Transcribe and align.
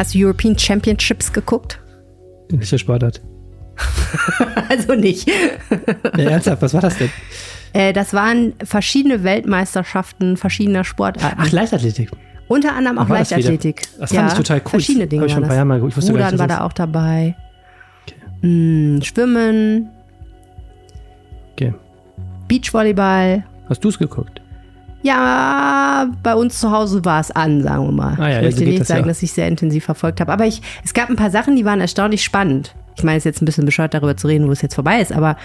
Hast 0.00 0.14
du 0.14 0.18
European 0.24 0.58
Championships 0.58 1.30
geguckt? 1.30 1.78
Welche 2.48 2.78
Sportart? 2.78 3.20
also 4.70 4.94
nicht. 4.94 5.28
Ja, 6.16 6.30
ernsthaft, 6.30 6.62
was 6.62 6.72
war 6.72 6.80
das 6.80 6.96
denn? 6.96 7.10
Äh, 7.74 7.92
das 7.92 8.14
waren 8.14 8.54
verschiedene 8.64 9.24
Weltmeisterschaften 9.24 10.38
verschiedener 10.38 10.84
Sportarten. 10.84 11.36
Ach, 11.38 11.52
Leichtathletik. 11.52 12.10
Unter 12.48 12.74
anderem 12.74 12.96
auch 12.96 13.10
war 13.10 13.18
das 13.18 13.28
Leichtathletik. 13.28 13.82
Das 13.98 14.10
fand 14.10 14.32
ich 14.32 14.38
total 14.38 14.60
cool. 14.60 14.70
Verschiedene 14.70 15.06
Dinge 15.06 15.20
Hab 15.20 15.26
ich 15.26 15.34
schon 15.34 15.42
ein 15.42 15.48
paar 15.48 15.50
das. 15.50 15.56
Jahre 15.56 15.66
mal 15.66 15.74
geguckt. 15.74 15.92
Ich 15.92 15.96
wusste 15.98 16.12
gar 16.14 16.20
Rudern 16.20 16.32
nicht, 16.32 16.40
war 16.40 16.48
da 16.48 16.64
auch 16.64 16.72
dabei. 16.72 17.36
Mm, 18.40 19.02
Schwimmen, 19.02 19.90
Okay. 21.52 21.74
Beachvolleyball. 22.48 23.44
Hast 23.68 23.84
du 23.84 23.90
es 23.90 23.98
geguckt? 23.98 24.39
Ja, 25.02 26.08
bei 26.22 26.34
uns 26.34 26.60
zu 26.60 26.70
Hause 26.70 27.04
war 27.04 27.20
es 27.20 27.30
an, 27.30 27.62
sagen 27.62 27.86
wir 27.86 27.92
mal. 27.92 28.16
Ah 28.18 28.28
ja, 28.28 28.28
ich 28.28 28.34
ja, 28.34 28.42
möchte 28.42 28.52
so 28.52 28.58
geht 28.58 28.68
nicht 28.68 28.80
das 28.80 28.88
sagen, 28.88 29.00
ja. 29.02 29.06
dass 29.06 29.22
ich 29.22 29.32
sehr 29.32 29.48
intensiv 29.48 29.84
verfolgt 29.84 30.20
habe. 30.20 30.32
Aber 30.32 30.46
ich, 30.46 30.60
es 30.84 30.92
gab 30.92 31.08
ein 31.08 31.16
paar 31.16 31.30
Sachen, 31.30 31.56
die 31.56 31.64
waren 31.64 31.80
erstaunlich 31.80 32.22
spannend. 32.22 32.74
Ich 32.96 33.02
meine, 33.02 33.16
es 33.16 33.22
ist 33.22 33.26
jetzt 33.26 33.42
ein 33.42 33.46
bisschen 33.46 33.64
bescheuert, 33.64 33.94
darüber 33.94 34.16
zu 34.16 34.26
reden, 34.26 34.46
wo 34.46 34.52
es 34.52 34.60
jetzt 34.60 34.74
vorbei 34.74 35.00
ist. 35.00 35.12
Aber 35.12 35.36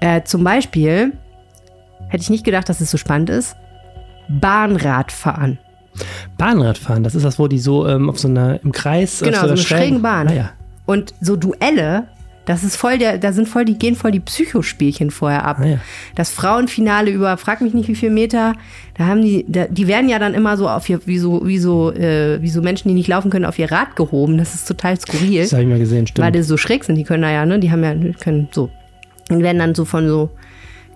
äh, 0.00 0.22
zum 0.24 0.44
Beispiel 0.44 1.12
hätte 2.08 2.22
ich 2.22 2.30
nicht 2.30 2.44
gedacht, 2.44 2.68
dass 2.68 2.80
es 2.80 2.90
so 2.90 2.98
spannend 2.98 3.30
ist. 3.30 3.56
Bahnradfahren. 4.28 5.58
Bahnradfahren, 6.36 7.02
das 7.02 7.14
ist 7.14 7.24
das, 7.24 7.38
wo 7.38 7.48
die 7.48 7.58
so 7.58 7.88
ähm, 7.88 8.10
auf 8.10 8.18
so 8.18 8.28
einer, 8.28 8.62
im 8.62 8.72
Kreis. 8.72 9.20
Genau, 9.20 9.30
auf 9.30 9.34
so 9.36 9.40
einer 9.44 9.52
eine 9.52 9.62
schrägen 9.62 10.02
Bahn. 10.02 10.28
Ah, 10.28 10.32
ja. 10.32 10.50
Und 10.86 11.14
so 11.20 11.36
Duelle, 11.36 12.08
das 12.48 12.64
ist 12.64 12.76
voll 12.76 12.96
der, 12.96 13.18
da 13.18 13.32
sind 13.32 13.46
voll 13.46 13.66
die, 13.66 13.78
gehen 13.78 13.94
voll 13.94 14.10
die 14.10 14.20
Psychospielchen 14.20 15.10
vorher 15.10 15.44
ab. 15.44 15.58
Ah, 15.60 15.66
ja. 15.66 15.78
Das 16.14 16.30
Frauenfinale 16.30 17.10
über, 17.10 17.36
frag 17.36 17.60
mich 17.60 17.74
nicht 17.74 17.88
wie 17.88 17.94
viel 17.94 18.08
Meter, 18.08 18.54
da 18.96 19.04
haben 19.04 19.20
die, 19.20 19.44
da, 19.46 19.66
die 19.66 19.86
werden 19.86 20.08
ja 20.08 20.18
dann 20.18 20.32
immer 20.32 20.56
so 20.56 20.66
auf 20.66 20.88
ihr, 20.88 20.98
wie 21.04 21.18
so, 21.18 21.46
wie 21.46 21.58
so, 21.58 21.92
äh, 21.92 22.40
wie 22.40 22.48
so 22.48 22.62
Menschen, 22.62 22.88
die 22.88 22.94
nicht 22.94 23.06
laufen 23.06 23.30
können, 23.30 23.44
auf 23.44 23.58
ihr 23.58 23.70
Rad 23.70 23.96
gehoben. 23.96 24.38
Das 24.38 24.54
ist 24.54 24.66
total 24.66 24.98
skurril. 24.98 25.42
Das 25.42 25.52
habe 25.52 25.64
ich 25.64 25.68
mal 25.68 25.78
gesehen, 25.78 26.06
stimmt. 26.06 26.24
weil 26.24 26.32
die 26.32 26.42
so 26.42 26.56
schräg 26.56 26.84
sind, 26.84 26.94
die 26.94 27.04
können 27.04 27.22
da 27.22 27.30
ja, 27.30 27.44
ne, 27.44 27.58
die 27.58 27.70
haben 27.70 27.84
ja, 27.84 27.94
können 28.14 28.48
so. 28.50 28.70
Und 29.28 29.42
werden 29.42 29.58
dann 29.58 29.74
so 29.74 29.84
von 29.84 30.08
so 30.08 30.30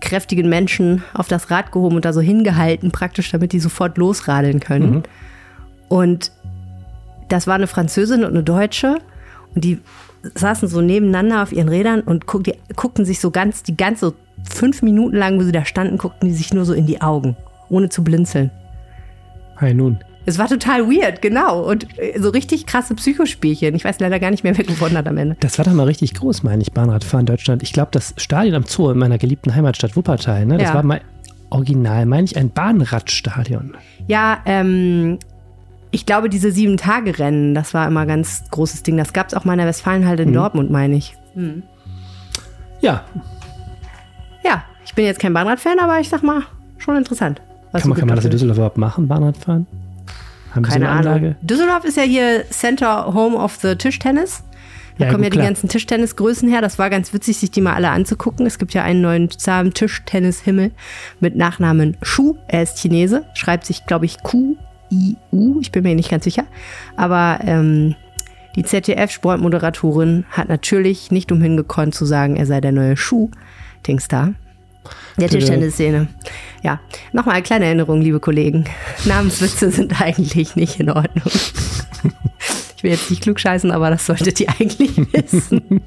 kräftigen 0.01 0.49
Menschen 0.49 1.03
auf 1.13 1.29
das 1.29 1.51
Rad 1.51 1.71
gehoben 1.71 1.97
und 1.97 2.07
da 2.07 2.15
so 2.15 2.23
hingehalten, 2.23 2.93
praktisch, 2.93 3.31
damit 3.31 3.53
die 3.53 3.61
sofort 3.61 3.99
losradeln 3.99 4.59
können. 4.59 5.03
Und 5.91 6.33
das 7.29 7.47
war 7.47 7.57
eine 7.57 7.67
Französin 7.67 8.25
und 8.25 8.31
eine 8.31 8.43
Deutsche 8.43 9.01
und 9.55 9.65
die 9.65 9.81
saßen 10.35 10.69
so 10.69 10.81
nebeneinander 10.81 11.43
auf 11.43 11.53
ihren 11.53 11.69
Rädern 11.69 12.01
und 12.01 12.27
guck, 12.27 12.45
die, 12.45 12.55
guckten 12.77 13.05
sich 13.05 13.21
so 13.21 13.31
ganz, 13.31 13.63
die 13.63 13.77
ganze 13.77 14.15
fünf 14.49 14.83
Minuten 14.83 15.17
lang, 15.17 15.39
wo 15.39 15.43
sie 15.43 15.53
da 15.53 15.65
standen, 15.65 15.99
guckten 15.99 16.29
die 16.29 16.35
sich 16.35 16.53
nur 16.53 16.65
so 16.65 16.73
in 16.73 16.87
die 16.87 17.01
Augen, 17.01 17.37
ohne 17.69 17.89
zu 17.89 18.03
blinzeln. 18.05 18.51
Hi, 19.57 19.75
nun. 19.75 19.99
Es 20.25 20.39
war 20.39 20.49
total 20.49 20.87
weird, 20.89 21.21
genau. 21.21 21.63
Und 21.69 21.87
äh, 21.99 22.19
so 22.21 22.31
richtig 22.31 22.67
krasse 22.67 22.95
Psychospielchen. 22.95 23.75
Ich 23.75 23.85
weiß 23.85 23.99
leider 23.99 24.21
gar 24.21 24.31
nicht 24.31 24.45
mehr, 24.45 24.57
wer 24.57 24.65
gewonnen 24.65 24.97
hat 24.97 25.09
am 25.09 25.17
Ende. 25.19 25.37
Das 25.41 25.59
war 25.59 25.65
doch 25.65 25.73
mal 25.73 25.85
richtig 25.87 26.15
groß, 26.15 26.45
meine 26.45 26.63
ich, 26.63 26.73
Bahnradfahren 26.73 27.23
in 27.23 27.27
Deutschland. 27.27 27.63
Ich 27.65 27.73
glaube, 27.73 27.89
das 27.91 28.15
Stadion 28.19 28.55
am 28.55 28.65
Zoo 28.65 28.91
in 28.91 28.99
meiner 28.99 29.19
geliebten 29.19 29.55
Heimatstadt 29.55 29.97
Wuppertal, 29.97 30.47
ne, 30.47 30.59
das 30.59 30.69
Ja. 30.69 30.75
war 30.75 30.83
mal 30.85 31.01
original, 31.51 32.07
meine 32.07 32.25
ich, 32.25 32.37
ein 32.37 32.51
Bahnradstadion. 32.51 33.77
Ja, 34.07 34.39
ähm, 34.47 35.19
ich 35.93 36.05
glaube, 36.07 36.29
diese 36.29 36.51
Sieben-Tage-Rennen, 36.51 37.55
das 37.55 37.73
war 37.75 37.87
immer 37.87 38.01
ein 38.01 38.09
ganz 38.09 38.43
großes 38.51 38.83
Ding. 38.83 38.97
Das 38.97 39.13
gab 39.13 39.29
es 39.29 39.35
auch 39.35 39.45
mal 39.45 39.53
in 39.53 39.59
der 39.59 39.69
Westfalenhalle 39.69 40.23
in 40.25 40.31
Mhm. 40.31 40.35
Dortmund, 40.35 40.71
meine 40.71 40.97
ich. 40.97 41.17
Ja, 42.81 43.05
Ja, 44.45 44.65
ich 44.85 44.95
bin 44.95 45.05
jetzt 45.05 45.21
kein 45.21 45.33
Bahnradfan, 45.33 45.79
aber 45.79 46.01
ich 46.01 46.09
sag 46.09 46.23
mal, 46.25 46.43
schon 46.79 46.97
interessant. 46.97 47.41
was 47.71 47.83
kann 47.83 47.91
man, 47.91 47.99
kann 47.99 48.09
man 48.09 48.17
das 48.17 48.25
in. 48.25 48.31
Düsseldorf 48.33 48.57
überhaupt 48.59 48.77
machen, 48.79 49.07
Bahnradfahren? 49.09 49.67
Haben 50.55 50.65
Sie 50.65 50.71
so 50.71 50.75
Keine 50.75 50.89
eine 50.91 50.99
Anlage? 50.99 51.27
Ahnung. 51.29 51.37
Düsseldorf 51.43 51.85
ist 51.85 51.97
ja 51.97 52.03
hier 52.03 52.45
Center 52.51 53.15
Home 53.15 53.37
of 53.37 53.55
the 53.63 53.77
Tischtennis. 53.77 54.43
Da 54.99 55.07
Ja, 55.07 55.11
kommen 55.11 55.23
gut, 55.23 55.25
ja 55.25 55.31
die 55.31 55.37
klar. 55.39 55.47
ganzen 55.47 55.69
Tischtennisgrößen 55.71 56.49
her. 56.51 56.61
Das 56.61 56.79
war 56.79 56.91
ganz 56.91 57.15
witzig, 57.15 57.39
sich 57.39 57.51
die 57.51 57.61
mal 57.63 57.73
alle 57.75 57.89
anzugucken. 57.91 58.45
Es 58.45 58.59
gibt 58.59 58.75
ja 58.75 58.83
einen 58.83 59.01
neuen 59.01 59.31
zahmen 59.31 59.73
Tischtennishimmel 59.73 60.73
mit 61.21 61.37
Nachnamen 61.37 61.97
Shu. 62.03 62.37
Er 62.49 62.63
ist 62.65 62.79
Chinese, 62.79 63.25
schreibt 63.35 63.65
sich, 63.65 63.87
glaube 63.87 64.05
ich, 64.05 64.19
Q-I-U. 64.93 65.61
Ich 65.61 65.73
bin 65.73 65.83
mir 65.83 65.95
nicht 65.95 66.11
ganz 66.11 66.25
sicher. 66.25 66.45
Aber 66.97 67.41
ähm, 67.45 67.95
die 68.57 68.65
ZDF-Sportmoderatorin 68.65 70.25
hat 70.31 70.49
natürlich 70.49 71.11
nicht 71.11 71.33
umhin 71.33 71.57
gekonnt 71.57 71.95
zu 71.95 72.05
sagen, 72.05 72.37
er 72.37 72.47
sei 72.47 72.61
der 72.61 72.73
neue 72.73 72.97
Schuh-Dingstar. 72.97 74.35
Der. 75.17 75.29
Tischtennisszene. 75.29 76.09
Ja, 76.63 76.81
nochmal 77.13 77.37
eine 77.37 77.45
kleine 77.45 77.67
Erinnerung, 77.67 78.01
liebe 78.01 78.19
Kollegen. 78.19 78.65
Namenswitze 79.05 79.71
sind 79.71 80.01
eigentlich 80.01 80.57
nicht 80.57 80.81
in 80.81 80.91
Ordnung. 80.91 81.25
Ich 82.77 82.85
will 82.85 82.91
jetzt 82.91 83.11
nicht 83.11 83.23
klugscheißen, 83.23 83.71
aber 83.71 83.91
das 83.91 84.07
solltet 84.07 84.41
ihr 84.41 84.49
eigentlich 84.49 84.97
wissen. 85.13 85.83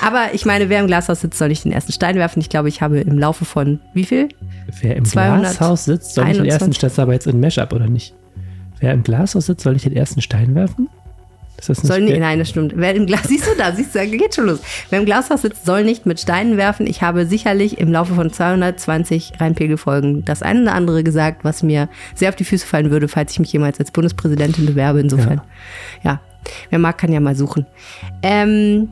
Aber 0.00 0.28
ich 0.32 0.46
meine, 0.46 0.68
wer 0.68 0.78
im 0.78 0.86
Glashaus 0.86 1.22
sitzt, 1.22 1.38
soll 1.38 1.48
nicht 1.48 1.64
den 1.64 1.72
ersten 1.72 1.90
Stein 1.90 2.14
werfen. 2.14 2.38
Ich 2.40 2.48
glaube, 2.48 2.68
ich 2.68 2.82
habe 2.82 3.00
im 3.00 3.18
Laufe 3.18 3.44
von 3.44 3.80
wie 3.94 4.04
viel? 4.04 4.28
Wer 4.80 4.94
im 4.94 5.04
200 5.04 5.40
Glashaus 5.40 5.86
sitzt, 5.86 6.14
soll 6.14 6.26
nicht 6.26 6.38
den 6.38 6.44
ersten 6.44 6.66
21. 6.66 6.92
Stein, 6.92 7.02
aber 7.02 7.14
jetzt 7.14 7.26
ein 7.26 7.40
Mashup, 7.40 7.72
oder 7.72 7.88
nicht? 7.88 8.14
Wer 8.80 8.92
im 8.92 9.02
Glashaus 9.02 9.46
sitzt, 9.46 9.62
soll 9.62 9.74
nicht 9.74 9.84
den 9.84 9.96
ersten 9.96 10.20
Stein 10.20 10.54
werfen? 10.54 10.88
Das 11.66 11.76
Soll 11.76 12.00
nicht, 12.00 12.18
nein, 12.18 12.38
das 12.38 12.48
stimmt. 12.48 12.72
Wer 12.74 12.94
im 12.94 13.06
Glas, 13.06 13.24
siehst 13.28 13.46
du 13.46 13.50
da, 13.56 13.72
siehst 13.72 13.94
du, 13.94 14.06
geht 14.06 14.34
schon 14.34 14.46
los. 14.46 14.60
Wer 14.88 15.00
im 15.00 15.04
Glashaus 15.04 15.42
sitzt, 15.42 15.66
soll 15.66 15.84
nicht 15.84 16.06
mit 16.06 16.18
Steinen 16.18 16.56
werfen. 16.56 16.86
Ich 16.86 17.02
habe 17.02 17.26
sicherlich 17.26 17.78
im 17.78 17.92
Laufe 17.92 18.14
von 18.14 18.32
220 18.32 19.34
Rheinpegel-Folgen 19.38 20.24
das 20.24 20.42
eine 20.42 20.62
oder 20.62 20.72
andere 20.72 21.04
gesagt, 21.04 21.44
was 21.44 21.62
mir 21.62 21.90
sehr 22.14 22.30
auf 22.30 22.36
die 22.36 22.44
Füße 22.44 22.66
fallen 22.66 22.90
würde, 22.90 23.08
falls 23.08 23.32
ich 23.32 23.40
mich 23.40 23.52
jemals 23.52 23.78
als 23.78 23.90
Bundespräsidentin 23.90 24.64
bewerbe. 24.64 25.00
Insofern, 25.00 25.42
ja, 26.02 26.20
wer 26.70 26.78
mag, 26.78 26.96
kann 26.96 27.12
ja 27.12 27.20
mal 27.20 27.36
suchen. 27.36 27.66
Ähm, 28.22 28.88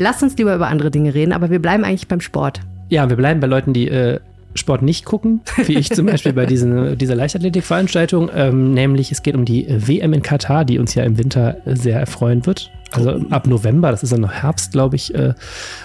lasst 0.00 0.22
uns 0.22 0.36
lieber 0.36 0.54
über 0.56 0.66
andere 0.66 0.90
Dinge 0.90 1.14
reden, 1.14 1.32
aber 1.32 1.50
wir 1.50 1.62
bleiben 1.62 1.84
eigentlich 1.84 2.08
beim 2.08 2.20
Sport. 2.20 2.62
Ja, 2.88 3.08
wir 3.08 3.16
bleiben 3.16 3.38
bei 3.38 3.46
Leuten, 3.46 3.72
die 3.72 3.88
äh, 3.88 4.18
Sport 4.58 4.82
nicht 4.82 5.04
gucken, 5.04 5.40
wie 5.66 5.78
ich 5.78 5.90
zum 5.90 6.06
Beispiel 6.06 6.32
bei 6.32 6.46
diesen, 6.46 6.98
dieser 6.98 7.14
Leichtathletikveranstaltung. 7.14 8.30
Ähm, 8.34 8.74
nämlich 8.74 9.10
es 9.10 9.22
geht 9.22 9.34
um 9.34 9.44
die 9.44 9.66
WM 9.68 10.12
in 10.12 10.22
Katar, 10.22 10.64
die 10.64 10.78
uns 10.78 10.94
ja 10.94 11.04
im 11.04 11.18
Winter 11.18 11.56
sehr 11.64 11.98
erfreuen 11.98 12.44
wird. 12.46 12.70
Also 12.92 13.20
ab 13.30 13.46
November, 13.46 13.90
das 13.90 14.02
ist 14.02 14.12
dann 14.12 14.22
noch 14.22 14.32
Herbst, 14.32 14.72
glaube 14.72 14.96
ich, 14.96 15.14
äh, 15.14 15.34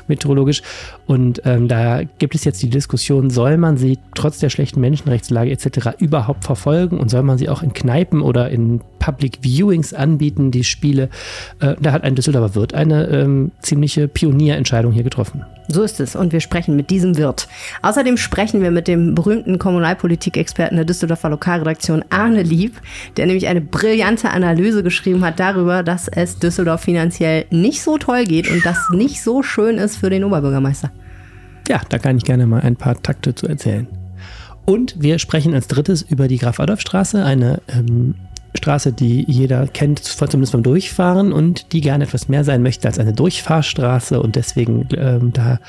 meteorologisch. 0.07 0.61
Und 1.05 1.41
ähm, 1.45 1.67
da 1.67 2.03
gibt 2.03 2.33
es 2.33 2.45
jetzt 2.45 2.63
die 2.63 2.69
Diskussion, 2.69 3.29
soll 3.29 3.57
man 3.57 3.77
sie 3.77 3.99
trotz 4.15 4.39
der 4.39 4.49
schlechten 4.49 4.79
Menschenrechtslage 4.79 5.51
etc. 5.51 5.99
überhaupt 5.99 6.45
verfolgen 6.45 6.99
und 6.99 7.09
soll 7.09 7.23
man 7.23 7.37
sie 7.37 7.49
auch 7.49 7.61
in 7.61 7.73
Kneipen 7.73 8.21
oder 8.21 8.49
in 8.49 8.81
Public 8.99 9.39
Viewings 9.41 9.93
anbieten, 9.93 10.51
die 10.51 10.63
Spiele. 10.63 11.09
Äh, 11.59 11.75
da 11.81 11.91
hat 11.91 12.03
ein 12.03 12.15
Düsseldorfer 12.15 12.55
Wirt 12.55 12.73
eine 12.73 13.07
ähm, 13.07 13.51
ziemliche 13.61 14.07
Pionierentscheidung 14.07 14.93
hier 14.93 15.03
getroffen. 15.03 15.43
So 15.67 15.83
ist 15.83 15.99
es. 15.99 16.15
Und 16.15 16.33
wir 16.33 16.41
sprechen 16.41 16.75
mit 16.75 16.89
diesem 16.89 17.17
Wirt. 17.17 17.47
Außerdem 17.81 18.17
sprechen 18.17 18.61
wir 18.61 18.71
mit 18.71 18.87
dem 18.87 19.15
berühmten 19.15 19.59
Kommunalpolitik-Experten 19.59 20.75
der 20.75 20.85
Düsseldorfer 20.85 21.29
Lokalredaktion 21.29 22.03
Arne 22.09 22.43
Lieb, 22.43 22.79
der 23.17 23.25
nämlich 23.25 23.47
eine 23.47 23.61
brillante 23.61 24.29
Analyse 24.29 24.83
geschrieben 24.83 25.23
hat 25.23 25.39
darüber, 25.39 25.83
dass 25.83 26.07
es 26.07 26.37
Düsseldorf 26.37 26.81
finanziell 26.81 27.45
nicht 27.49 27.81
so 27.81 27.97
toll 27.97 28.25
geht 28.25 28.49
und 28.49 28.65
das 28.65 28.89
nicht 28.91 29.23
so 29.23 29.41
schön 29.41 29.77
ist 29.77 29.97
für 29.97 30.09
den 30.09 30.23
Oberbürgermeister. 30.23 30.91
Ja, 31.67 31.81
da 31.87 31.97
kann 31.97 32.17
ich 32.17 32.25
gerne 32.25 32.45
mal 32.45 32.61
ein 32.61 32.75
paar 32.75 33.01
Takte 33.01 33.33
zu 33.33 33.47
erzählen. 33.47 33.87
Und 34.65 35.01
wir 35.01 35.19
sprechen 35.19 35.53
als 35.53 35.67
drittes 35.67 36.01
über 36.01 36.27
die 36.27 36.37
Graf-Adolf-Straße, 36.37 37.23
eine 37.23 37.61
ähm, 37.67 38.15
Straße, 38.63 38.93
die 38.93 39.25
jeder 39.29 39.67
kennt, 39.67 39.99
zumindest 39.99 40.53
beim 40.53 40.63
Durchfahren 40.63 41.33
und 41.33 41.73
die 41.73 41.81
gerne 41.81 42.05
etwas 42.05 42.29
mehr 42.29 42.45
sein 42.45 42.63
möchte 42.63 42.87
als 42.87 42.97
eine 42.97 43.11
Durchfahrstraße 43.11 44.21
und 44.21 44.37
deswegen 44.37 44.87
ähm, 44.95 45.33
da 45.33 45.59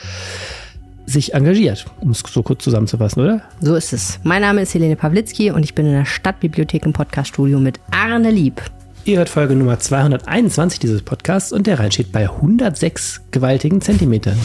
sich 1.05 1.35
engagiert, 1.35 1.87
um 2.01 2.13
es 2.13 2.23
so 2.27 2.43
kurz 2.45 2.63
zusammenzufassen, 2.63 3.23
oder? 3.23 3.43
So 3.61 3.75
ist 3.75 3.93
es. 3.93 4.21
Mein 4.23 4.43
Name 4.43 4.63
ist 4.63 4.73
Helene 4.75 4.95
Pawlitzki 4.95 5.51
und 5.51 5.65
ich 5.65 5.75
bin 5.75 5.87
in 5.87 5.93
der 5.93 6.05
Stadtbibliothek 6.05 6.87
im 6.87 6.93
Podcaststudio 6.93 7.59
mit 7.59 7.81
Arne 7.91 8.31
Lieb. 8.31 8.63
Ihr 9.05 9.19
hört 9.19 9.29
Folge 9.29 9.57
Nummer 9.57 9.79
221 9.79 10.79
dieses 10.79 11.03
Podcasts 11.03 11.53
und 11.53 11.67
der 11.67 11.81
Rhein 11.81 11.91
steht 11.91 12.13
bei 12.13 12.31
106 12.31 13.23
gewaltigen 13.33 13.81
Zentimetern. 13.81 14.39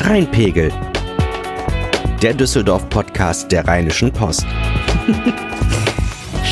Rheinpegel. 0.00 0.72
Der 2.22 2.32
Düsseldorf-Podcast 2.32 3.52
der 3.52 3.68
Rheinischen 3.68 4.10
Post. 4.10 4.46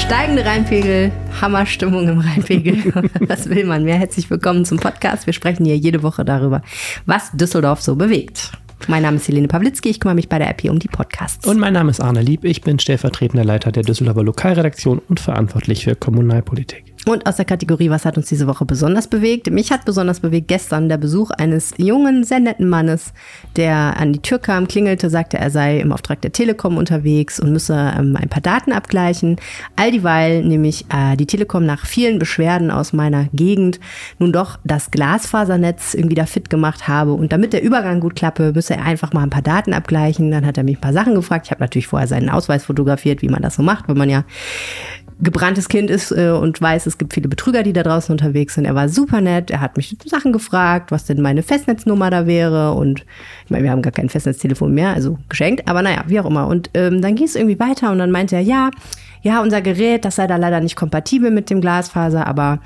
Steigende 0.08 0.42
Rheinpegel, 0.42 1.12
Hammerstimmung 1.38 2.08
im 2.08 2.20
Rheinpegel. 2.20 2.94
Was 3.28 3.50
will 3.50 3.66
man 3.66 3.84
mehr? 3.84 3.96
Herzlich 3.96 4.30
willkommen 4.30 4.64
zum 4.64 4.78
Podcast. 4.78 5.26
Wir 5.26 5.34
sprechen 5.34 5.66
hier 5.66 5.76
jede 5.76 6.02
Woche 6.02 6.24
darüber, 6.24 6.62
was 7.04 7.30
Düsseldorf 7.32 7.82
so 7.82 7.94
bewegt. 7.94 8.52
Mein 8.86 9.02
Name 9.02 9.18
ist 9.18 9.28
Helene 9.28 9.48
Pawlitzki, 9.48 9.90
ich 9.90 10.00
kümmere 10.00 10.14
mich 10.14 10.30
bei 10.30 10.38
der 10.38 10.48
RP 10.48 10.70
um 10.70 10.78
die 10.78 10.88
Podcasts. 10.88 11.46
Und 11.46 11.58
mein 11.58 11.74
Name 11.74 11.90
ist 11.90 12.00
Arne 12.00 12.22
Lieb, 12.22 12.46
ich 12.46 12.62
bin 12.62 12.78
stellvertretender 12.78 13.44
Leiter 13.44 13.70
der 13.70 13.82
Düsseldorfer 13.82 14.22
Lokalredaktion 14.22 15.02
und 15.10 15.20
verantwortlich 15.20 15.84
für 15.84 15.94
Kommunalpolitik. 15.94 16.87
Und 17.08 17.26
aus 17.26 17.36
der 17.36 17.46
Kategorie, 17.46 17.88
was 17.88 18.04
hat 18.04 18.18
uns 18.18 18.28
diese 18.28 18.46
Woche 18.46 18.66
besonders 18.66 19.08
bewegt? 19.08 19.50
Mich 19.50 19.72
hat 19.72 19.86
besonders 19.86 20.20
bewegt 20.20 20.46
gestern 20.46 20.90
der 20.90 20.98
Besuch 20.98 21.30
eines 21.30 21.72
jungen, 21.78 22.22
sehr 22.22 22.38
netten 22.38 22.68
Mannes, 22.68 23.14
der 23.56 23.96
an 23.98 24.12
die 24.12 24.20
Tür 24.20 24.38
kam, 24.38 24.68
klingelte, 24.68 25.08
sagte, 25.08 25.38
er 25.38 25.50
sei 25.50 25.80
im 25.80 25.90
Auftrag 25.90 26.20
der 26.20 26.32
Telekom 26.32 26.76
unterwegs 26.76 27.40
und 27.40 27.50
müsse 27.50 27.94
ähm, 27.98 28.14
ein 28.14 28.28
paar 28.28 28.42
Daten 28.42 28.72
abgleichen. 28.72 29.36
All 29.74 29.90
dieweil 29.90 30.44
nämlich 30.44 30.84
äh, 30.92 31.16
die 31.16 31.24
Telekom 31.24 31.64
nach 31.64 31.86
vielen 31.86 32.18
Beschwerden 32.18 32.70
aus 32.70 32.92
meiner 32.92 33.28
Gegend 33.32 33.80
nun 34.18 34.30
doch 34.30 34.58
das 34.64 34.90
Glasfasernetz 34.90 35.94
irgendwie 35.94 36.14
da 36.14 36.26
fit 36.26 36.50
gemacht 36.50 36.88
habe. 36.88 37.14
Und 37.14 37.32
damit 37.32 37.54
der 37.54 37.62
Übergang 37.62 38.00
gut 38.00 38.16
klappe, 38.16 38.52
müsse 38.54 38.74
er 38.74 38.84
einfach 38.84 39.14
mal 39.14 39.22
ein 39.22 39.30
paar 39.30 39.40
Daten 39.40 39.72
abgleichen. 39.72 40.30
Dann 40.30 40.44
hat 40.44 40.58
er 40.58 40.64
mich 40.64 40.76
ein 40.76 40.82
paar 40.82 40.92
Sachen 40.92 41.14
gefragt. 41.14 41.46
Ich 41.46 41.52
habe 41.52 41.62
natürlich 41.62 41.86
vorher 41.86 42.06
seinen 42.06 42.28
Ausweis 42.28 42.66
fotografiert, 42.66 43.22
wie 43.22 43.30
man 43.30 43.40
das 43.40 43.54
so 43.54 43.62
macht, 43.62 43.88
wenn 43.88 43.96
man 43.96 44.10
ja 44.10 44.24
gebranntes 45.20 45.68
Kind 45.68 45.90
ist 45.90 46.12
äh, 46.12 46.30
und 46.30 46.60
weiß, 46.60 46.86
es 46.86 46.98
gibt 46.98 47.14
viele 47.14 47.28
Betrüger, 47.28 47.62
die 47.62 47.72
da 47.72 47.82
draußen 47.82 48.12
unterwegs 48.12 48.54
sind. 48.54 48.64
Er 48.64 48.74
war 48.74 48.88
super 48.88 49.20
nett. 49.20 49.50
Er 49.50 49.60
hat 49.60 49.76
mich 49.76 49.96
Sachen 50.04 50.32
gefragt, 50.32 50.92
was 50.92 51.04
denn 51.04 51.20
meine 51.20 51.42
Festnetznummer 51.42 52.10
da 52.10 52.26
wäre. 52.26 52.72
Und 52.72 53.04
ich 53.44 53.50
meine, 53.50 53.64
wir 53.64 53.70
haben 53.70 53.82
gar 53.82 53.92
kein 53.92 54.08
Festnetztelefon 54.08 54.72
mehr, 54.72 54.90
also 54.90 55.18
geschenkt. 55.28 55.68
Aber 55.68 55.82
naja, 55.82 56.04
wie 56.06 56.20
auch 56.20 56.26
immer. 56.26 56.46
Und 56.46 56.70
ähm, 56.74 57.02
dann 57.02 57.16
ging 57.16 57.26
es 57.26 57.34
irgendwie 57.34 57.58
weiter 57.58 57.90
und 57.90 57.98
dann 57.98 58.10
meinte 58.10 58.36
er, 58.36 58.42
ja, 58.42 58.70
ja, 59.22 59.42
unser 59.42 59.60
Gerät, 59.60 60.04
das 60.04 60.16
sei 60.16 60.26
da 60.26 60.36
leider 60.36 60.60
nicht 60.60 60.76
kompatibel 60.76 61.30
mit 61.30 61.50
dem 61.50 61.60
Glasfaser, 61.60 62.26
aber 62.26 62.60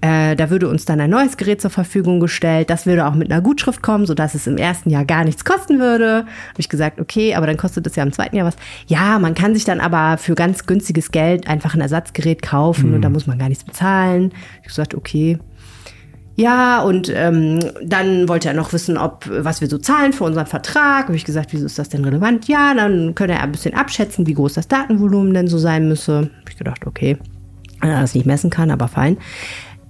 äh, 0.00 0.36
da 0.36 0.50
würde 0.50 0.68
uns 0.68 0.84
dann 0.84 1.00
ein 1.00 1.10
neues 1.10 1.36
Gerät 1.36 1.60
zur 1.60 1.70
Verfügung 1.70 2.20
gestellt. 2.20 2.70
Das 2.70 2.86
würde 2.86 3.06
auch 3.06 3.14
mit 3.14 3.30
einer 3.30 3.40
Gutschrift 3.40 3.82
kommen, 3.82 4.06
sodass 4.06 4.34
es 4.34 4.46
im 4.46 4.56
ersten 4.56 4.90
Jahr 4.90 5.04
gar 5.04 5.24
nichts 5.24 5.44
kosten 5.44 5.78
würde. 5.78 6.18
Habe 6.18 6.58
ich 6.58 6.68
gesagt, 6.68 7.00
okay, 7.00 7.34
aber 7.34 7.46
dann 7.46 7.56
kostet 7.56 7.86
es 7.86 7.96
ja 7.96 8.02
im 8.02 8.12
zweiten 8.12 8.36
Jahr 8.36 8.46
was. 8.46 8.56
Ja, 8.86 9.18
man 9.18 9.34
kann 9.34 9.54
sich 9.54 9.64
dann 9.64 9.80
aber 9.80 10.18
für 10.18 10.34
ganz 10.34 10.66
günstiges 10.66 11.10
Geld 11.10 11.48
einfach 11.48 11.74
ein 11.74 11.80
Ersatzgerät 11.80 12.42
kaufen 12.42 12.88
mhm. 12.88 12.94
und 12.96 13.02
da 13.02 13.10
muss 13.10 13.26
man 13.26 13.38
gar 13.38 13.48
nichts 13.48 13.64
bezahlen. 13.64 14.32
Ich 14.62 14.68
gesagt, 14.68 14.94
okay. 14.94 15.38
Ja, 16.36 16.82
und 16.82 17.10
ähm, 17.14 17.60
dann 17.82 18.28
wollte 18.28 18.48
er 18.48 18.54
noch 18.54 18.74
wissen, 18.74 18.98
ob 18.98 19.24
was 19.26 19.62
wir 19.62 19.68
so 19.68 19.78
zahlen 19.78 20.12
für 20.12 20.24
unseren 20.24 20.46
Vertrag. 20.46 21.06
Habe 21.06 21.16
ich 21.16 21.24
gesagt, 21.24 21.54
wieso 21.54 21.64
ist 21.64 21.78
das 21.78 21.88
denn 21.88 22.04
relevant? 22.04 22.46
Ja, 22.46 22.74
dann 22.74 23.14
könne 23.14 23.32
er 23.32 23.42
ein 23.42 23.52
bisschen 23.52 23.74
abschätzen, 23.74 24.26
wie 24.26 24.34
groß 24.34 24.52
das 24.52 24.68
Datenvolumen 24.68 25.32
denn 25.32 25.48
so 25.48 25.56
sein 25.56 25.88
müsse. 25.88 26.16
Habe 26.16 26.50
ich 26.50 26.58
gedacht, 26.58 26.86
okay, 26.86 27.16
wenn 27.80 27.90
er 27.90 28.02
das 28.02 28.14
nicht 28.14 28.26
messen 28.26 28.50
kann, 28.50 28.70
aber 28.70 28.88
fein. 28.88 29.16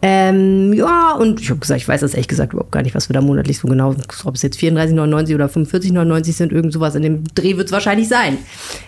Ähm, 0.03 0.75
ja, 0.75 1.13
und 1.13 1.41
ich 1.41 1.49
habe 1.49 1.59
gesagt, 1.59 1.81
ich 1.81 1.89
weiß 1.89 2.03
das 2.03 2.13
ehrlich 2.13 2.29
gesagt 2.29 2.53
überhaupt 2.53 2.71
gar 2.71 2.83
nicht, 2.83 2.95
was 2.95 3.09
wir 3.09 3.15
da 3.15 3.23
monatlich 3.23 3.59
so 3.59 3.67
genau, 3.67 3.95
ob 4.25 4.35
es 4.35 4.43
jetzt 4.43 4.59
34,99 4.59 5.35
oder 5.35 5.47
45,99 5.47 6.33
sind, 6.33 6.53
irgend 6.53 6.73
sowas 6.73 6.95
in 6.95 7.03
dem 7.03 7.25
Dreh 7.35 7.57
wird 7.57 7.67
es 7.67 7.73
wahrscheinlich 7.73 8.09
sein. 8.09 8.37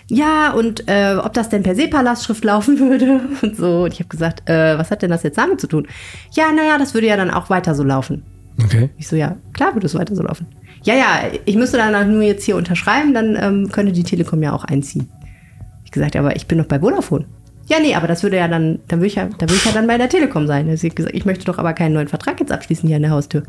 Ja, 0.07 0.51
und 0.51 0.87
äh, 0.87 1.15
ob 1.15 1.33
das 1.33 1.49
denn 1.49 1.63
per 1.63 1.75
SEPA-Lastschrift 1.75 2.43
laufen 2.45 2.79
würde 2.89 3.21
und 3.41 3.57
so. 3.57 3.83
Und 3.83 3.93
ich 3.93 3.99
habe 3.99 4.09
gesagt, 4.09 4.47
äh, 4.47 4.77
was 4.77 4.91
hat 4.91 5.01
denn 5.01 5.09
das 5.09 5.23
jetzt 5.23 5.37
damit 5.37 5.59
zu 5.59 5.67
tun? 5.67 5.87
Ja, 6.33 6.51
naja, 6.51 6.77
das 6.77 6.93
würde 6.93 7.07
ja 7.07 7.17
dann 7.17 7.31
auch 7.31 7.49
weiter 7.49 7.73
so 7.73 7.83
laufen. 7.83 8.23
Okay. 8.63 8.89
Ich 8.97 9.07
so, 9.07 9.15
ja, 9.15 9.35
klar 9.53 9.73
würde 9.73 9.87
es 9.87 9.95
weiter 9.95 10.15
so 10.15 10.21
laufen. 10.21 10.45
Ja, 10.83 10.93
ja, 10.93 11.21
ich 11.45 11.55
müsste 11.55 11.77
dann 11.77 12.13
nur 12.13 12.21
jetzt 12.21 12.43
hier 12.43 12.55
unterschreiben, 12.55 13.13
dann 13.13 13.35
ähm, 13.39 13.69
könnte 13.71 13.91
die 13.91 14.03
Telekom 14.03 14.43
ja 14.43 14.53
auch 14.53 14.63
einziehen. 14.63 15.09
Ich 15.85 15.91
gesagt, 15.91 16.15
aber 16.15 16.35
ich 16.35 16.45
bin 16.45 16.59
doch 16.59 16.65
bei 16.65 16.79
Vodafone. 16.79 17.25
Ja, 17.69 17.79
nee, 17.79 17.93
aber 17.93 18.07
das 18.07 18.23
würde 18.23 18.37
ja 18.37 18.47
dann, 18.47 18.79
dann 18.87 18.99
würde 18.99 19.07
ich 19.07 19.15
ja, 19.15 19.25
dann 19.25 19.41
würde 19.41 19.55
ich 19.55 19.65
ja 19.65 19.71
dann 19.71 19.85
bei 19.85 19.97
der 19.97 20.09
Telekom 20.09 20.47
sein. 20.47 20.75
Sie 20.75 20.89
hat 20.89 20.95
gesagt, 20.95 21.15
ich 21.15 21.25
möchte 21.25 21.45
doch 21.45 21.59
aber 21.59 21.73
keinen 21.73 21.93
neuen 21.93 22.07
Vertrag 22.07 22.39
jetzt 22.39 22.51
abschließen 22.51 22.87
hier 22.87 22.95
an 22.95 23.03
der 23.03 23.11
Haustür. 23.11 23.43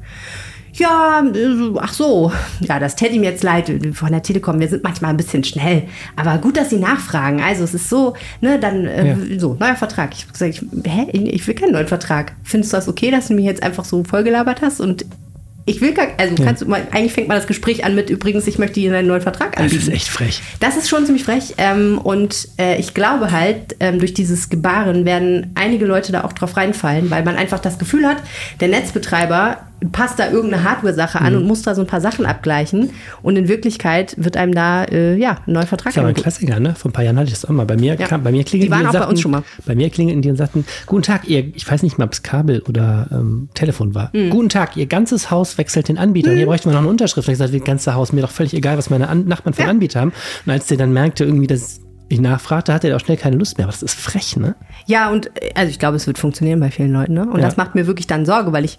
Ja, 0.75 1.25
äh, 1.35 1.73
ach 1.79 1.93
so. 1.93 2.31
Ja, 2.61 2.79
das 2.79 2.97
täte 2.97 3.15
ihm 3.15 3.23
jetzt 3.23 3.43
leid 3.43 3.73
von 3.95 4.13
der 4.13 4.23
Telekom. 4.23 4.61
Wir 4.61 4.69
sind 4.69 4.85
manchmal 4.85 5.11
ein 5.11 5.17
bisschen 5.17 5.43
schnell. 5.43 5.85
Aber 6.17 6.39
gut, 6.39 6.59
dass 6.59 6.71
Sie 6.71 6.79
nachfragen. 6.79 7.41
Also 7.41 7.65
es 7.65 7.75
ist 7.75 7.89
so, 7.89 8.15
ne, 8.43 8.59
dann 8.59 8.87
äh, 8.87 9.09
ja. 9.09 9.41
so, 9.41 9.57
neuer 9.59 9.75
Vertrag. 9.75 10.11
Ich 10.13 10.23
habe 10.23 10.33
gesagt, 10.33 10.51
ich, 10.55 10.91
hä, 10.91 11.09
ich 11.13 11.47
will 11.47 11.55
keinen 11.55 11.73
neuen 11.73 11.89
Vertrag. 11.89 12.35
Findest 12.45 12.73
du 12.73 12.77
das 12.77 12.89
okay, 12.89 13.11
dass 13.11 13.29
du 13.29 13.35
mich 13.35 13.47
jetzt 13.47 13.63
einfach 13.63 13.85
so 13.85 14.05
vollgelabert 14.05 14.61
hast 14.61 14.81
und 14.81 15.07
ich 15.71 15.81
will 15.81 15.95
gar, 15.95 16.09
also 16.17 16.35
ja. 16.35 16.45
kannst 16.45 16.63
du 16.63 16.67
mal, 16.67 16.87
eigentlich 16.91 17.13
fängt 17.13 17.29
man 17.29 17.37
das 17.37 17.47
Gespräch 17.47 17.85
an 17.85 17.95
mit 17.95 18.11
übrigens, 18.11 18.47
ich 18.49 18.59
möchte 18.59 18.81
Ihnen 18.81 18.95
einen 18.95 19.07
neuen 19.07 19.21
Vertrag 19.21 19.57
anbieten. 19.57 19.77
Das 19.77 19.89
ist 19.89 19.95
echt 19.95 20.09
frech. 20.09 20.43
Das 20.59 20.77
ist 20.77 20.89
schon 20.89 21.07
ziemlich 21.07 21.25
frech. 21.25 21.55
Ähm, 21.59 21.99
und 21.99 22.49
äh, 22.59 22.77
ich 22.79 22.93
glaube 22.93 23.31
halt, 23.31 23.77
ähm, 23.79 24.01
durch 24.01 24.13
dieses 24.13 24.49
Gebaren 24.49 25.05
werden 25.05 25.53
einige 25.55 25.87
Leute 25.87 26.11
da 26.11 26.25
auch 26.25 26.33
drauf 26.33 26.57
reinfallen, 26.57 27.11
weil 27.11 27.25
man 27.25 27.37
einfach 27.37 27.61
das 27.61 27.79
Gefühl 27.79 28.07
hat, 28.07 28.17
der 28.59 28.67
Netzbetreiber 28.67 29.59
passt 29.93 30.19
da 30.19 30.31
irgendeine 30.31 30.65
Hardware-Sache 30.65 31.21
an 31.21 31.33
mhm. 31.33 31.39
und 31.41 31.47
muss 31.47 31.63
da 31.63 31.75
so 31.75 31.81
ein 31.81 31.87
paar 31.87 32.01
Sachen 32.01 32.27
abgleichen. 32.27 32.91
Und 33.23 33.37
in 33.37 33.49
Wirklichkeit 33.49 34.15
wird 34.19 34.37
einem 34.37 34.55
da 34.55 34.85
äh, 34.85 35.17
ja, 35.17 35.39
ein 35.47 35.53
neuer 35.53 35.67
Vertrag 35.67 35.87
Das 35.87 35.95
ist 35.95 35.99
aber 35.99 36.09
ein 36.09 36.15
Klassiker, 36.15 36.61
ne? 36.61 36.75
Vor 36.75 36.91
ein 36.91 36.93
paar 36.93 37.05
Jahren 37.05 37.17
hatte 37.17 37.29
ich 37.29 37.35
das 37.35 37.45
auch 37.45 37.51
mal. 37.51 37.65
Bei 37.65 37.77
mir, 37.77 37.95
ja. 37.95 38.07
kam, 38.07 38.23
bei 38.23 38.33
mir 38.33 38.45
klingeln 38.45 38.69
die, 38.69 38.71
waren 38.71 38.83
die 38.83 38.89
auch 38.89 38.93
sagten, 38.93 39.07
bei 39.07 39.11
uns 39.11 39.21
schon 39.21 39.31
mal. 39.31 39.43
Bei 39.65 39.75
mir 39.75 39.91
klingeln 39.91 40.21
die 40.23 40.31
und 40.31 40.37
sagten, 40.37 40.65
guten 40.87 41.03
Tag, 41.03 41.29
ihr, 41.29 41.55
ich 41.55 41.71
weiß 41.71 41.83
nicht 41.83 41.99
mal, 41.99 42.05
ob 42.05 42.13
es 42.13 42.23
Kabel 42.23 42.61
oder 42.69 43.09
ähm, 43.11 43.49
Telefon 43.55 43.95
war. 43.95 44.11
Mhm. 44.13 44.31
Guten 44.31 44.49
Tag, 44.51 44.77
ihr 44.77 44.87
ganzes 44.87 45.31
Haus 45.31 45.57
wechselt 45.57 45.89
den 45.89 45.99
Anbieter. 45.99 46.33
Mhm. 46.33 46.37
Hier 46.37 46.47
bräuchten 46.47 46.69
wir 46.69 46.73
noch 46.73 46.81
eine 46.81 46.89
Unterschrift. 46.89 47.29
Und 47.29 47.33
ich 47.33 47.39
sagte, 47.39 47.57
das 47.57 47.65
ganze 47.67 47.95
Haus, 47.95 48.13
mir 48.13 48.21
doch 48.21 48.31
völlig 48.31 48.55
egal, 48.55 48.77
was 48.77 48.91
meine 48.91 49.09
An 49.09 49.27
Nachbarn 49.27 49.55
für 49.55 49.63
ja. 49.63 49.69
Anbieter 49.69 50.01
haben. 50.01 50.13
Und 50.45 50.53
als 50.53 50.67
der 50.67 50.77
dann 50.77 50.93
merkte, 50.93 51.25
irgendwie, 51.25 51.47
dass 51.47 51.81
ich 52.11 52.21
nachfragte, 52.21 52.75
hatte 52.75 52.89
er 52.89 52.97
auch 52.97 53.01
schnell 53.01 53.17
keine 53.17 53.37
Lust 53.37 53.57
mehr. 53.57 53.67
Aber 53.67 53.73
das 53.73 53.83
ist 53.83 53.99
frech, 53.99 54.37
ne? 54.37 54.57
Ja, 54.87 55.11
und 55.11 55.29
äh, 55.41 55.53
also 55.55 55.71
ich 55.71 55.79
glaube, 55.79 55.97
es 55.97 56.07
wird 56.07 56.19
funktionieren 56.19 56.61
bei 56.61 56.71
vielen 56.71 56.93
Leuten, 56.93 57.15
ne? 57.15 57.23
Und 57.23 57.39
ja. 57.39 57.47
das 57.47 57.57
macht 57.57 57.75
mir 57.75 57.87
wirklich 57.87 58.09
dann 58.09 58.27
Sorge, 58.27 58.53
weil 58.53 58.65
ich 58.65 58.79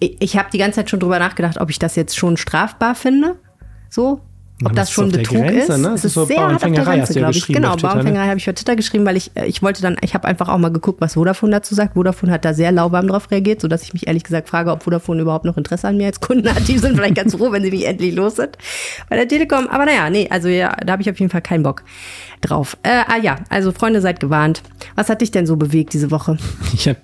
ich 0.00 0.36
habe 0.36 0.50
die 0.52 0.58
ganze 0.58 0.76
Zeit 0.76 0.90
schon 0.90 1.00
drüber 1.00 1.18
nachgedacht, 1.18 1.60
ob 1.60 1.70
ich 1.70 1.78
das 1.78 1.96
jetzt 1.96 2.16
schon 2.16 2.36
strafbar 2.36 2.94
finde. 2.94 3.36
So, 3.90 4.20
ob 4.64 4.72
das, 4.72 4.88
das 4.88 4.90
schon 4.92 5.12
Betrug 5.12 5.38
Grenze, 5.38 5.72
ist. 5.72 5.78
Ne? 5.78 5.88
Es 5.94 6.04
ist, 6.04 6.14
so 6.14 6.24
sehr 6.24 6.40
hart 6.40 6.54
auf 6.54 6.72
der 6.72 6.84
Grenze, 6.84 7.14
glaube 7.14 7.32
ich. 7.32 7.46
Genau? 7.46 7.76
Bauernfängerei 7.76 8.24
ne? 8.24 8.28
habe 8.30 8.38
ich 8.38 8.44
für 8.44 8.54
Twitter 8.54 8.74
geschrieben, 8.74 9.06
weil 9.06 9.16
ich, 9.16 9.30
ich 9.46 9.62
wollte 9.62 9.82
dann, 9.82 9.96
ich 10.02 10.14
habe 10.14 10.26
einfach 10.26 10.48
auch 10.48 10.58
mal 10.58 10.72
geguckt, 10.72 11.00
was 11.00 11.14
Vodafone 11.14 11.52
dazu 11.52 11.76
sagt. 11.76 11.94
Vodafone 11.94 12.32
hat 12.32 12.44
da 12.44 12.54
sehr 12.54 12.72
lauwarm 12.72 13.06
drauf 13.06 13.30
reagiert, 13.30 13.60
sodass 13.60 13.84
ich 13.84 13.92
mich 13.92 14.08
ehrlich 14.08 14.24
gesagt 14.24 14.48
frage, 14.48 14.72
ob 14.72 14.82
Vodafone 14.82 15.22
überhaupt 15.22 15.44
noch 15.44 15.56
Interesse 15.56 15.86
an 15.86 15.96
mir 15.96 16.06
als 16.06 16.18
Kunden 16.18 16.52
hat. 16.52 16.66
Die 16.66 16.78
sind 16.78 16.96
vielleicht 16.96 17.14
ganz 17.14 17.34
froh, 17.36 17.52
wenn 17.52 17.62
sie 17.62 17.70
mich 17.70 17.86
endlich 17.86 18.14
los 18.14 18.36
sind 18.36 18.58
bei 19.08 19.16
der 19.16 19.28
Telekom. 19.28 19.68
Aber 19.68 19.86
naja, 19.86 20.10
nee, 20.10 20.26
also 20.28 20.48
ja, 20.48 20.74
da 20.84 20.92
habe 20.92 21.02
ich 21.02 21.10
auf 21.10 21.18
jeden 21.20 21.30
Fall 21.30 21.42
keinen 21.42 21.62
Bock 21.62 21.84
drauf. 22.40 22.76
Äh, 22.82 23.02
ah 23.06 23.18
ja, 23.20 23.36
also 23.50 23.70
Freunde, 23.70 24.00
seid 24.00 24.18
gewarnt. 24.20 24.62
Was 24.96 25.08
hat 25.08 25.20
dich 25.20 25.30
denn 25.30 25.46
so 25.46 25.56
bewegt 25.56 25.92
diese 25.92 26.10
Woche? 26.10 26.36
Ich 26.74 26.86
hab, 26.86 26.96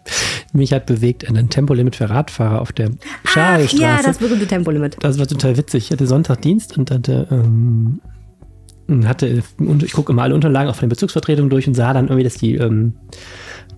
mich 0.53 0.73
hat 0.73 0.87
bewegt 0.87 1.29
ein 1.29 1.49
Tempolimit 1.51 1.97
für 1.97 2.09
Radfahrer 2.11 2.61
auf 2.61 2.73
der 2.73 2.91
Schalestraße. 3.25 3.83
Ja, 3.83 4.03
das 4.03 4.19
berühmte 4.19 4.47
Tempolimit. 4.47 4.97
Das 5.01 5.19
war 5.19 5.27
total 5.27 5.57
witzig. 5.57 5.87
Ich 5.87 5.91
hatte 5.91 6.07
Sonntagdienst 6.07 6.79
und 6.79 6.91
hatte 6.91 7.27
ähm, 7.45 8.01
hatte, 9.07 9.43
und 9.59 9.83
ich 9.83 9.93
gucke 9.93 10.13
immer 10.13 10.23
alle 10.23 10.35
Unterlagen 10.35 10.69
auch 10.69 10.75
von 10.75 10.87
den 10.87 10.91
Bezirksvertretungen 10.91 11.51
durch 11.51 11.67
und 11.67 11.75
sah 11.75 11.93
dann 11.93 12.07
irgendwie, 12.07 12.25
dass 12.25 12.35
die, 12.35 12.57
ähm, 12.57 12.95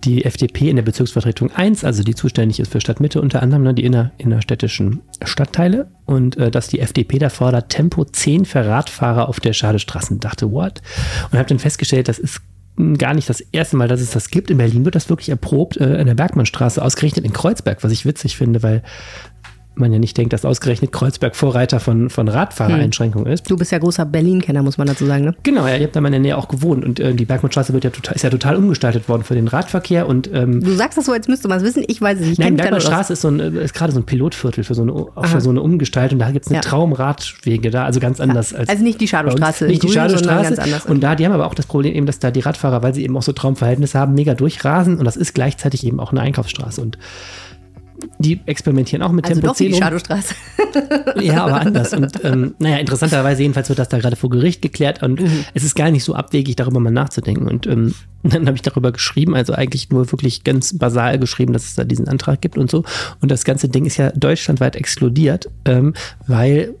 die 0.03 0.25
FDP 0.25 0.69
in 0.69 0.75
der 0.75 0.83
Bezirksvertretung 0.83 1.51
1, 1.51 1.83
also 1.83 2.03
die 2.03 2.13
zuständig 2.13 2.59
ist 2.59 2.71
für 2.71 2.81
Stadtmitte 2.81 3.21
unter 3.21 3.41
anderem, 3.41 3.63
ne, 3.63 3.73
die 3.73 3.85
inner, 3.85 4.11
innerstädtischen 4.17 5.01
Stadtteile, 5.23 5.87
und 6.05 6.37
äh, 6.37 6.51
dass 6.51 6.67
die 6.67 6.79
FDP 6.79 7.19
da 7.19 7.29
fordert 7.29 7.69
Tempo 7.69 8.03
10 8.03 8.45
für 8.45 8.65
Radfahrer 8.65 9.29
auf 9.29 9.39
der 9.39 9.53
Schadestraße. 9.53 10.13
Und 10.13 10.23
dachte, 10.23 10.51
what? 10.51 10.81
Und 11.31 11.37
habe 11.37 11.49
dann 11.49 11.59
festgestellt, 11.59 12.07
das 12.07 12.19
ist 12.19 12.41
gar 12.97 13.15
nicht 13.15 13.27
das 13.27 13.41
erste 13.41 13.75
Mal, 13.75 13.87
dass 13.87 14.01
es 14.01 14.11
das 14.11 14.29
gibt. 14.29 14.51
In 14.51 14.57
Berlin 14.57 14.85
wird 14.85 14.93
das 14.93 15.09
wirklich 15.09 15.29
erprobt, 15.29 15.77
äh, 15.77 15.99
in 15.99 16.05
der 16.05 16.13
Bergmannstraße, 16.13 16.83
ausgerechnet 16.83 17.25
in 17.25 17.33
Kreuzberg, 17.33 17.83
was 17.83 17.91
ich 17.91 18.05
witzig 18.05 18.37
finde, 18.37 18.61
weil 18.61 18.83
man 19.79 19.91
ja 19.91 19.99
nicht 19.99 20.17
denkt, 20.17 20.33
dass 20.33 20.45
ausgerechnet 20.45 20.91
Kreuzberg 20.91 21.35
Vorreiter 21.35 21.79
von, 21.79 22.09
von 22.09 22.27
Radfahrereinschränkungen 22.27 23.27
hm. 23.27 23.33
ist. 23.33 23.49
Du 23.49 23.57
bist 23.57 23.71
ja 23.71 23.77
großer 23.77 24.05
Berlin-Kenner, 24.05 24.63
muss 24.63 24.77
man 24.77 24.87
dazu 24.87 25.05
sagen, 25.05 25.25
ne? 25.25 25.35
Genau, 25.43 25.67
ja, 25.67 25.75
ich 25.75 25.83
habe 25.83 25.91
da 25.91 26.01
mal 26.01 26.07
in 26.07 26.13
der 26.13 26.21
Nähe 26.21 26.37
auch 26.37 26.47
gewohnt 26.47 26.85
und 26.85 26.99
äh, 26.99 27.13
die 27.13 27.25
Bergmannstraße 27.25 27.73
wird 27.73 27.83
ja 27.83 27.89
total, 27.89 28.15
ist 28.15 28.23
ja 28.23 28.29
total 28.29 28.55
umgestaltet 28.55 29.07
worden 29.09 29.23
für 29.23 29.35
den 29.35 29.47
Radverkehr 29.47 30.07
und 30.07 30.29
ähm, 30.33 30.61
Du 30.63 30.71
sagst 30.73 30.97
das 30.97 31.05
so, 31.05 31.11
als 31.11 31.27
müsste 31.27 31.47
man 31.47 31.59
es 31.59 31.63
wissen, 31.63 31.83
ich 31.87 32.01
weiß 32.01 32.19
es 32.19 32.27
nicht. 32.27 32.39
Nein, 32.39 32.57
Bergmannstraße 32.57 33.13
ist, 33.13 33.21
so 33.21 33.29
ein, 33.29 33.39
ist 33.39 33.73
gerade 33.73 33.91
so 33.91 33.99
ein 33.99 34.05
Pilotviertel 34.05 34.63
für 34.63 34.75
so 34.75 34.81
eine, 34.81 34.93
auch 34.93 35.25
für 35.25 35.41
so 35.41 35.49
eine 35.49 35.61
Umgestaltung, 35.61 36.19
da 36.19 36.31
gibt 36.31 36.45
es 36.45 36.51
eine 36.51 36.57
ja. 36.57 36.61
Traumradwege 36.61 37.71
da, 37.71 37.85
also 37.85 37.99
ganz 37.99 38.19
anders 38.19 38.51
ja. 38.51 38.59
als 38.59 38.69
Also 38.69 38.83
nicht 38.83 39.01
die 39.01 39.07
Shadowstraße, 39.07 39.65
nicht 39.65 39.83
die 39.83 39.89
Shadowstraße 39.89 40.55
ganz 40.55 40.59
anders. 40.59 40.85
Und 40.85 41.01
da, 41.01 41.15
die 41.15 41.25
haben 41.25 41.33
aber 41.33 41.47
auch 41.47 41.55
das 41.55 41.65
Problem 41.65 41.93
eben, 41.93 42.05
dass 42.05 42.19
da 42.19 42.31
die 42.31 42.39
Radfahrer, 42.39 42.83
weil 42.83 42.93
sie 42.93 43.03
eben 43.03 43.15
auch 43.17 43.23
so 43.23 43.31
Traumverhältnisse 43.31 43.99
haben, 43.99 44.13
mega 44.13 44.33
durchrasen 44.33 44.97
und 44.97 45.05
das 45.05 45.17
ist 45.17 45.33
gleichzeitig 45.33 45.85
eben 45.85 45.99
auch 45.99 46.11
eine 46.11 46.21
Einkaufsstraße 46.21 46.81
und 46.81 46.97
die 48.19 48.39
experimentieren 48.45 49.01
auch 49.01 49.11
mit 49.11 49.25
also 49.25 49.35
Tempo 49.35 49.47
doch 49.47 49.55
10. 49.55 49.71
Die 49.71 49.77
Shadowstraße. 49.77 50.35
ja, 51.21 51.45
aber 51.45 51.61
anders. 51.61 51.93
Und 51.93 52.23
ähm, 52.23 52.55
naja, 52.59 52.77
interessanterweise 52.77 53.41
jedenfalls 53.41 53.69
wird 53.69 53.79
das 53.79 53.89
da 53.89 53.97
gerade 53.97 54.15
vor 54.15 54.29
Gericht 54.29 54.61
geklärt 54.61 55.03
und 55.03 55.21
mhm. 55.21 55.45
es 55.53 55.63
ist 55.63 55.75
gar 55.75 55.91
nicht 55.91 56.03
so 56.03 56.15
abwegig, 56.15 56.55
darüber 56.55 56.79
mal 56.79 56.91
nachzudenken. 56.91 57.47
Und 57.47 57.67
ähm, 57.67 57.93
dann 58.23 58.47
habe 58.47 58.55
ich 58.55 58.61
darüber 58.61 58.91
geschrieben, 58.91 59.35
also 59.35 59.53
eigentlich 59.53 59.89
nur 59.89 60.11
wirklich 60.11 60.43
ganz 60.43 60.77
basal 60.77 61.19
geschrieben, 61.19 61.53
dass 61.53 61.65
es 61.65 61.75
da 61.75 61.83
diesen 61.83 62.07
Antrag 62.07 62.41
gibt 62.41 62.57
und 62.57 62.69
so. 62.69 62.83
Und 63.21 63.31
das 63.31 63.45
ganze 63.45 63.69
Ding 63.69 63.85
ist 63.85 63.97
ja 63.97 64.11
deutschlandweit 64.11 64.75
explodiert, 64.75 65.49
ähm, 65.65 65.93
weil 66.27 66.75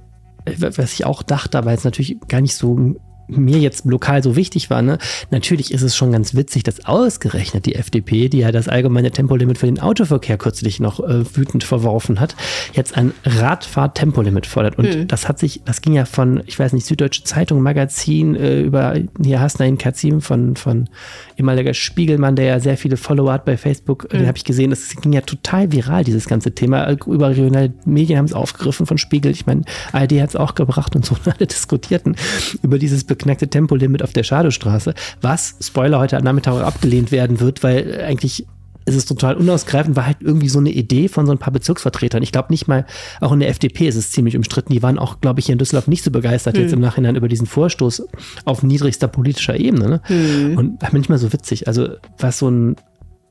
was 0.59 0.93
ich 0.93 1.05
auch 1.05 1.23
dachte, 1.23 1.65
weil 1.65 1.75
es 1.75 1.83
natürlich 1.83 2.17
gar 2.29 2.39
nicht 2.39 2.55
so 2.55 2.95
mir 3.27 3.59
jetzt 3.59 3.85
lokal 3.85 4.23
so 4.23 4.35
wichtig 4.35 4.69
war, 4.69 4.81
ne? 4.81 4.97
natürlich 5.31 5.73
ist 5.73 5.81
es 5.81 5.95
schon 5.95 6.11
ganz 6.11 6.35
witzig, 6.35 6.63
dass 6.63 6.85
ausgerechnet 6.85 7.65
die 7.65 7.75
FDP, 7.75 8.29
die 8.29 8.39
ja 8.39 8.51
das 8.51 8.67
allgemeine 8.67 9.11
Tempolimit 9.11 9.57
für 9.57 9.65
den 9.65 9.79
Autoverkehr 9.79 10.37
kürzlich 10.37 10.79
noch 10.79 10.99
äh, 10.99 11.23
wütend 11.35 11.63
verworfen 11.63 12.19
hat, 12.19 12.35
jetzt 12.73 12.97
ein 12.97 13.13
Radfahr-Tempolimit 13.25 14.45
fordert. 14.45 14.77
Und 14.77 14.95
mhm. 14.95 15.07
das 15.07 15.27
hat 15.27 15.39
sich, 15.39 15.61
das 15.65 15.81
ging 15.81 15.93
ja 15.93 16.05
von, 16.05 16.43
ich 16.45 16.57
weiß 16.57 16.73
nicht, 16.73 16.85
Süddeutsche 16.85 17.23
Zeitung, 17.23 17.61
Magazin, 17.61 18.35
äh, 18.35 18.61
über 18.61 18.95
hier 19.21 19.39
Hasnain 19.39 19.77
Kazim 19.77 20.21
von, 20.21 20.55
von 20.55 20.89
ehemaliger 21.37 21.73
Spiegelmann, 21.73 22.35
der 22.35 22.45
ja 22.45 22.59
sehr 22.59 22.77
viele 22.77 22.97
Follower 22.97 23.31
hat 23.31 23.45
bei 23.45 23.57
Facebook, 23.57 24.11
mhm. 24.11 24.19
den 24.19 24.27
habe 24.27 24.37
ich 24.37 24.43
gesehen, 24.43 24.71
das 24.71 24.95
ging 24.95 25.13
ja 25.13 25.21
total 25.21 25.71
viral, 25.71 26.03
dieses 26.03 26.27
ganze 26.27 26.53
Thema. 26.53 26.89
Überregionale 26.91 27.73
Medien 27.85 28.17
haben 28.17 28.25
es 28.25 28.33
aufgegriffen 28.33 28.85
von 28.85 28.97
Spiegel. 28.97 29.31
Ich 29.31 29.45
meine, 29.45 29.61
ARD 29.91 30.21
hat 30.21 30.29
es 30.29 30.35
auch 30.35 30.55
gebracht 30.55 30.95
und 30.95 31.05
so 31.05 31.15
und 31.15 31.27
alle 31.27 31.47
diskutierten 31.47 32.15
über 32.61 32.79
dieses 32.79 33.03
beknackte 33.03 33.47
Tempolimit 33.47 34.03
auf 34.03 34.13
der 34.13 34.23
Schadowstraße, 34.23 34.93
was, 35.21 35.55
Spoiler, 35.61 35.99
heute 35.99 36.17
am 36.17 36.23
Nachmittag 36.23 36.61
abgelehnt 36.63 37.11
werden 37.11 37.39
wird, 37.39 37.63
weil 37.63 38.01
eigentlich 38.01 38.45
ist 38.87 38.95
es 38.95 39.05
total 39.05 39.35
unausgreifend, 39.35 39.95
war 39.95 40.05
halt 40.05 40.17
irgendwie 40.21 40.47
so 40.47 40.59
eine 40.59 40.69
Idee 40.69 41.09
von 41.09 41.25
so 41.25 41.33
ein 41.33 41.37
paar 41.37 41.51
Bezirksvertretern. 41.51 42.23
Ich 42.23 42.31
glaube 42.31 42.47
nicht 42.51 42.67
mal, 42.67 42.85
auch 43.19 43.33
in 43.33 43.41
der 43.41 43.49
FDP 43.49 43.87
ist 43.87 43.95
es 43.95 44.11
ziemlich 44.11 44.37
umstritten. 44.37 44.71
Die 44.71 44.81
waren 44.81 44.97
auch, 44.97 45.19
glaube 45.19 45.39
ich, 45.39 45.47
hier 45.47 45.53
in 45.53 45.59
Düsseldorf 45.59 45.87
nicht 45.87 46.03
so 46.03 46.11
begeistert 46.11 46.55
mhm. 46.55 46.61
jetzt 46.61 46.73
im 46.73 46.79
Nachhinein 46.79 47.15
über 47.15 47.27
diesen 47.27 47.47
Vorstoß 47.47 48.07
auf 48.45 48.63
niedrigster 48.63 49.07
politischer 49.07 49.59
Ebene. 49.59 49.87
Ne? 49.89 50.01
Mhm. 50.07 50.57
Und 50.57 50.83
da 50.83 50.89
bin 50.89 51.01
ich 51.01 51.09
mal 51.09 51.17
so 51.17 51.33
witzig. 51.33 51.67
Also 51.67 51.89
was 52.17 52.39
so 52.39 52.49
ein 52.49 52.77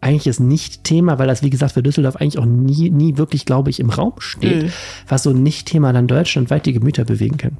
eigentliches 0.02 0.40
Nicht-Thema, 0.40 1.18
weil 1.18 1.26
das, 1.26 1.42
wie 1.42 1.50
gesagt, 1.50 1.72
für 1.72 1.82
Düsseldorf 1.82 2.16
eigentlich 2.16 2.38
auch 2.38 2.44
nie, 2.44 2.90
nie 2.90 3.16
wirklich, 3.16 3.46
glaube 3.46 3.70
ich, 3.70 3.80
im 3.80 3.88
Raum 3.88 4.12
steht, 4.18 4.64
mhm. 4.64 4.72
was 5.08 5.22
so 5.22 5.30
ein 5.30 5.42
Nicht-Thema 5.42 5.92
dann 5.94 6.06
deutschlandweit 6.06 6.66
die 6.66 6.74
Gemüter 6.74 7.04
bewegen 7.04 7.38
kann. 7.38 7.56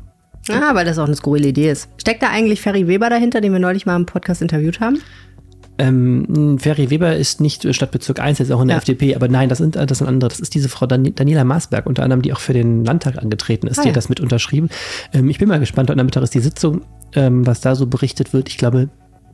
Ja, 0.49 0.75
weil 0.75 0.85
das 0.85 0.99
auch 0.99 1.07
eine 1.07 1.17
skurrile 1.17 1.49
Idee 1.49 1.71
ist. 1.71 1.89
Steckt 1.97 2.23
da 2.23 2.29
eigentlich 2.29 2.61
Ferry 2.61 2.87
Weber 2.87 3.11
dahinter, 3.11 3.41
den 3.41 3.53
wir 3.53 3.59
neulich 3.59 3.87
mal 3.87 3.97
im 3.97 4.07
Podcast 4.07 4.43
interviewt 4.43 4.81
haben? 4.81 4.99
Ähm, 5.79 6.59
Ferry 6.59 6.91
Weber 6.91 7.17
ist 7.17 7.41
nicht 7.41 7.75
Stadtbezirk 7.75 8.21
1, 8.21 8.39
jetzt 8.39 8.53
auch 8.53 8.63
in 8.63 8.69
der 8.69 8.77
ja. 8.77 8.79
FDP, 8.79 9.15
aber 9.15 9.29
nein, 9.29 9.49
das 9.49 9.59
sind, 9.59 9.77
das 9.77 9.99
sind 9.99 10.07
andere. 10.07 10.29
Das 10.31 10.41
ist 10.41 10.55
diese 10.55 10.69
Frau 10.69 10.87
Dan 10.87 11.15
Daniela 11.15 11.45
Maasberg, 11.45 11.87
unter 11.87 12.03
anderem, 12.03 12.23
die 12.23 12.33
auch 12.33 12.41
für 12.41 12.53
den 12.53 12.85
Landtag 12.85 13.19
angetreten 13.19 13.67
ist, 13.67 13.79
ah, 13.79 13.83
die 13.83 13.89
ja. 13.89 13.93
hat 13.93 13.97
das 13.97 14.09
mit 14.09 14.21
unterschrieben. 14.21 14.69
Ähm, 15.13 15.29
ich 15.29 15.39
bin 15.39 15.49
mal 15.49 15.61
gespannt, 15.61 15.91
heute 15.91 15.99
Nachmittag 15.99 16.23
ist 16.23 16.35
die 16.35 16.41
Sitzung, 16.41 16.83
ähm, 17.15 17.47
was 17.47 17.61
da 17.61 17.75
so 17.75 17.87
berichtet 17.87 18.33
wird. 18.33 18.49
Ich 18.49 18.59
glaube, 18.59 18.89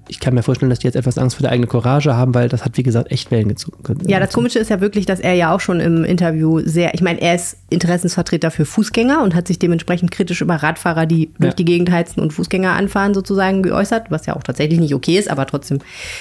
ich 0.09 0.21
kann 0.21 0.35
mir 0.35 0.42
vorstellen, 0.42 0.71
dass 0.71 0.80
die 0.80 0.87
jetzt 0.87 0.97
etwas 0.97 1.18
Angst 1.18 1.37
vor 1.37 1.42
der 1.42 1.52
eigenen 1.52 1.68
Courage 1.68 2.14
haben, 2.14 2.35
weil 2.35 2.49
das 2.49 2.64
hat, 2.64 2.76
wie 2.76 2.82
gesagt, 2.82 3.11
echt 3.11 3.30
Wellen 3.30 3.49
gezogen. 3.49 3.99
Ja, 4.06 4.21
das 4.21 4.32
Komische 4.32 4.59
ist 4.59 4.68
ja 4.68 4.80
wirklich, 4.80 5.06
dass 5.06 5.21
er 5.21 5.35
ja 5.35 5.54
auch 5.54 5.61
schon 5.61 5.80
im 5.80 6.04
Interview 6.04 6.61
sehr, 6.61 6.94
ich 6.94 7.02
meine, 7.02 7.21
er 7.21 7.35
ist 7.35 7.56
Interessensvertreter 7.71 8.50
für 8.50 8.64
Fußgänger 8.64 9.23
und 9.23 9.35
hat 9.35 9.47
sich 9.47 9.59
dementsprechend 9.59 10.11
kritisch 10.11 10.40
über 10.40 10.56
Radfahrer, 10.56 11.06
die 11.06 11.30
durch 11.38 11.52
ja. 11.52 11.56
die 11.56 11.64
Gegend 11.64 11.90
heizen 11.90 12.21
und 12.21 12.32
Fußgänger 12.32 12.73
anfahren, 12.73 13.14
sozusagen 13.14 13.62
geäußert, 13.62 14.11
was 14.11 14.26
ja 14.26 14.37
auch 14.37 14.42
tatsächlich 14.42 14.80
nicht 14.80 14.94
okay 14.94 15.18
ist, 15.18 15.30
aber 15.30 15.47
trotzdem, 15.47 15.78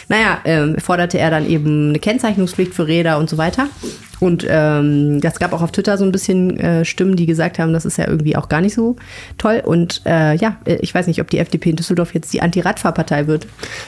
naja, 0.07 0.39
ähm, 0.45 0.77
forderte 0.77 1.17
er 1.17 1.31
dann 1.31 1.50
eben 1.50 1.89
eine 1.89 2.00
Kennzeichnungspflicht 2.00 2.73
für 2.73 2.88
Räder 2.88 3.17
und 3.17 3.29
so 3.29 3.38
weiter. 3.38 3.67
Und 4.21 4.45
ähm, 4.47 5.19
das 5.19 5.39
gab 5.39 5.51
auch 5.51 5.63
auf 5.63 5.71
Twitter 5.71 5.97
so 5.97 6.05
ein 6.05 6.11
bisschen 6.11 6.59
äh, 6.59 6.85
Stimmen, 6.85 7.15
die 7.15 7.25
gesagt 7.25 7.57
haben, 7.57 7.73
das 7.73 7.85
ist 7.85 7.97
ja 7.97 8.07
irgendwie 8.07 8.35
auch 8.35 8.50
gar 8.50 8.61
nicht 8.61 8.75
so 8.75 8.95
toll. 9.39 9.63
Und 9.65 10.03
äh, 10.05 10.35
ja, 10.35 10.57
äh, 10.65 10.75
ich 10.75 10.93
weiß 10.93 11.07
nicht, 11.07 11.21
ob 11.21 11.29
die 11.31 11.39
FDP 11.39 11.71
in 11.71 11.75
Düsseldorf 11.75 12.13
jetzt 12.13 12.31
die 12.31 12.39
Anti-Radfahrpartei 12.39 13.25
wird. 13.25 13.47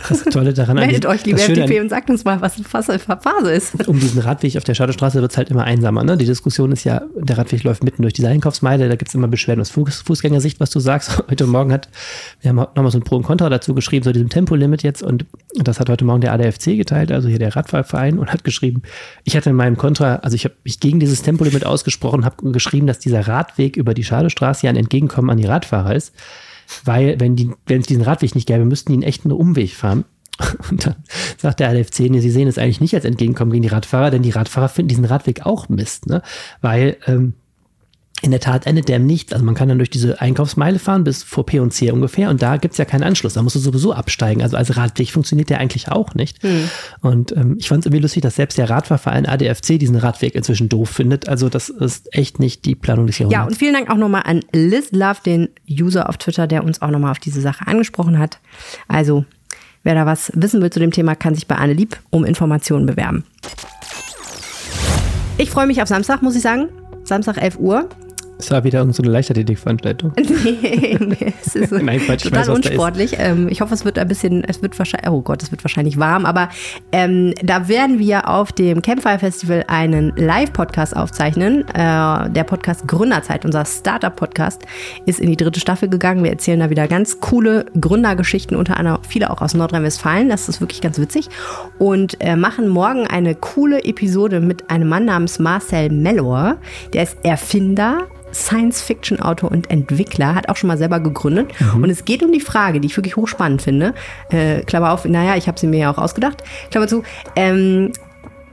Das 0.09 0.23
Tolle 0.23 0.53
daran 0.53 0.75
Meldet 0.75 1.05
euch, 1.05 1.25
liebe 1.25 1.39
FDP, 1.39 1.79
und 1.79 1.89
sagt 1.89 2.09
uns 2.09 2.25
mal, 2.25 2.41
was, 2.41 2.55
Phase 2.63 3.51
ist. 3.51 3.87
Um 3.87 3.99
diesen 3.99 4.21
Radweg 4.21 4.57
auf 4.57 4.63
der 4.63 4.73
Schadowstraße 4.73 5.21
wird 5.21 5.31
es 5.31 5.37
halt 5.37 5.49
immer 5.49 5.63
einsamer. 5.63 6.03
Ne? 6.03 6.17
Die 6.17 6.25
Diskussion 6.25 6.71
ist 6.71 6.83
ja, 6.83 7.03
der 7.15 7.37
Radweg 7.37 7.63
läuft 7.63 7.83
mitten 7.83 8.01
durch 8.01 8.13
diese 8.13 8.27
Einkaufsmeile, 8.27 8.89
da 8.89 8.95
gibt 8.95 9.09
es 9.09 9.15
immer 9.15 9.27
Beschwerden 9.27 9.61
aus 9.61 9.69
Fuß, 9.69 10.01
Fußgängersicht, 10.01 10.59
was 10.59 10.69
du 10.69 10.79
sagst. 10.79 11.23
Heute 11.29 11.45
Morgen 11.45 11.71
hat, 11.71 11.89
wir 12.41 12.49
haben 12.49 12.57
nochmal 12.57 12.91
so 12.91 12.97
ein 12.97 13.03
Pro 13.03 13.17
und 13.17 13.23
Contra 13.23 13.49
dazu 13.49 13.73
geschrieben, 13.73 14.03
so 14.03 14.11
diesem 14.11 14.29
Tempolimit 14.29 14.83
jetzt. 14.83 15.03
Und 15.03 15.25
das 15.55 15.79
hat 15.79 15.89
heute 15.89 16.05
Morgen 16.05 16.21
der 16.21 16.33
ADFC 16.33 16.77
geteilt, 16.77 17.11
also 17.11 17.27
hier 17.27 17.39
der 17.39 17.55
Radfahrverein, 17.55 18.17
und 18.17 18.31
hat 18.31 18.43
geschrieben, 18.43 18.81
ich 19.23 19.35
hatte 19.35 19.51
in 19.51 19.55
meinem 19.55 19.77
Kontra 19.77 20.15
also 20.23 20.35
ich 20.35 20.45
habe 20.45 20.55
mich 20.63 20.79
gegen 20.79 20.99
dieses 20.99 21.21
Tempolimit 21.21 21.65
ausgesprochen, 21.65 22.25
habe 22.25 22.51
geschrieben, 22.51 22.87
dass 22.87 22.99
dieser 22.99 23.27
Radweg 23.27 23.77
über 23.77 23.93
die 23.93 24.03
Schadestraße 24.03 24.65
ja 24.65 24.69
ein 24.69 24.77
Entgegenkommen 24.77 25.29
an 25.29 25.37
die 25.37 25.45
Radfahrer 25.45 25.95
ist, 25.95 26.13
weil 26.85 27.19
wenn 27.19 27.35
die, 27.35 27.51
wenn 27.65 27.81
es 27.81 27.87
diesen 27.87 28.03
Radweg 28.03 28.35
nicht 28.35 28.47
gäbe, 28.47 28.65
müssten 28.65 28.91
die 28.91 28.97
einen 28.97 29.03
echten 29.03 29.31
Umweg 29.31 29.73
fahren. 29.73 30.05
Und 30.69 30.87
dann 30.87 30.95
sagt 31.37 31.59
der 31.59 31.69
ADFC, 31.69 32.09
nee, 32.09 32.19
sie 32.19 32.31
sehen 32.31 32.47
es 32.47 32.57
eigentlich 32.57 32.81
nicht 32.81 32.95
als 32.95 33.05
Entgegenkommen 33.05 33.51
gegen 33.51 33.61
die 33.61 33.69
Radfahrer, 33.69 34.09
denn 34.09 34.23
die 34.23 34.31
Radfahrer 34.31 34.69
finden 34.69 34.89
diesen 34.89 35.05
Radweg 35.05 35.45
auch 35.45 35.69
Mist, 35.69 36.07
ne? 36.07 36.21
Weil 36.61 36.97
ähm, 37.05 37.33
in 38.23 38.31
der 38.31 38.39
Tat 38.39 38.65
endet 38.65 38.87
der 38.87 38.95
im 38.95 39.05
Nichts. 39.05 39.33
Also 39.33 39.43
man 39.43 39.53
kann 39.53 39.67
dann 39.67 39.77
durch 39.77 39.89
diese 39.89 40.21
Einkaufsmeile 40.21 40.79
fahren 40.79 41.03
bis 41.03 41.23
vor 41.23 41.45
P 41.45 41.59
und 41.59 41.73
C 41.73 41.91
ungefähr 41.91 42.29
und 42.29 42.41
da 42.41 42.55
gibt 42.55 42.71
es 42.71 42.77
ja 42.77 42.85
keinen 42.85 43.03
Anschluss. 43.03 43.33
Da 43.33 43.41
musst 43.41 43.57
du 43.57 43.59
sowieso 43.59 43.91
absteigen. 43.93 44.41
Also 44.41 44.55
als 44.55 44.77
Radweg 44.77 45.11
funktioniert 45.11 45.49
der 45.49 45.59
eigentlich 45.59 45.91
auch 45.91 46.15
nicht. 46.15 46.41
Hm. 46.41 46.69
Und 47.01 47.33
ähm, 47.33 47.57
ich 47.59 47.67
fand 47.67 47.81
es 47.81 47.85
irgendwie 47.85 48.01
lustig, 48.01 48.23
dass 48.23 48.37
selbst 48.37 48.57
der 48.57 48.69
Radfahrverein 48.69 49.25
ADFC 49.25 49.77
diesen 49.77 49.97
Radweg 49.97 50.35
inzwischen 50.35 50.69
doof 50.69 50.89
findet. 50.89 51.27
Also 51.27 51.49
das 51.49 51.67
ist 51.67 52.15
echt 52.15 52.39
nicht 52.39 52.63
die 52.63 52.75
Planung 52.75 53.07
des 53.07 53.19
Jahrhunderts. 53.19 53.43
Ja, 53.43 53.45
und 53.45 53.57
vielen 53.57 53.73
Dank 53.73 53.91
auch 53.91 53.97
nochmal 53.97 54.23
an 54.25 54.39
Liz 54.53 54.93
Love, 54.93 55.19
den 55.25 55.49
User 55.69 56.07
auf 56.07 56.15
Twitter, 56.15 56.47
der 56.47 56.63
uns 56.63 56.81
auch 56.81 56.91
nochmal 56.91 57.11
auf 57.11 57.19
diese 57.19 57.41
Sache 57.41 57.67
angesprochen 57.67 58.19
hat. 58.19 58.39
Also 58.87 59.25
wer 59.83 59.95
da 59.95 60.05
was 60.05 60.31
wissen 60.33 60.61
will 60.61 60.69
zu 60.69 60.79
dem 60.79 60.91
Thema, 60.91 61.15
kann 61.15 61.35
sich 61.35 61.45
bei 61.45 61.55
Anne 61.55 61.73
Lieb 61.73 61.99
um 62.09 62.23
Informationen 62.23 62.85
bewerben. 62.85 63.25
Ich 65.37 65.51
freue 65.51 65.67
mich 65.67 65.81
auf 65.81 65.89
Samstag, 65.89 66.21
muss 66.21 66.37
ich 66.37 66.41
sagen. 66.41 66.69
Samstag 67.03 67.37
11 67.37 67.59
Uhr. 67.59 67.89
Es 68.43 68.51
war 68.51 68.65
wieder 68.65 68.85
so 68.91 69.01
Leichtathletik-Veranstaltung. 69.03 70.11
nee, 70.17 70.97
nee, 70.99 71.33
es 71.41 71.55
ist 71.55 71.71
Nein, 71.71 71.99
Quatsch, 72.01 72.23
total 72.23 72.41
weiß, 72.41 72.49
unsportlich. 72.49 73.15
Ähm, 73.17 73.47
ich 73.49 73.61
hoffe, 73.61 73.73
es 73.73 73.85
wird 73.85 73.97
ein 73.97 74.07
bisschen, 74.07 74.43
es 74.43 74.61
wird 74.61 74.77
wahrscheinlich, 74.77 75.09
oh 75.09 75.21
Gott, 75.21 75.41
es 75.41 75.51
wird 75.51 75.63
wahrscheinlich 75.63 75.97
warm, 75.97 76.25
aber 76.25 76.49
ähm, 76.91 77.33
da 77.41 77.69
werden 77.69 77.99
wir 77.99 78.27
auf 78.27 78.51
dem 78.51 78.81
Campfire 78.81 79.19
Festival 79.19 79.63
einen 79.67 80.11
Live-Podcast 80.17 80.93
aufzeichnen. 80.93 81.61
Äh, 81.69 82.29
der 82.31 82.43
Podcast 82.45 82.85
Gründerzeit, 82.85 83.45
unser 83.45 83.63
Startup-Podcast, 83.63 84.63
ist 85.05 85.21
in 85.21 85.29
die 85.29 85.37
dritte 85.37 85.61
Staffel 85.61 85.87
gegangen. 85.87 86.21
Wir 86.25 86.31
erzählen 86.31 86.59
da 86.59 86.69
wieder 86.69 86.89
ganz 86.89 87.21
coole 87.21 87.65
Gründergeschichten, 87.79 88.57
unter 88.57 88.75
anderem 88.75 88.99
viele 89.07 89.29
auch 89.29 89.41
aus 89.41 89.53
Nordrhein-Westfalen. 89.53 90.27
Das 90.27 90.49
ist 90.49 90.59
wirklich 90.59 90.81
ganz 90.81 90.99
witzig. 90.99 91.29
Und 91.79 92.17
äh, 92.19 92.35
machen 92.35 92.67
morgen 92.67 93.07
eine 93.07 93.35
coole 93.35 93.85
Episode 93.85 94.41
mit 94.41 94.69
einem 94.69 94.89
Mann 94.89 95.05
namens 95.05 95.39
Marcel 95.39 95.89
Mellor. 95.89 96.57
Der 96.91 97.03
ist 97.03 97.15
Erfinder 97.23 98.07
Science-Fiction-Autor 98.33 99.51
und 99.51 99.69
Entwickler, 99.69 100.35
hat 100.35 100.49
auch 100.49 100.55
schon 100.55 100.67
mal 100.67 100.77
selber 100.77 100.99
gegründet. 100.99 101.51
Mhm. 101.59 101.83
Und 101.83 101.89
es 101.89 102.05
geht 102.05 102.23
um 102.23 102.31
die 102.31 102.39
Frage, 102.39 102.79
die 102.79 102.87
ich 102.87 102.97
wirklich 102.97 103.15
hochspannend 103.15 103.61
finde. 103.61 103.93
Äh, 104.29 104.61
Klammer 104.61 104.91
auf, 104.91 105.05
naja, 105.05 105.35
ich 105.35 105.47
habe 105.47 105.59
sie 105.59 105.67
mir 105.67 105.79
ja 105.79 105.91
auch 105.91 105.97
ausgedacht. 105.97 106.43
Klammer 106.71 106.87
zu, 106.87 107.03
ähm, 107.35 107.91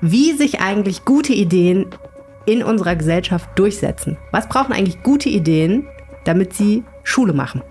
wie 0.00 0.32
sich 0.32 0.60
eigentlich 0.60 1.04
gute 1.04 1.32
Ideen 1.32 1.86
in 2.46 2.62
unserer 2.62 2.96
Gesellschaft 2.96 3.48
durchsetzen. 3.56 4.16
Was 4.30 4.48
brauchen 4.48 4.72
eigentlich 4.72 5.02
gute 5.02 5.28
Ideen, 5.28 5.86
damit 6.24 6.54
sie 6.54 6.84
Schule 7.02 7.32
machen? 7.32 7.62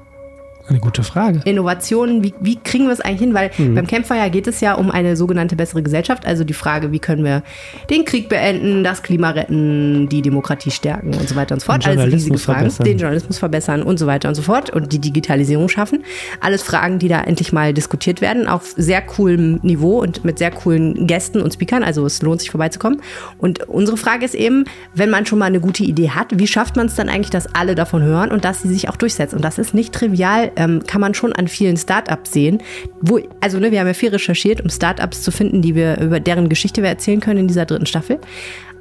Eine 0.69 0.79
gute 0.79 1.01
Frage. 1.01 1.41
Innovationen, 1.45 2.23
wie, 2.23 2.33
wie 2.39 2.55
kriegen 2.55 2.85
wir 2.85 2.93
es 2.93 3.01
eigentlich 3.01 3.21
hin? 3.21 3.33
Weil 3.33 3.49
mhm. 3.57 3.75
beim 3.75 3.87
Campfire 3.87 4.29
geht 4.29 4.47
es 4.47 4.61
ja 4.61 4.75
um 4.75 4.91
eine 4.91 5.15
sogenannte 5.15 5.55
bessere 5.55 5.81
Gesellschaft. 5.81 6.27
Also 6.27 6.43
die 6.43 6.53
Frage, 6.53 6.91
wie 6.91 6.99
können 6.99 7.23
wir 7.23 7.41
den 7.89 8.05
Krieg 8.05 8.29
beenden, 8.29 8.83
das 8.83 9.01
Klima 9.01 9.31
retten, 9.31 10.09
die 10.09 10.21
Demokratie 10.21 10.69
stärken 10.69 11.15
und 11.15 11.27
so 11.27 11.35
weiter 11.35 11.55
und 11.55 11.61
so 11.61 11.65
fort. 11.65 11.87
Alles 11.87 12.13
riesige 12.13 12.37
Fragen. 12.37 12.59
Verbessern. 12.59 12.85
Den 12.85 12.97
Journalismus 12.99 13.39
verbessern 13.39 13.81
und 13.81 13.97
so 13.97 14.05
weiter 14.05 14.29
und 14.29 14.35
so 14.35 14.43
fort. 14.43 14.69
Und 14.69 14.93
die 14.93 14.99
Digitalisierung 14.99 15.69
schaffen. 15.69 16.03
Alles 16.39 16.61
Fragen, 16.61 16.99
die 16.99 17.07
da 17.07 17.21
endlich 17.21 17.51
mal 17.51 17.73
diskutiert 17.73 18.21
werden, 18.21 18.47
auf 18.47 18.73
sehr 18.77 19.01
coolem 19.01 19.59
Niveau 19.63 19.99
und 20.01 20.23
mit 20.23 20.37
sehr 20.37 20.51
coolen 20.51 21.07
Gästen 21.07 21.41
und 21.41 21.51
Speakern. 21.51 21.83
Also 21.83 22.05
es 22.05 22.21
lohnt 22.21 22.41
sich 22.41 22.51
vorbeizukommen. 22.51 23.01
Und 23.39 23.67
unsere 23.67 23.97
Frage 23.97 24.23
ist 24.23 24.35
eben, 24.35 24.65
wenn 24.93 25.09
man 25.09 25.25
schon 25.25 25.39
mal 25.39 25.45
eine 25.45 25.59
gute 25.59 25.83
Idee 25.83 26.11
hat, 26.11 26.37
wie 26.37 26.47
schafft 26.47 26.75
man 26.75 26.85
es 26.85 26.95
dann 26.95 27.09
eigentlich, 27.09 27.31
dass 27.31 27.53
alle 27.55 27.73
davon 27.73 28.03
hören 28.03 28.31
und 28.31 28.45
dass 28.45 28.61
sie 28.61 28.69
sich 28.69 28.87
auch 28.87 28.97
durchsetzt? 28.97 29.33
Und 29.33 29.43
das 29.43 29.57
ist 29.57 29.73
nicht 29.73 29.93
trivial 29.93 30.51
ähm, 30.59 30.83
kann 30.85 31.01
man 31.01 31.15
schon 31.15 31.33
an 31.33 31.47
vielen 31.47 31.77
Startups 31.77 32.33
sehen. 32.33 32.61
Wo, 33.01 33.19
also 33.39 33.57
ne, 33.57 33.71
wir 33.71 33.79
haben 33.79 33.87
ja 33.87 33.93
viel 33.93 34.09
recherchiert, 34.09 34.61
um 34.61 34.69
Startups 34.69 35.23
zu 35.23 35.31
finden, 35.31 35.61
die 35.61 35.73
wir 35.73 35.99
über 35.99 36.19
deren 36.19 36.49
Geschichte 36.49 36.83
wir 36.83 36.89
erzählen 36.89 37.21
können 37.21 37.39
in 37.39 37.47
dieser 37.47 37.65
dritten 37.65 37.85
Staffel. 37.85 38.19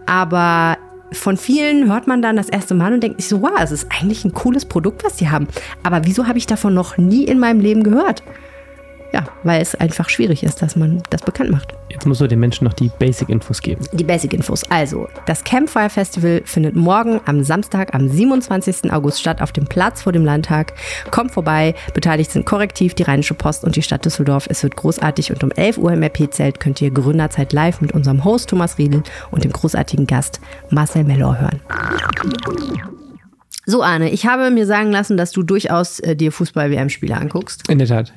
Aber 0.06 0.76
von 1.12 1.36
vielen 1.36 1.90
hört 1.90 2.06
man 2.06 2.20
dann 2.20 2.36
das 2.36 2.48
erste 2.48 2.74
Mal 2.74 2.92
und 2.92 3.02
denkt 3.02 3.20
sich 3.20 3.28
so, 3.28 3.40
wow, 3.40 3.60
es 3.62 3.70
ist 3.70 3.86
eigentlich 3.90 4.24
ein 4.24 4.34
cooles 4.34 4.66
Produkt, 4.66 5.04
was 5.04 5.16
die 5.16 5.30
haben. 5.30 5.48
Aber 5.82 6.02
wieso 6.04 6.26
habe 6.26 6.38
ich 6.38 6.46
davon 6.46 6.74
noch 6.74 6.98
nie 6.98 7.24
in 7.24 7.38
meinem 7.38 7.60
Leben 7.60 7.82
gehört? 7.82 8.22
Ja, 9.12 9.24
weil 9.42 9.62
es 9.62 9.74
einfach 9.74 10.10
schwierig 10.10 10.42
ist, 10.42 10.60
dass 10.60 10.76
man 10.76 11.02
das 11.08 11.22
bekannt 11.22 11.50
macht. 11.50 11.74
Jetzt 11.88 12.06
musst 12.06 12.20
du 12.20 12.26
den 12.26 12.40
Menschen 12.40 12.64
noch 12.64 12.74
die 12.74 12.90
Basic-Infos 12.98 13.62
geben. 13.62 13.86
Die 13.92 14.04
Basic-Infos. 14.04 14.64
Also, 14.70 15.08
das 15.26 15.44
Campfire 15.44 15.88
Festival 15.88 16.42
findet 16.44 16.76
morgen 16.76 17.20
am 17.24 17.42
Samstag, 17.42 17.94
am 17.94 18.08
27. 18.08 18.92
August 18.92 19.20
statt, 19.20 19.40
auf 19.40 19.52
dem 19.52 19.64
Platz 19.64 20.02
vor 20.02 20.12
dem 20.12 20.24
Landtag. 20.24 20.74
Kommt 21.10 21.32
vorbei. 21.32 21.74
Beteiligt 21.94 22.30
sind 22.30 22.44
Korrektiv, 22.44 22.94
die 22.94 23.04
Rheinische 23.04 23.32
Post 23.34 23.64
und 23.64 23.76
die 23.76 23.82
Stadt 23.82 24.04
Düsseldorf. 24.04 24.46
Es 24.50 24.62
wird 24.62 24.76
großartig 24.76 25.32
und 25.32 25.42
um 25.42 25.50
11 25.52 25.78
Uhr 25.78 25.92
im 25.92 26.02
RP-Zelt 26.02 26.60
könnt 26.60 26.82
ihr 26.82 26.90
Gründerzeit 26.90 27.54
live 27.54 27.80
mit 27.80 27.92
unserem 27.92 28.24
Host 28.24 28.50
Thomas 28.50 28.76
Riedel 28.76 29.02
und 29.30 29.44
dem 29.44 29.52
großartigen 29.52 30.06
Gast 30.06 30.40
Marcel 30.70 31.04
Mellor 31.04 31.40
hören. 31.40 31.60
So, 33.64 33.82
Arne, 33.82 34.10
ich 34.10 34.26
habe 34.26 34.50
mir 34.50 34.66
sagen 34.66 34.92
lassen, 34.92 35.16
dass 35.16 35.30
du 35.30 35.42
durchaus 35.42 36.00
äh, 36.00 36.16
dir 36.16 36.32
Fußball-WM-Spiele 36.32 37.14
anguckst. 37.14 37.68
In 37.68 37.78
der 37.78 37.86
Tat. 37.86 38.14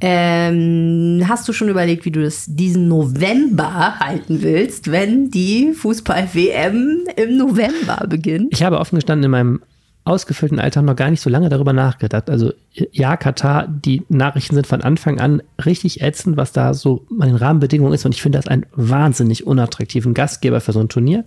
Ähm, 0.00 1.24
hast 1.28 1.48
du 1.48 1.52
schon 1.52 1.68
überlegt, 1.68 2.04
wie 2.04 2.12
du 2.12 2.22
das 2.22 2.46
diesen 2.48 2.86
November 2.86 3.98
halten 3.98 4.42
willst, 4.42 4.92
wenn 4.92 5.30
die 5.30 5.72
Fußball-WM 5.72 7.08
im 7.16 7.36
November 7.36 8.06
beginnt? 8.08 8.48
Ich 8.52 8.62
habe 8.62 8.78
offen 8.78 8.96
gestanden 8.96 9.24
in 9.24 9.30
meinem 9.30 9.60
ausgefüllten 10.04 10.58
Alter 10.58 10.82
noch 10.82 10.96
gar 10.96 11.10
nicht 11.10 11.20
so 11.20 11.28
lange 11.28 11.48
darüber 11.48 11.72
nachgedacht. 11.72 12.30
Also 12.30 12.52
ja, 12.72 13.16
Katar, 13.16 13.68
die 13.68 14.02
Nachrichten 14.08 14.54
sind 14.54 14.66
von 14.66 14.80
Anfang 14.80 15.20
an 15.20 15.42
richtig 15.64 16.00
ätzend, 16.00 16.36
was 16.36 16.52
da 16.52 16.74
so 16.74 17.04
an 17.18 17.28
den 17.28 17.36
Rahmenbedingungen 17.36 17.92
ist. 17.92 18.06
Und 18.06 18.14
ich 18.14 18.22
finde 18.22 18.38
das 18.38 18.48
einen 18.48 18.66
wahnsinnig 18.74 19.46
unattraktiven 19.46 20.14
Gastgeber 20.14 20.60
für 20.60 20.72
so 20.72 20.80
ein 20.80 20.88
Turnier. 20.88 21.24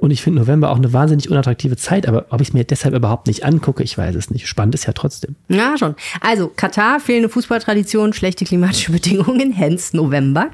Und 0.00 0.10
ich 0.10 0.22
finde 0.22 0.40
November 0.40 0.70
auch 0.70 0.76
eine 0.76 0.92
wahnsinnig 0.92 1.30
unattraktive 1.30 1.76
Zeit, 1.76 2.06
aber 2.06 2.26
ob 2.30 2.40
ich 2.40 2.48
es 2.48 2.54
mir 2.54 2.64
deshalb 2.64 2.94
überhaupt 2.94 3.26
nicht 3.26 3.44
angucke, 3.44 3.82
ich 3.82 3.98
weiß 3.98 4.14
es 4.14 4.30
nicht. 4.30 4.46
Spannend 4.46 4.74
ist 4.74 4.86
ja 4.86 4.92
trotzdem. 4.92 5.34
Ja, 5.48 5.76
schon. 5.76 5.94
Also, 6.20 6.48
Katar, 6.54 7.00
fehlende 7.00 7.28
Fußballtradition, 7.28 8.12
schlechte 8.12 8.44
klimatische 8.44 8.92
Bedingungen, 8.98 9.52
hence 9.52 9.96
November. 9.96 10.50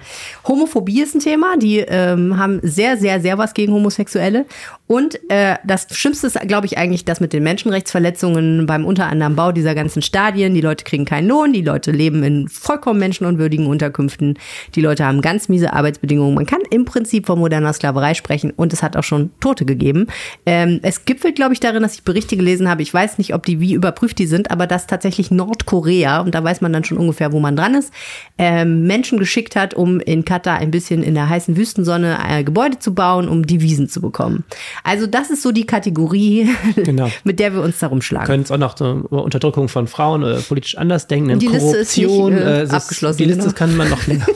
Homophobie 0.46 1.02
ist 1.02 1.14
ein 1.14 1.20
Thema. 1.20 1.56
Die 1.56 1.78
ähm, 1.78 2.38
haben 2.38 2.60
sehr, 2.62 2.96
sehr, 2.96 3.20
sehr 3.20 3.38
was 3.38 3.54
gegen 3.54 3.72
Homosexuelle. 3.72 4.46
Und 4.86 5.18
äh, 5.30 5.56
das 5.64 5.86
Schlimmste 5.90 6.26
ist, 6.26 6.38
glaube 6.46 6.66
ich, 6.66 6.76
eigentlich 6.76 7.04
das 7.04 7.20
mit 7.20 7.32
den 7.32 7.42
Menschenrechtsverletzungen 7.42 8.66
beim 8.66 8.84
unter 8.84 9.06
anderem 9.06 9.34
Bau 9.34 9.52
dieser 9.52 9.74
ganzen 9.74 10.02
Stadien. 10.02 10.54
Die 10.54 10.60
Leute 10.60 10.84
kriegen 10.84 11.04
keinen 11.04 11.28
Lohn, 11.28 11.52
die 11.52 11.62
Leute 11.62 11.90
leben 11.90 12.22
in 12.22 12.48
vollkommen 12.48 13.00
menschenunwürdigen 13.00 13.66
Unterkünften, 13.66 14.38
die 14.74 14.80
Leute 14.80 15.04
haben 15.04 15.20
ganz 15.20 15.48
miese 15.48 15.72
Arbeitsbedingungen. 15.72 16.34
Man 16.34 16.46
kann 16.46 16.60
im 16.70 16.84
Prinzip 16.84 17.26
von 17.26 17.38
moderner 17.38 17.72
Sklaverei 17.72 18.14
sprechen 18.14 18.50
und 18.50 18.72
es 18.72 18.82
hat 18.82 18.96
auch 18.96 19.02
schon 19.02 19.30
Tote 19.40 19.64
gegeben. 19.64 20.06
Ähm, 20.46 20.80
es 20.82 21.04
gipfelt, 21.04 21.36
glaube 21.36 21.52
ich, 21.52 21.60
darin, 21.60 21.82
dass 21.82 21.94
ich 21.94 22.02
Berichte 22.02 22.36
gelesen 22.36 22.68
habe. 22.68 22.82
Ich 22.82 22.92
weiß 22.92 23.18
nicht, 23.18 23.34
ob 23.34 23.44
die 23.44 23.60
wie 23.60 23.74
überprüft 23.74 24.18
die 24.18 24.26
sind, 24.26 24.50
aber 24.50 24.66
dass 24.66 24.86
tatsächlich 24.86 25.30
Nordkorea, 25.30 26.20
und 26.20 26.34
da 26.34 26.42
weiß 26.42 26.60
man 26.60 26.72
dann 26.72 26.84
schon 26.84 26.98
ungefähr, 26.98 27.32
wo 27.32 27.40
man 27.40 27.56
dran 27.56 27.74
ist, 27.74 27.92
ähm, 28.38 28.86
Menschen 28.86 29.18
geschickt 29.18 29.56
hat, 29.56 29.74
um 29.74 30.00
in 30.00 30.24
Katar 30.24 30.58
ein 30.58 30.70
bisschen 30.70 31.02
in 31.02 31.14
der 31.14 31.28
heißen 31.28 31.56
Wüstensonne 31.56 32.18
äh, 32.28 32.44
Gebäude 32.44 32.78
zu 32.78 32.94
bauen, 32.94 33.28
um 33.28 33.46
Devisen 33.46 33.88
zu 33.88 34.00
bekommen. 34.00 34.44
Also 34.82 35.06
das 35.06 35.30
ist 35.30 35.42
so 35.42 35.52
die 35.52 35.66
Kategorie, 35.66 36.48
genau. 36.76 37.10
mit 37.24 37.38
der 37.38 37.54
wir 37.54 37.62
uns 37.62 37.78
darum 37.78 38.02
schlagen. 38.02 38.26
Können 38.26 38.42
es 38.42 38.50
auch 38.50 38.58
noch 38.58 38.76
so 38.76 39.06
Unterdrückung 39.10 39.68
von 39.68 39.86
Frauen 39.86 40.22
oder 40.22 40.40
politisch 40.40 40.76
anders 40.76 41.06
denken, 41.06 41.38
die 41.38 41.46
Korruption, 41.46 42.32
Liste 42.32 42.50
ist 42.50 42.62
nicht, 42.62 42.72
äh, 42.72 42.76
abgeschlossen. 42.76 43.18
Die 43.18 43.24
Liste 43.24 43.42
genau. 43.42 43.54
kann 43.54 43.76
man 43.76 43.90
noch 43.90 44.06
länger. 44.06 44.26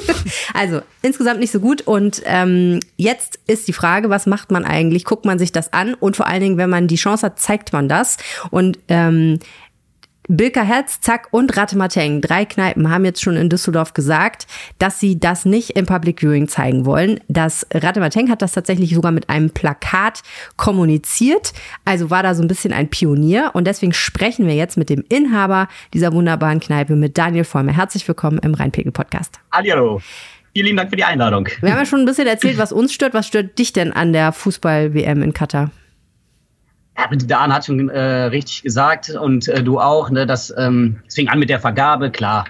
also 0.55 0.81
insgesamt 1.03 1.41
nicht 1.41 1.51
so 1.51 1.61
gut. 1.61 1.83
Und 1.83 2.23
ähm, 2.25 2.81
jetzt 2.97 3.39
ist 3.47 3.69
die 3.69 3.73
Frage, 3.73 4.11
was 4.11 4.27
macht 4.27 4.51
man 4.51 4.65
eigentlich? 4.65 4.88
Guckt 5.05 5.25
man 5.25 5.39
sich 5.39 5.53
das 5.53 5.73
an? 5.73 5.95
Und 5.95 6.17
vor 6.17 6.27
allen 6.27 6.41
Dingen, 6.41 6.57
wenn 6.57 6.71
man 6.71 6.89
die 6.89 6.97
Chance 6.97 7.27
hat, 7.27 7.39
zeigt 7.39 7.73
man 7.73 7.89
das. 7.89 8.17
Und 8.51 8.79
ähm, 8.89 9.39
Bilka 10.31 10.61
Herz, 10.61 11.01
Zack 11.01 11.29
und 11.31 11.57
Rattemateng, 11.57 12.21
drei 12.21 12.45
Kneipen, 12.45 12.91
haben 12.91 13.07
jetzt 13.07 13.23
schon 13.23 13.37
in 13.37 13.49
Düsseldorf 13.49 13.95
gesagt, 13.95 14.47
dass 14.79 15.01
sie 15.01 15.19
das 15.19 15.47
nicht 15.47 15.71
im 15.71 15.87
Public 15.87 16.21
Viewing 16.21 16.49
zeigen 16.49 16.85
wollen. 16.85 17.19
Das 17.29 17.67
Rattemateng 17.73 18.31
hat 18.31 18.43
das 18.43 18.53
tatsächlich 18.53 18.95
sogar 18.95 19.11
mit 19.11 19.31
einem 19.31 19.51
Plakat 19.51 20.23
kommuniziert, 20.59 21.55
also 21.87 22.11
war 22.11 22.23
da 22.23 22.35
so 22.35 22.43
ein 22.43 22.49
bisschen 22.49 22.75
ein 22.75 22.91
Pionier 22.91 23.53
und 23.55 23.67
deswegen 23.67 23.95
sprechen 23.95 24.47
wir 24.47 24.55
jetzt 24.55 24.77
mit 24.77 24.91
dem 24.91 25.03
Inhaber 25.09 25.67
dieser 25.95 26.13
wunderbaren 26.13 26.61
Kneipe, 26.61 26.95
mit 26.95 27.17
Daniel 27.17 27.45
Vollmer. 27.45 27.73
Herzlich 27.73 28.07
willkommen 28.07 28.39
im 28.41 28.53
Rheinpegel 28.53 28.93
Podcast. 28.93 29.41
Hallo. 29.51 30.03
Vielen 30.55 30.67
lieben 30.67 30.77
Dank 30.77 30.91
für 30.91 30.97
die 30.97 31.05
Einladung. 31.05 31.49
Wir 31.61 31.71
haben 31.71 31.79
ja 31.79 31.87
schon 31.87 32.01
ein 32.01 32.07
bisschen 32.07 32.27
erzählt, 32.27 32.59
was 32.59 32.73
uns 32.73 32.93
stört. 32.93 33.15
Was 33.15 33.27
stört 33.27 33.59
dich 33.59 33.73
denn 33.73 33.93
an 33.93 34.13
der 34.13 34.33
Fußball-WM 34.33 35.23
in 35.23 35.33
Katar? 35.33 35.71
Ja, 36.99 37.09
Dan 37.17 37.55
hat 37.55 37.67
schon 37.67 37.89
äh, 37.91 38.25
richtig 38.25 38.63
gesagt 38.63 39.11
und 39.11 39.47
äh, 39.47 39.63
du 39.63 39.79
auch, 39.79 40.11
ne, 40.11 40.27
dass 40.27 40.53
ähm, 40.59 40.97
es 41.07 41.15
fing 41.15 41.29
an 41.29 41.39
mit 41.39 41.49
der 41.49 41.61
Vergabe, 41.61 42.11
klar. 42.11 42.45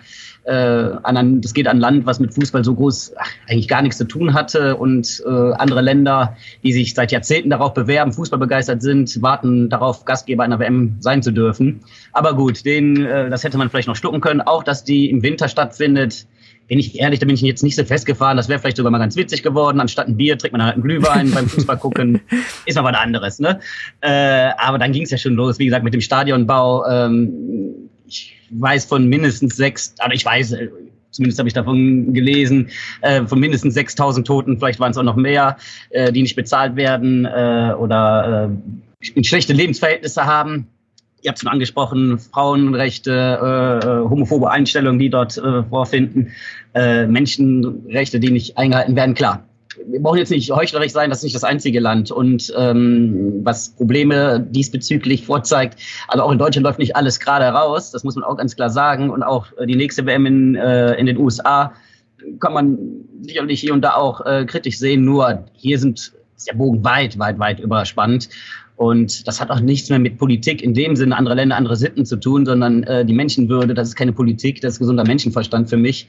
Äh, 0.44 0.96
an, 1.02 1.42
das 1.42 1.52
geht 1.52 1.68
an 1.68 1.78
Land, 1.78 2.06
was 2.06 2.18
mit 2.18 2.32
Fußball 2.32 2.64
so 2.64 2.74
groß 2.74 3.12
ach, 3.18 3.28
eigentlich 3.46 3.68
gar 3.68 3.82
nichts 3.82 3.98
zu 3.98 4.06
tun 4.06 4.32
hatte 4.32 4.76
und 4.76 5.22
äh, 5.26 5.28
andere 5.28 5.82
Länder, 5.82 6.38
die 6.62 6.72
sich 6.72 6.94
seit 6.94 7.12
Jahrzehnten 7.12 7.50
darauf 7.50 7.74
bewerben, 7.74 8.14
Fußball 8.14 8.38
begeistert 8.38 8.80
sind, 8.80 9.20
warten 9.20 9.68
darauf, 9.68 10.06
Gastgeber 10.06 10.44
einer 10.44 10.58
WM 10.58 10.96
sein 11.00 11.22
zu 11.22 11.30
dürfen. 11.30 11.80
Aber 12.14 12.32
gut, 12.32 12.64
den, 12.64 13.04
äh, 13.04 13.28
das 13.28 13.44
hätte 13.44 13.58
man 13.58 13.68
vielleicht 13.68 13.88
noch 13.88 13.96
schlucken 13.96 14.22
können. 14.22 14.40
Auch, 14.40 14.62
dass 14.62 14.82
die 14.82 15.10
im 15.10 15.22
Winter 15.22 15.48
stattfindet, 15.48 16.26
bin 16.68 16.78
ich 16.78 16.98
ehrlich, 17.00 17.18
da 17.18 17.26
bin 17.26 17.34
ich 17.34 17.40
jetzt 17.40 17.64
nicht 17.64 17.76
so 17.76 17.84
festgefahren. 17.84 18.36
Das 18.36 18.48
wäre 18.48 18.60
vielleicht 18.60 18.76
sogar 18.76 18.92
mal 18.92 18.98
ganz 18.98 19.16
witzig 19.16 19.42
geworden. 19.42 19.80
Anstatt 19.80 20.06
ein 20.06 20.16
Bier 20.16 20.36
trinkt 20.36 20.52
man 20.52 20.62
halt 20.62 20.74
einen 20.74 20.82
Glühwein 20.82 21.30
beim 21.30 21.48
Fußball 21.48 21.78
gucken. 21.78 22.20
Ist 22.66 22.76
mal 22.76 22.84
was 22.84 22.96
anderes, 22.96 23.38
ne? 23.38 23.58
Äh, 24.02 24.50
aber 24.58 24.78
dann 24.78 24.92
ging 24.92 25.02
es 25.02 25.10
ja 25.10 25.18
schon 25.18 25.34
los, 25.34 25.58
wie 25.58 25.64
gesagt, 25.64 25.82
mit 25.82 25.94
dem 25.94 26.02
Stadionbau. 26.02 26.86
Ähm, 26.86 27.88
ich 28.06 28.36
weiß 28.50 28.84
von 28.84 29.08
mindestens 29.08 29.56
sechs, 29.56 29.94
also 29.98 30.14
ich 30.14 30.24
weiß, 30.24 30.52
äh, 30.52 30.68
zumindest 31.10 31.38
habe 31.38 31.48
ich 31.48 31.54
davon 31.54 32.12
gelesen, 32.12 32.68
äh, 33.00 33.24
von 33.24 33.40
mindestens 33.40 33.72
6000 33.74 34.26
Toten, 34.26 34.58
vielleicht 34.58 34.78
waren 34.78 34.90
es 34.90 34.98
auch 34.98 35.02
noch 35.02 35.16
mehr, 35.16 35.56
äh, 35.90 36.12
die 36.12 36.22
nicht 36.22 36.36
bezahlt 36.36 36.76
werden 36.76 37.24
äh, 37.24 37.72
oder 37.78 38.50
äh, 39.00 39.24
schlechte 39.24 39.54
Lebensverhältnisse 39.54 40.26
haben 40.26 40.68
ihr 41.22 41.28
habt 41.28 41.38
es 41.38 41.42
schon 41.42 41.52
angesprochen, 41.52 42.18
Frauenrechte, 42.18 43.12
äh, 43.12 43.86
äh, 43.86 44.08
homophobe 44.08 44.50
Einstellungen, 44.50 44.98
die 44.98 45.10
dort 45.10 45.36
äh, 45.38 45.62
vorfinden, 45.64 46.32
äh, 46.74 47.06
Menschenrechte, 47.06 48.20
die 48.20 48.30
nicht 48.30 48.56
eingehalten 48.56 48.96
werden, 48.96 49.14
klar. 49.14 49.44
Wir 49.86 50.02
brauchen 50.02 50.18
jetzt 50.18 50.30
nicht 50.30 50.50
heuchlerisch 50.50 50.92
sein, 50.92 51.08
das 51.08 51.20
ist 51.20 51.24
nicht 51.24 51.36
das 51.36 51.44
einzige 51.44 51.78
Land. 51.78 52.10
Und 52.10 52.52
ähm, 52.56 53.40
was 53.44 53.68
Probleme 53.70 54.40
diesbezüglich 54.40 55.24
vorzeigt, 55.24 55.78
also 56.08 56.24
auch 56.24 56.32
in 56.32 56.38
Deutschland 56.38 56.64
läuft 56.64 56.80
nicht 56.80 56.96
alles 56.96 57.20
gerade 57.20 57.46
raus, 57.46 57.92
das 57.92 58.02
muss 58.02 58.16
man 58.16 58.24
auch 58.24 58.36
ganz 58.36 58.56
klar 58.56 58.70
sagen. 58.70 59.10
Und 59.10 59.22
auch 59.22 59.46
äh, 59.56 59.66
die 59.66 59.76
nächste 59.76 60.04
WM 60.04 60.26
in, 60.26 60.54
äh, 60.56 60.94
in 60.94 61.06
den 61.06 61.16
USA 61.16 61.72
kann 62.40 62.54
man 62.54 62.78
sicherlich 63.22 63.60
hier 63.60 63.72
und 63.72 63.82
da 63.82 63.94
auch 63.94 64.26
äh, 64.26 64.44
kritisch 64.46 64.78
sehen. 64.78 65.04
Nur 65.04 65.44
hier 65.52 65.78
sind 65.78 66.12
ist 66.38 66.48
der 66.48 66.54
Bogen 66.54 66.84
weit, 66.84 67.18
weit, 67.18 67.38
weit 67.38 67.60
überspannt. 67.60 68.28
Und 68.78 69.26
das 69.26 69.40
hat 69.40 69.50
auch 69.50 69.58
nichts 69.58 69.90
mehr 69.90 69.98
mit 69.98 70.18
Politik 70.18 70.62
in 70.62 70.72
dem 70.72 70.94
Sinne, 70.94 71.16
andere 71.16 71.34
Länder, 71.34 71.56
andere 71.56 71.74
Sitten 71.74 72.06
zu 72.06 72.14
tun, 72.16 72.46
sondern 72.46 72.84
äh, 72.84 73.04
die 73.04 73.12
Menschenwürde, 73.12 73.74
das 73.74 73.88
ist 73.88 73.96
keine 73.96 74.12
Politik, 74.12 74.60
das 74.60 74.74
ist 74.74 74.78
gesunder 74.78 75.04
Menschenverstand 75.04 75.68
für 75.68 75.76
mich. 75.76 76.06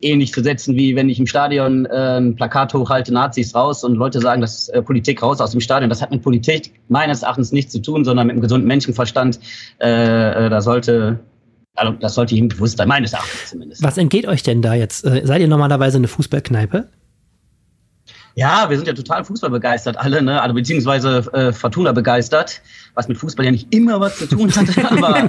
Ähnlich 0.00 0.32
zu 0.32 0.42
setzen, 0.42 0.74
wie 0.74 0.96
wenn 0.96 1.08
ich 1.08 1.20
im 1.20 1.28
Stadion 1.28 1.86
äh, 1.86 2.18
ein 2.18 2.34
Plakat 2.34 2.74
hochhalte, 2.74 3.14
Nazis 3.14 3.54
raus 3.54 3.84
und 3.84 3.94
Leute 3.94 4.20
sagen, 4.20 4.40
das 4.40 4.62
ist 4.62 4.68
äh, 4.70 4.82
Politik 4.82 5.22
raus 5.22 5.40
aus 5.40 5.52
dem 5.52 5.60
Stadion. 5.60 5.88
Das 5.88 6.02
hat 6.02 6.10
mit 6.10 6.20
Politik 6.20 6.72
meines 6.88 7.22
Erachtens 7.22 7.52
nichts 7.52 7.70
zu 7.70 7.80
tun, 7.80 8.04
sondern 8.04 8.26
mit 8.26 8.34
einem 8.34 8.42
gesunden 8.42 8.66
Menschenverstand. 8.66 9.38
Äh, 9.80 10.46
äh, 10.46 10.50
da 10.50 10.60
sollte 10.60 11.20
also 11.76 11.92
das 11.92 12.14
sollte 12.14 12.34
ihm 12.34 12.48
bewusst 12.48 12.78
sein, 12.78 12.88
meines 12.88 13.12
Erachtens 13.12 13.50
zumindest. 13.50 13.84
Was 13.84 13.96
entgeht 13.98 14.26
euch 14.26 14.42
denn 14.42 14.62
da 14.62 14.74
jetzt? 14.74 15.04
Äh, 15.04 15.24
seid 15.24 15.40
ihr 15.40 15.46
normalerweise 15.46 15.98
eine 15.98 16.08
Fußballkneipe? 16.08 16.88
Ja, 18.38 18.70
wir 18.70 18.76
sind 18.76 18.86
ja 18.86 18.94
total 18.94 19.24
Fußball 19.24 19.50
begeistert 19.50 19.96
alle, 19.96 20.22
ne? 20.22 20.40
Also 20.40 20.54
beziehungsweise 20.54 21.24
äh, 21.32 21.52
Fortuna 21.52 21.90
begeistert, 21.90 22.62
was 22.94 23.08
mit 23.08 23.18
Fußball 23.18 23.44
ja 23.44 23.50
nicht 23.50 23.74
immer 23.74 23.98
was 23.98 24.16
zu 24.16 24.28
tun 24.28 24.48
hat, 24.54 24.68
aber, 24.92 25.28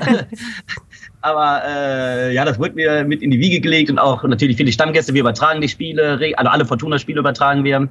aber 1.22 1.62
äh, 1.66 2.36
ja, 2.36 2.46
das 2.46 2.60
wurde 2.60 2.76
mir 2.76 3.04
mit 3.06 3.24
in 3.24 3.32
die 3.32 3.40
Wiege 3.40 3.62
gelegt 3.62 3.90
und 3.90 3.98
auch 3.98 4.22
natürlich 4.26 4.58
viele 4.58 4.72
Stammgäste. 4.72 5.16
Wir 5.16 5.22
übertragen 5.22 5.60
die 5.60 5.70
Spiele, 5.70 6.20
also 6.38 6.52
alle 6.52 6.66
Fortuna-Spiele 6.68 7.20
übertragen 7.22 7.64
wir 7.64 7.90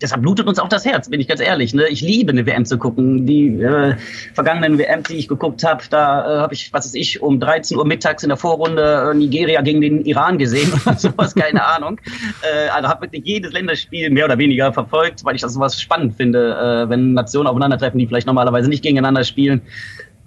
deshalb 0.00 0.22
blutet 0.22 0.46
uns 0.46 0.58
auch 0.58 0.68
das 0.68 0.84
Herz, 0.84 1.08
bin 1.08 1.20
ich 1.20 1.28
ganz 1.28 1.40
ehrlich. 1.40 1.72
Ne? 1.74 1.88
Ich 1.88 2.00
liebe 2.00 2.32
eine 2.32 2.44
WM 2.46 2.64
zu 2.64 2.78
gucken. 2.78 3.26
Die 3.26 3.60
äh, 3.60 3.96
vergangenen 4.34 4.78
WM, 4.78 5.02
die 5.02 5.14
ich 5.14 5.28
geguckt 5.28 5.64
habe, 5.64 5.82
da 5.90 6.20
äh, 6.20 6.38
habe 6.40 6.54
ich, 6.54 6.72
was 6.72 6.86
weiß 6.86 6.94
ich, 6.94 7.22
um 7.22 7.40
13 7.40 7.76
Uhr 7.76 7.86
mittags 7.86 8.22
in 8.22 8.28
der 8.28 8.36
Vorrunde 8.36 9.10
äh, 9.10 9.14
Nigeria 9.14 9.62
gegen 9.62 9.80
den 9.80 10.04
Iran 10.04 10.38
gesehen 10.38 10.72
oder 10.86 10.96
sowas, 10.96 11.34
keine 11.34 11.64
Ahnung. 11.64 12.00
Äh, 12.42 12.68
also 12.68 12.88
habe 12.88 13.02
wirklich 13.02 13.24
jedes 13.24 13.52
Länderspiel 13.52 14.10
mehr 14.10 14.26
oder 14.26 14.38
weniger 14.38 14.72
verfolgt, 14.72 15.24
weil 15.24 15.34
ich 15.34 15.42
das 15.42 15.54
sowas 15.54 15.80
spannend 15.80 16.14
finde, 16.14 16.84
äh, 16.86 16.88
wenn 16.88 17.14
Nationen 17.14 17.46
aufeinandertreffen, 17.46 17.98
die 17.98 18.06
vielleicht 18.06 18.26
normalerweise 18.26 18.68
nicht 18.68 18.82
gegeneinander 18.82 19.24
spielen. 19.24 19.62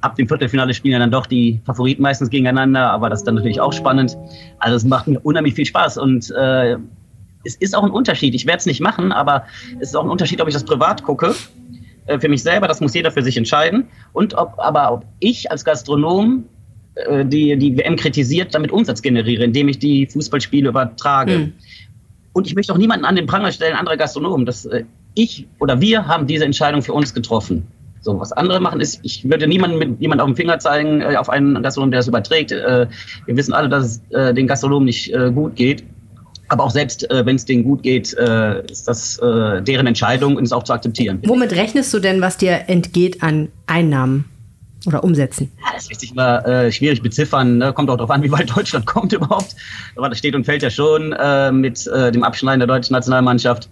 Ab 0.01 0.15
dem 0.15 0.29
Viertelfinale 0.29 0.73
spielen 0.73 0.93
ja 0.93 0.99
dann 0.99 1.11
doch 1.11 1.25
die 1.25 1.59
Favoriten 1.65 2.01
meistens 2.01 2.29
gegeneinander, 2.29 2.89
aber 2.89 3.09
das 3.09 3.19
ist 3.19 3.25
dann 3.25 3.35
natürlich 3.35 3.59
auch 3.59 3.73
spannend. 3.73 4.17
Also 4.57 4.77
es 4.77 4.85
macht 4.85 5.07
mir 5.07 5.19
unheimlich 5.19 5.55
viel 5.55 5.65
Spaß 5.65 5.97
und 5.97 6.31
äh, 6.31 6.77
es 7.43 7.55
ist 7.55 7.75
auch 7.75 7.83
ein 7.83 7.91
Unterschied. 7.91 8.35
Ich 8.35 8.45
werde 8.45 8.59
es 8.59 8.65
nicht 8.65 8.81
machen, 8.81 9.11
aber 9.11 9.45
es 9.79 9.89
ist 9.89 9.95
auch 9.95 10.03
ein 10.03 10.09
Unterschied, 10.09 10.41
ob 10.41 10.47
ich 10.47 10.53
das 10.53 10.65
privat 10.65 11.03
gucke. 11.03 11.33
Äh, 12.05 12.19
für 12.19 12.29
mich 12.29 12.43
selber, 12.43 12.67
das 12.67 12.81
muss 12.81 12.93
jeder 12.93 13.11
für 13.11 13.23
sich 13.23 13.37
entscheiden. 13.37 13.87
Und 14.13 14.33
ob 14.35 14.53
aber 14.57 14.91
ob 14.91 15.05
ich 15.19 15.49
als 15.51 15.63
Gastronom 15.63 16.45
äh, 16.95 17.25
die, 17.25 17.57
die 17.57 17.77
WM 17.77 17.95
kritisiert, 17.95 18.53
damit 18.53 18.71
Umsatz 18.71 19.01
generiere, 19.01 19.43
indem 19.43 19.69
ich 19.69 19.79
die 19.79 20.07
Fußballspiele 20.07 20.69
übertrage. 20.69 21.33
Hm. 21.33 21.53
Und 22.33 22.47
ich 22.47 22.55
möchte 22.55 22.73
auch 22.73 22.77
niemanden 22.77 23.05
an 23.05 23.15
den 23.15 23.25
Pranger 23.25 23.51
stellen, 23.51 23.75
andere 23.75 23.97
Gastronomen. 23.97 24.45
Das, 24.45 24.65
äh, 24.65 24.83
ich 25.15 25.47
oder 25.59 25.79
wir 25.81 26.07
haben 26.07 26.27
diese 26.27 26.45
Entscheidung 26.45 26.81
für 26.81 26.93
uns 26.93 27.13
getroffen. 27.13 27.65
So, 28.01 28.17
was 28.19 28.31
andere 28.31 28.61
machen 28.61 28.79
ist, 28.79 29.01
ich 29.03 29.29
würde 29.29 29.45
niemanden 29.45 29.77
mit 29.77 29.99
jemand 29.99 30.21
auf 30.21 30.27
dem 30.27 30.35
Finger 30.35 30.57
zeigen, 30.59 31.01
äh, 31.01 31.15
auf 31.17 31.29
einen 31.29 31.61
Gastronom, 31.61 31.91
der 31.91 31.99
es 31.99 32.07
überträgt. 32.07 32.51
Äh, 32.51 32.87
wir 33.25 33.37
wissen 33.37 33.53
alle, 33.53 33.69
dass 33.69 34.01
es 34.09 34.35
den 34.35 34.47
Gastronomen 34.47 34.85
nicht 34.85 35.13
gut 35.35 35.55
geht. 35.55 35.83
Aber 36.49 36.63
auch 36.63 36.71
selbst, 36.71 37.09
äh, 37.09 37.25
wenn 37.25 37.35
es 37.35 37.45
denen 37.45 37.63
gut 37.63 37.83
geht, 37.83 38.13
äh, 38.15 38.65
ist 38.65 38.87
das 38.87 39.17
äh, 39.19 39.61
deren 39.61 39.87
Entscheidung 39.87 40.35
und 40.35 40.43
ist 40.43 40.51
auch 40.51 40.63
zu 40.63 40.73
akzeptieren. 40.73 41.19
Womit 41.25 41.53
rechnest 41.53 41.93
du 41.93 41.99
denn, 41.99 42.21
was 42.21 42.37
dir 42.37 42.63
entgeht 42.67 43.21
an 43.23 43.49
Einnahmen? 43.67 44.25
Oder 44.85 45.03
umsetzen? 45.03 45.51
Ja, 45.59 45.73
das 45.73 45.89
lässt 45.89 45.99
sich 45.99 46.15
mal 46.15 46.37
äh, 46.45 46.71
schwierig 46.71 47.01
beziffern. 47.01 47.57
Ne? 47.57 47.73
Kommt 47.73 47.89
auch 47.89 47.97
darauf 47.97 48.11
an, 48.11 48.23
wie 48.23 48.31
weit 48.31 48.49
Deutschland 48.55 48.85
kommt 48.85 49.11
überhaupt. 49.11 49.55
Aber 49.97 50.07
das 50.07 50.17
steht 50.17 50.35
und 50.35 50.45
fällt 50.45 50.63
ja 50.63 50.69
schon 50.69 51.11
äh, 51.11 51.51
mit 51.51 51.85
äh, 51.87 52.13
dem 52.13 52.23
Abschneiden 52.23 52.59
der 52.59 52.67
deutschen 52.67 52.93
Nationalmannschaft. 52.93 53.67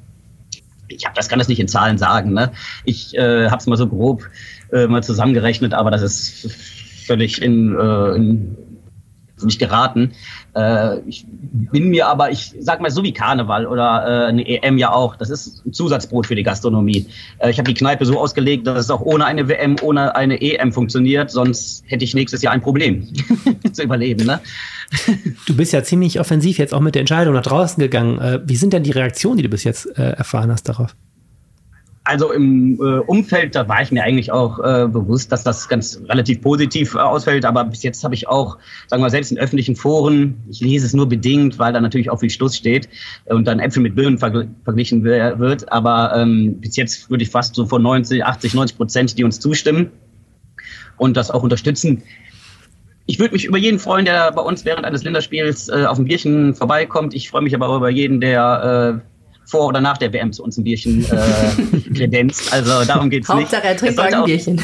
ich 0.89 1.05
hab, 1.05 1.15
das 1.15 1.29
kann 1.29 1.39
das 1.39 1.47
nicht 1.47 1.61
in 1.61 1.69
Zahlen 1.69 1.97
sagen. 1.97 2.33
Ne? 2.33 2.51
Ich 2.83 3.15
äh, 3.17 3.49
habe 3.49 3.57
es 3.57 3.67
mal 3.67 3.77
so 3.77 3.87
grob 3.87 4.23
äh, 4.73 4.87
mal 4.87 5.01
zusammengerechnet, 5.01 5.73
aber 5.73 5.91
das 5.91 6.01
ist 6.01 6.51
völlig 7.05 7.41
in, 7.41 7.73
äh, 7.73 8.15
in 8.15 8.57
nicht 9.45 9.59
geraten. 9.59 10.13
Äh, 10.57 10.99
ich 11.05 11.25
bin 11.27 11.89
mir 11.89 12.07
aber, 12.07 12.31
ich 12.31 12.55
sag 12.59 12.81
mal 12.81 12.89
so 12.89 13.03
wie 13.03 13.13
Karneval 13.13 13.67
oder 13.67 14.25
äh, 14.25 14.27
eine 14.29 14.47
EM 14.47 14.79
ja 14.79 14.91
auch, 14.91 15.15
das 15.15 15.29
ist 15.29 15.63
ein 15.65 15.73
Zusatzbrot 15.73 16.25
für 16.25 16.35
die 16.35 16.41
Gastronomie. 16.41 17.05
Äh, 17.37 17.51
ich 17.51 17.59
habe 17.59 17.71
die 17.71 17.75
Kneipe 17.75 18.05
so 18.05 18.19
ausgelegt, 18.19 18.65
dass 18.65 18.79
es 18.79 18.89
auch 18.89 19.01
ohne 19.01 19.25
eine 19.25 19.47
WM, 19.47 19.75
ohne 19.83 20.15
eine 20.15 20.41
EM 20.41 20.73
funktioniert, 20.73 21.29
sonst 21.29 21.83
hätte 21.85 22.03
ich 22.03 22.15
nächstes 22.15 22.41
Jahr 22.41 22.53
ein 22.53 22.61
Problem 22.61 23.07
zu 23.71 23.83
überleben. 23.83 24.25
Ne? 24.25 24.39
Du 25.45 25.55
bist 25.55 25.73
ja 25.73 25.83
ziemlich 25.83 26.19
offensiv 26.19 26.57
jetzt 26.57 26.73
auch 26.73 26.79
mit 26.79 26.95
der 26.95 27.01
Entscheidung 27.01 27.35
nach 27.35 27.43
draußen 27.43 27.79
gegangen. 27.79 28.19
Äh, 28.19 28.39
wie 28.45 28.55
sind 28.55 28.73
denn 28.73 28.83
die 28.83 28.91
Reaktionen, 28.91 29.37
die 29.37 29.43
du 29.43 29.49
bis 29.49 29.63
jetzt 29.63 29.85
äh, 29.97 30.11
erfahren 30.11 30.51
hast 30.51 30.67
darauf? 30.67 30.95
Also 32.07 32.31
im 32.31 32.79
äh, 32.79 32.99
Umfeld, 32.99 33.53
da 33.53 33.67
war 33.67 33.81
ich 33.81 33.91
mir 33.91 34.01
eigentlich 34.01 34.31
auch 34.31 34.59
äh, 34.59 34.87
bewusst, 34.87 35.29
dass 35.33 35.43
das 35.43 35.67
ganz 35.67 36.01
relativ 36.07 36.39
positiv 36.39 36.95
äh, 36.95 36.99
ausfällt. 36.99 37.43
Aber 37.43 37.65
bis 37.65 37.83
jetzt 37.83 38.01
habe 38.05 38.15
ich 38.15 38.29
auch, 38.29 38.57
sagen 38.87 39.03
wir 39.03 39.09
selbst 39.09 39.29
in 39.29 39.37
öffentlichen 39.37 39.75
Foren, 39.75 40.37
ich 40.49 40.61
lese 40.61 40.85
es 40.85 40.93
nur 40.93 41.09
bedingt, 41.09 41.59
weil 41.59 41.73
da 41.73 41.81
natürlich 41.81 42.09
auch 42.09 42.21
viel 42.21 42.29
Schluss 42.29 42.55
steht 42.55 42.87
und 43.25 43.45
dann 43.45 43.59
Äpfel 43.59 43.83
mit 43.83 43.95
Birnen 43.95 44.17
vergl 44.17 44.47
verglichen 44.63 45.03
wird. 45.03 45.69
Aber 45.69 46.13
ähm, 46.15 46.61
bis 46.61 46.77
jetzt 46.77 47.09
würde 47.09 47.23
ich 47.23 47.29
fast 47.29 47.55
so 47.55 47.65
von 47.65 47.83
90, 47.83 48.23
80, 48.23 48.53
90 48.53 48.77
Prozent, 48.77 49.17
die 49.17 49.25
uns 49.25 49.41
zustimmen 49.41 49.91
und 50.95 51.17
das 51.17 51.29
auch 51.29 51.43
unterstützen. 51.43 52.03
Ich 53.05 53.19
würde 53.19 53.33
mich 53.33 53.43
über 53.43 53.57
jeden 53.57 53.79
freuen, 53.79 54.05
der 54.05 54.31
bei 54.31 54.41
uns 54.41 54.63
während 54.63 54.85
eines 54.85 55.03
Länderspiels 55.03 55.67
äh, 55.67 55.83
auf 55.85 55.99
ein 55.99 56.05
Bierchen 56.05 56.55
vorbeikommt. 56.55 57.13
Ich 57.13 57.29
freue 57.29 57.41
mich 57.41 57.53
aber 57.53 57.67
auch 57.67 57.75
über 57.75 57.89
jeden, 57.89 58.21
der 58.21 59.01
äh, 59.03 59.16
vor 59.47 59.67
oder 59.67 59.79
nach 59.79 59.97
der 59.97 60.11
WM 60.11 60.33
zu 60.33 60.43
uns 60.43 60.57
ein 60.57 60.65
Bierchen 60.65 61.05
äh, 61.05 61.89
kredenzt. 61.95 62.51
Also 62.51 62.83
darum 62.83 63.09
geht's 63.09 63.29
nicht. 63.29 63.37
Hauptsache 63.37 63.63
er 63.63 63.77
trinkt 63.77 63.99
ein 63.99 64.23
Bierchen. 64.25 64.61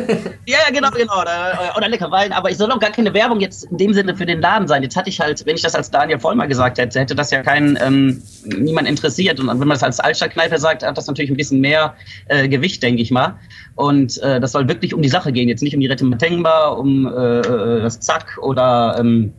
ja, 0.46 0.58
genau, 0.72 0.90
genau. 0.90 1.20
Oder, 1.20 1.72
oder 1.76 1.88
lecker 1.88 2.10
Wein. 2.10 2.32
Aber 2.32 2.50
ich 2.50 2.56
soll 2.56 2.70
auch 2.72 2.80
gar 2.80 2.90
keine 2.90 3.14
Werbung 3.14 3.38
jetzt 3.38 3.64
in 3.64 3.78
dem 3.78 3.94
Sinne 3.94 4.16
für 4.16 4.26
den 4.26 4.40
Laden 4.40 4.66
sein. 4.66 4.82
Jetzt 4.82 4.96
hatte 4.96 5.08
ich 5.08 5.20
halt, 5.20 5.46
wenn 5.46 5.54
ich 5.54 5.62
das 5.62 5.76
als 5.76 5.90
Daniel 5.90 6.18
Vollmer 6.18 6.48
gesagt 6.48 6.78
hätte, 6.78 6.98
hätte 6.98 7.14
das 7.14 7.30
ja 7.30 7.42
keinen 7.42 7.78
ähm, 7.80 8.22
niemand 8.44 8.88
interessiert. 8.88 9.38
Und 9.38 9.46
wenn 9.46 9.58
man 9.58 9.70
das 9.70 9.84
als 9.84 10.00
Altstadtkneipe 10.00 10.58
sagt, 10.58 10.82
hat 10.82 10.98
das 10.98 11.06
natürlich 11.06 11.30
ein 11.30 11.36
bisschen 11.36 11.60
mehr 11.60 11.94
äh, 12.26 12.48
Gewicht, 12.48 12.82
denke 12.82 13.02
ich 13.02 13.12
mal. 13.12 13.38
Und 13.76 14.20
äh, 14.20 14.40
das 14.40 14.50
soll 14.50 14.68
wirklich 14.68 14.94
um 14.94 15.02
die 15.02 15.08
Sache 15.08 15.30
gehen. 15.30 15.48
Jetzt 15.48 15.62
nicht 15.62 15.74
um 15.74 15.80
die 15.80 15.86
Rette 15.86 16.04
Matengba, 16.04 16.68
um 16.70 17.06
äh, 17.06 17.38
äh, 17.38 17.82
das 17.82 18.00
Zack 18.00 18.38
oder 18.42 18.96
ähm, 18.98 19.32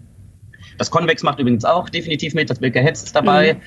das 0.77 0.91
Convex 0.91 1.23
macht 1.23 1.39
übrigens 1.39 1.65
auch 1.65 1.89
definitiv 1.89 2.34
mit. 2.34 2.49
Das 2.49 2.62
Wilke 2.62 2.79
Hetz 2.79 3.03
ist 3.03 3.15
dabei. 3.15 3.53
Mhm. 3.53 3.62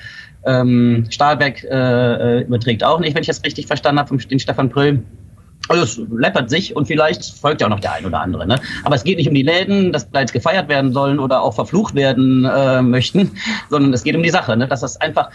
Ähm, 0.49 1.07
Stahlberg 1.11 1.63
äh, 1.65 2.39
äh, 2.39 2.43
überträgt 2.43 2.83
auch 2.83 3.01
nicht, 3.01 3.15
wenn 3.15 3.21
ich 3.21 3.27
das 3.29 3.45
richtig 3.45 3.67
verstanden 3.67 4.01
habe, 4.01 4.17
den 4.17 4.41
Stefan 4.41 4.71
Pröll. 4.71 5.03
Also 5.69 5.83
es 5.83 6.01
läppert 6.11 6.49
sich 6.49 6.75
und 6.75 6.87
vielleicht 6.87 7.25
folgt 7.25 7.61
ja 7.61 7.67
auch 7.67 7.71
noch 7.71 7.81
der 7.81 7.93
ein 7.93 8.07
oder 8.07 8.21
andere. 8.21 8.47
Ne? 8.47 8.59
Aber 8.85 8.95
es 8.95 9.05
geht 9.05 9.19
nicht 9.19 9.29
um 9.29 9.35
die 9.35 9.43
Läden, 9.43 9.93
dass 9.93 10.11
da 10.11 10.21
jetzt 10.21 10.33
gefeiert 10.33 10.69
werden 10.69 10.93
sollen 10.95 11.19
oder 11.19 11.43
auch 11.43 11.53
verflucht 11.53 11.95
werden 11.95 12.47
äh, 12.47 12.81
möchten, 12.81 13.33
sondern 13.69 13.93
es 13.93 14.03
geht 14.03 14.17
um 14.17 14.23
die 14.23 14.31
Sache, 14.31 14.57
ne? 14.57 14.67
dass 14.67 14.81
das 14.81 14.99
einfach 14.99 15.31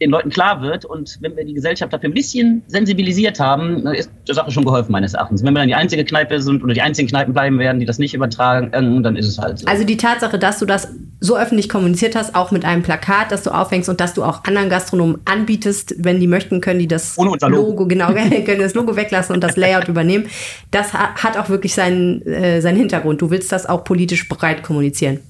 den 0.00 0.10
Leuten 0.10 0.30
klar 0.30 0.62
wird 0.62 0.84
und 0.84 1.18
wenn 1.20 1.36
wir 1.36 1.44
die 1.44 1.54
Gesellschaft 1.54 1.92
dafür 1.92 2.08
ein 2.08 2.14
bisschen 2.14 2.62
sensibilisiert 2.68 3.40
haben, 3.40 3.86
ist 3.88 4.10
der 4.26 4.34
Sache 4.34 4.50
schon 4.50 4.64
geholfen 4.64 4.92
meines 4.92 5.14
Erachtens. 5.14 5.42
Wenn 5.42 5.54
wir 5.54 5.60
dann 5.60 5.68
die 5.68 5.74
einzige 5.74 6.04
Kneipe 6.04 6.40
sind 6.40 6.62
oder 6.62 6.74
die 6.74 6.82
einzigen 6.82 7.08
Kneipen 7.08 7.32
bleiben 7.32 7.58
werden, 7.58 7.80
die 7.80 7.86
das 7.86 7.98
nicht 7.98 8.14
übertragen, 8.14 8.70
dann 9.02 9.16
ist 9.16 9.26
es 9.26 9.38
halt 9.38 9.58
so. 9.58 9.66
Also 9.66 9.84
die 9.84 9.96
Tatsache, 9.96 10.38
dass 10.38 10.58
du 10.58 10.66
das 10.66 10.88
so 11.20 11.36
öffentlich 11.36 11.68
kommuniziert 11.68 12.14
hast, 12.14 12.34
auch 12.34 12.52
mit 12.52 12.64
einem 12.64 12.82
Plakat, 12.82 13.32
das 13.32 13.42
du 13.42 13.50
aufhängst 13.50 13.88
und 13.88 14.00
dass 14.00 14.14
du 14.14 14.22
auch 14.22 14.44
anderen 14.44 14.68
Gastronomen 14.68 15.18
anbietest, 15.24 15.94
wenn 15.98 16.20
die 16.20 16.28
möchten, 16.28 16.60
können 16.60 16.78
die 16.78 16.88
das 16.88 17.16
Logo. 17.16 17.48
Logo, 17.48 17.86
genau, 17.86 18.06
können 18.12 18.60
das 18.60 18.74
Logo 18.74 18.94
weglassen 18.94 19.34
und 19.34 19.42
das 19.42 19.56
Layout 19.56 19.88
übernehmen. 19.88 20.26
Das 20.70 20.92
hat 20.92 21.36
auch 21.36 21.48
wirklich 21.48 21.74
seinen, 21.74 22.22
äh, 22.22 22.60
seinen 22.60 22.76
Hintergrund. 22.76 23.20
Du 23.20 23.30
willst 23.30 23.50
das 23.50 23.66
auch 23.66 23.82
politisch 23.84 24.28
breit 24.28 24.62
kommunizieren 24.62 25.20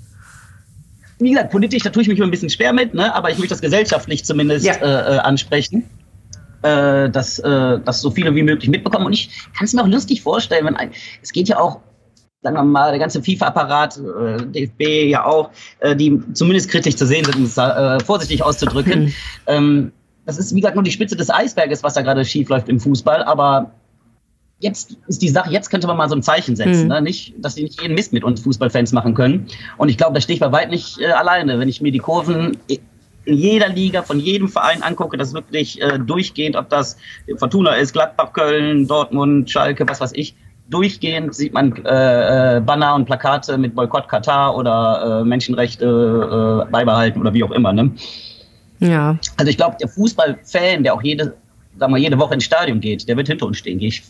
wie 1.18 1.30
gesagt, 1.30 1.50
politisch, 1.50 1.82
da 1.82 1.90
tue 1.90 2.02
ich 2.02 2.08
mich 2.08 2.18
immer 2.18 2.28
ein 2.28 2.30
bisschen 2.30 2.50
schwer 2.50 2.72
mit, 2.72 2.94
ne? 2.94 3.14
aber 3.14 3.30
ich 3.30 3.38
möchte 3.38 3.54
das 3.54 3.60
gesellschaftlich 3.60 4.24
zumindest 4.24 4.66
ja. 4.66 4.74
äh, 4.74 5.16
äh 5.16 5.18
ansprechen, 5.18 5.84
äh, 6.62 7.10
dass, 7.10 7.38
äh, 7.38 7.80
dass 7.80 8.00
so 8.00 8.10
viele 8.10 8.34
wie 8.34 8.42
möglich 8.42 8.70
mitbekommen. 8.70 9.06
Und 9.06 9.12
ich 9.12 9.30
kann 9.56 9.64
es 9.64 9.74
mir 9.74 9.82
auch 9.82 9.88
lustig 9.88 10.22
vorstellen, 10.22 10.66
wenn 10.66 10.76
ein, 10.76 10.90
es 11.22 11.32
geht 11.32 11.48
ja 11.48 11.58
auch, 11.58 11.80
sagen 12.42 12.56
wir 12.56 12.62
mal, 12.62 12.90
der 12.90 13.00
ganze 13.00 13.22
FIFA-Apparat, 13.22 13.98
äh, 13.98 14.46
DFB 14.46 15.10
ja 15.10 15.24
auch, 15.24 15.50
äh, 15.80 15.96
die 15.96 16.20
zumindest 16.34 16.70
kritisch 16.70 16.96
zu 16.96 17.06
sehen 17.06 17.24
sind, 17.24 17.36
um 17.36 17.44
es 17.44 17.56
äh, 17.58 17.98
vorsichtig 18.04 18.42
auszudrücken. 18.44 19.06
Mhm. 19.06 19.14
Ähm, 19.46 19.92
das 20.24 20.38
ist, 20.38 20.54
wie 20.54 20.60
gesagt, 20.60 20.76
nur 20.76 20.84
die 20.84 20.92
Spitze 20.92 21.16
des 21.16 21.30
Eisberges, 21.30 21.82
was 21.82 21.94
da 21.94 22.02
gerade 22.02 22.24
schief 22.24 22.48
läuft 22.48 22.68
im 22.68 22.78
Fußball, 22.78 23.24
aber 23.24 23.72
jetzt 24.60 24.96
ist 25.06 25.22
die 25.22 25.28
Sache, 25.28 25.50
jetzt 25.50 25.70
könnte 25.70 25.86
man 25.86 25.96
mal 25.96 26.08
so 26.08 26.16
ein 26.16 26.22
Zeichen 26.22 26.56
setzen. 26.56 26.84
Mhm. 26.84 26.88
Ne? 26.88 27.02
Nicht, 27.02 27.34
dass 27.38 27.54
sie 27.54 27.62
nicht 27.62 27.80
jeden 27.80 27.94
Mist 27.94 28.12
mit 28.12 28.24
uns 28.24 28.40
Fußballfans 28.40 28.92
machen 28.92 29.14
können. 29.14 29.46
Und 29.76 29.88
ich 29.88 29.96
glaube, 29.96 30.14
da 30.14 30.20
stehe 30.20 30.34
ich 30.34 30.40
bei 30.40 30.52
weit 30.52 30.70
nicht 30.70 31.00
äh, 31.00 31.06
alleine. 31.06 31.58
Wenn 31.58 31.68
ich 31.68 31.80
mir 31.80 31.92
die 31.92 31.98
Kurven 31.98 32.56
in 32.66 33.34
jeder 33.34 33.68
Liga, 33.68 34.02
von 34.02 34.18
jedem 34.18 34.48
Verein 34.48 34.82
angucke, 34.82 35.16
das 35.16 35.34
wirklich 35.34 35.80
äh, 35.80 35.98
durchgehend, 35.98 36.56
ob 36.56 36.70
das 36.70 36.96
Fortuna 37.36 37.74
ist, 37.74 37.92
Gladbach, 37.92 38.32
Köln, 38.32 38.88
Dortmund, 38.88 39.50
Schalke, 39.50 39.88
was 39.88 40.00
weiß 40.00 40.12
ich, 40.14 40.34
durchgehend 40.70 41.34
sieht 41.34 41.52
man 41.52 41.74
äh, 41.84 42.56
äh 42.56 42.60
Banner 42.60 42.94
und 42.94 43.06
Plakate 43.06 43.56
mit 43.58 43.74
Boykott 43.74 44.08
Katar 44.08 44.56
oder 44.56 45.20
äh, 45.20 45.24
Menschenrechte 45.24 46.64
äh, 46.66 46.70
beibehalten 46.70 47.20
oder 47.20 47.32
wie 47.32 47.44
auch 47.44 47.50
immer. 47.52 47.72
Ne? 47.72 47.92
Ja. 48.80 49.18
Also 49.36 49.50
ich 49.50 49.56
glaube, 49.56 49.76
der 49.80 49.88
Fußballfan, 49.88 50.82
der 50.82 50.94
auch 50.94 51.02
jede, 51.02 51.34
sagen 51.78 51.92
wir, 51.92 51.98
jede 51.98 52.18
Woche 52.18 52.34
ins 52.34 52.44
Stadion 52.44 52.80
geht, 52.80 53.08
der 53.08 53.16
wird 53.16 53.28
hinter 53.28 53.46
uns 53.46 53.58
stehen, 53.58 53.78
gehe 53.78 53.88
ich 53.88 54.02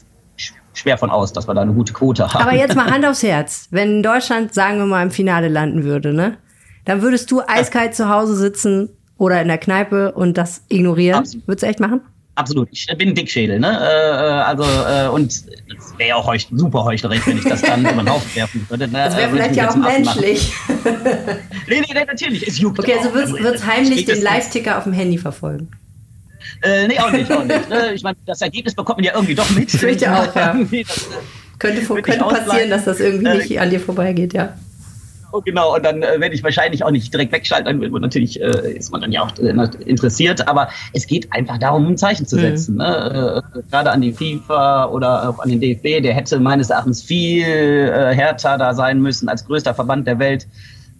schwer 0.78 0.98
von 0.98 1.10
aus, 1.10 1.32
dass 1.32 1.48
wir 1.48 1.54
da 1.54 1.62
eine 1.62 1.72
gute 1.72 1.92
Quote 1.92 2.32
haben. 2.32 2.42
Aber 2.42 2.54
jetzt 2.54 2.76
mal 2.76 2.86
Hand 2.90 3.04
aufs 3.04 3.22
Herz. 3.22 3.68
Wenn 3.70 4.02
Deutschland, 4.02 4.54
sagen 4.54 4.78
wir 4.78 4.86
mal, 4.86 5.02
im 5.02 5.10
Finale 5.10 5.48
landen 5.48 5.84
würde, 5.84 6.12
ne? 6.12 6.38
Dann 6.84 7.02
würdest 7.02 7.30
du 7.30 7.42
eiskalt 7.46 7.94
zu 7.94 8.08
Hause 8.08 8.34
sitzen 8.34 8.88
oder 9.18 9.42
in 9.42 9.48
der 9.48 9.58
Kneipe 9.58 10.12
und 10.12 10.38
das 10.38 10.62
ignorieren. 10.68 11.18
Absolut. 11.18 11.46
Würdest 11.46 11.62
du 11.62 11.66
echt 11.66 11.80
machen? 11.80 12.00
Absolut. 12.36 12.68
Ich 12.70 12.86
bin 12.96 13.08
ein 13.08 13.14
Dickschädel, 13.16 13.58
ne? 13.58 13.66
Äh, 13.66 13.82
äh 13.82 14.40
also, 14.42 14.62
äh, 14.62 15.08
und 15.08 15.32
es 15.32 15.44
wäre 15.96 16.10
ja 16.10 16.14
auch 16.14 16.26
heuch, 16.26 16.46
super 16.52 16.84
heuchlerisch, 16.84 17.26
wenn 17.26 17.36
ich 17.36 17.44
das 17.44 17.62
dann 17.62 17.80
über 17.80 17.90
den 17.90 18.08
Haufen 18.08 18.34
werfen 18.36 18.64
würde. 18.68 18.86
Ne? 18.86 19.04
Das 19.04 19.16
wäre 19.16 19.30
vielleicht 19.30 19.56
ja 19.56 19.70
auch 19.70 19.76
menschlich. 19.76 20.52
nee, 21.68 21.80
nee, 21.80 21.86
nee, 21.92 22.04
natürlich. 22.06 22.46
Es 22.46 22.58
juckt 22.58 22.78
okay, 22.78 22.94
also 22.96 23.12
wird 23.12 23.56
es 23.56 23.66
heimlich 23.66 24.04
den 24.04 24.22
Live-Ticker 24.22 24.78
auf 24.78 24.84
dem 24.84 24.92
Handy 24.92 25.18
verfolgen. 25.18 25.68
Äh, 26.62 26.88
nee, 26.88 26.98
auch 26.98 27.10
nicht, 27.10 27.30
auch 27.30 27.44
nicht. 27.44 27.68
Ne? 27.68 27.92
Ich 27.94 28.02
meine, 28.02 28.16
das 28.26 28.40
Ergebnis 28.40 28.74
bekommt 28.74 28.98
man 28.98 29.04
ja 29.04 29.14
irgendwie 29.14 29.34
doch 29.34 29.48
mit. 29.50 29.72
Ich 29.72 29.80
fürchte 29.80 30.12
auch, 30.12 30.34
ja. 30.34 30.54
Das, 30.70 30.70
äh, 30.70 31.08
könnte 31.58 32.02
könnte 32.02 32.24
passieren, 32.24 32.70
dass 32.70 32.84
das 32.84 33.00
irgendwie 33.00 33.28
nicht 33.36 33.50
äh, 33.50 33.58
an 33.58 33.70
dir 33.70 33.80
vorbeigeht, 33.80 34.32
ja. 34.32 34.54
Oh, 35.30 35.42
genau, 35.42 35.74
und 35.76 35.84
dann 35.84 36.02
äh, 36.02 36.20
werde 36.20 36.34
ich 36.34 36.42
wahrscheinlich 36.42 36.82
auch 36.84 36.90
nicht 36.90 37.12
direkt 37.12 37.32
wegschalten. 37.32 37.80
Dann 37.80 38.00
natürlich 38.00 38.40
äh, 38.40 38.72
ist 38.72 38.90
man 38.90 39.02
dann 39.02 39.12
ja 39.12 39.22
auch 39.22 39.38
äh, 39.38 39.52
interessiert, 39.84 40.48
aber 40.48 40.68
es 40.94 41.06
geht 41.06 41.30
einfach 41.32 41.58
darum, 41.58 41.86
ein 41.86 41.98
Zeichen 41.98 42.26
zu 42.26 42.36
mhm. 42.36 42.40
setzen. 42.40 42.72
Mhm. 42.74 42.78
Ne? 42.78 43.42
Äh, 43.54 43.62
gerade 43.70 43.90
an 43.90 44.00
die 44.00 44.12
FIFA 44.12 44.86
oder 44.86 45.28
auch 45.28 45.38
an 45.40 45.50
den 45.50 45.60
DFB, 45.60 46.02
der 46.02 46.14
hätte 46.14 46.40
meines 46.40 46.70
Erachtens 46.70 47.02
viel 47.02 47.44
äh, 47.44 48.14
härter 48.14 48.56
da 48.56 48.72
sein 48.72 49.02
müssen 49.02 49.28
als 49.28 49.44
größter 49.44 49.74
Verband 49.74 50.06
der 50.06 50.18
Welt. 50.18 50.46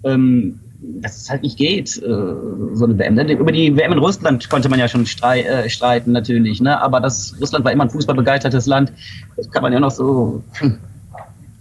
Ähm, 0.04 0.60
dass 0.80 1.16
es 1.16 1.30
halt 1.30 1.42
nicht 1.42 1.56
geht, 1.56 1.96
äh, 1.96 2.00
so 2.00 2.84
eine 2.84 2.98
WM. 2.98 3.14
Ne? 3.14 3.32
Über 3.32 3.52
die 3.52 3.76
WM 3.76 3.92
in 3.92 3.98
Russland 3.98 4.48
konnte 4.48 4.68
man 4.68 4.78
ja 4.78 4.88
schon 4.88 5.06
strei 5.06 5.42
äh, 5.42 5.68
streiten, 5.68 6.12
natürlich, 6.12 6.60
ne? 6.60 6.80
aber 6.80 7.00
das, 7.00 7.34
Russland 7.40 7.64
war 7.64 7.72
immer 7.72 7.84
ein 7.84 7.90
fußballbegeistertes 7.90 8.66
Land. 8.66 8.92
Das 9.36 9.50
kann 9.50 9.62
man 9.62 9.72
ja 9.72 9.80
noch 9.80 9.90
so 9.90 10.42
hm, 10.54 10.78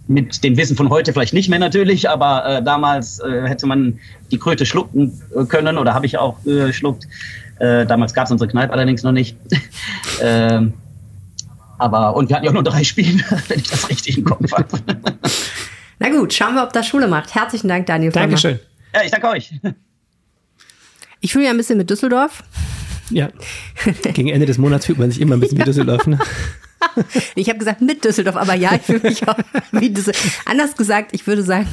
mit 0.06 0.42
dem 0.44 0.56
Wissen 0.56 0.76
von 0.76 0.88
heute 0.88 1.12
vielleicht 1.12 1.34
nicht 1.34 1.48
mehr 1.48 1.58
natürlich, 1.58 2.08
aber 2.08 2.46
äh, 2.46 2.62
damals 2.62 3.18
äh, 3.18 3.46
hätte 3.46 3.66
man 3.66 3.98
die 4.30 4.38
Kröte 4.38 4.64
schlucken 4.64 5.20
äh, 5.36 5.44
können 5.44 5.78
oder 5.78 5.94
habe 5.94 6.06
ich 6.06 6.16
auch 6.18 6.36
geschluckt. 6.44 7.06
Äh, 7.58 7.86
damals 7.86 8.14
gab 8.14 8.26
es 8.26 8.30
unsere 8.30 8.48
Kneipe 8.48 8.72
allerdings 8.72 9.02
noch 9.02 9.12
nicht. 9.12 9.36
ähm, 10.22 10.74
aber, 11.76 12.16
und 12.16 12.28
wir 12.28 12.36
hatten 12.36 12.44
ja 12.44 12.50
auch 12.50 12.54
nur 12.54 12.64
drei 12.64 12.84
Spiele, 12.84 13.22
wenn 13.48 13.58
ich 13.58 13.68
das 13.68 13.88
richtig 13.88 14.18
im 14.18 14.24
Kopf 14.24 14.50
habe. 14.52 14.66
Na 16.00 16.10
gut, 16.10 16.32
schauen 16.32 16.54
wir, 16.54 16.62
ob 16.62 16.72
das 16.72 16.86
Schule 16.86 17.08
macht. 17.08 17.34
Herzlichen 17.34 17.68
Dank, 17.68 17.86
Daniel. 17.86 18.12
Dankeschön. 18.12 18.60
Ja, 18.98 19.04
ich 19.04 19.10
danke 19.12 19.28
euch. 19.28 19.52
Ich 21.20 21.32
fühle 21.32 21.46
ja 21.46 21.50
ein 21.50 21.56
bisschen 21.56 21.78
mit 21.78 21.90
Düsseldorf. 21.90 22.44
Ja. 23.10 23.28
Gegen 24.14 24.28
Ende 24.28 24.46
des 24.46 24.56
Monats 24.56 24.86
fühlt 24.86 24.98
man 24.98 25.10
sich 25.10 25.20
immer 25.20 25.36
ein 25.36 25.40
bisschen 25.40 25.58
wie 25.58 25.64
Düsseldorf. 25.64 26.06
Ne? 26.06 26.16
Ich 27.34 27.48
habe 27.48 27.58
gesagt 27.58 27.80
mit 27.80 28.04
Düsseldorf, 28.04 28.36
aber 28.36 28.54
ja, 28.54 28.74
ich 28.74 28.82
fühle 28.82 29.00
mich 29.00 29.26
auch 29.28 29.38
wie 29.72 29.90
Düsseldorf. 29.90 30.42
Anders 30.44 30.76
gesagt, 30.76 31.10
ich 31.12 31.26
würde 31.26 31.42
sagen, 31.42 31.68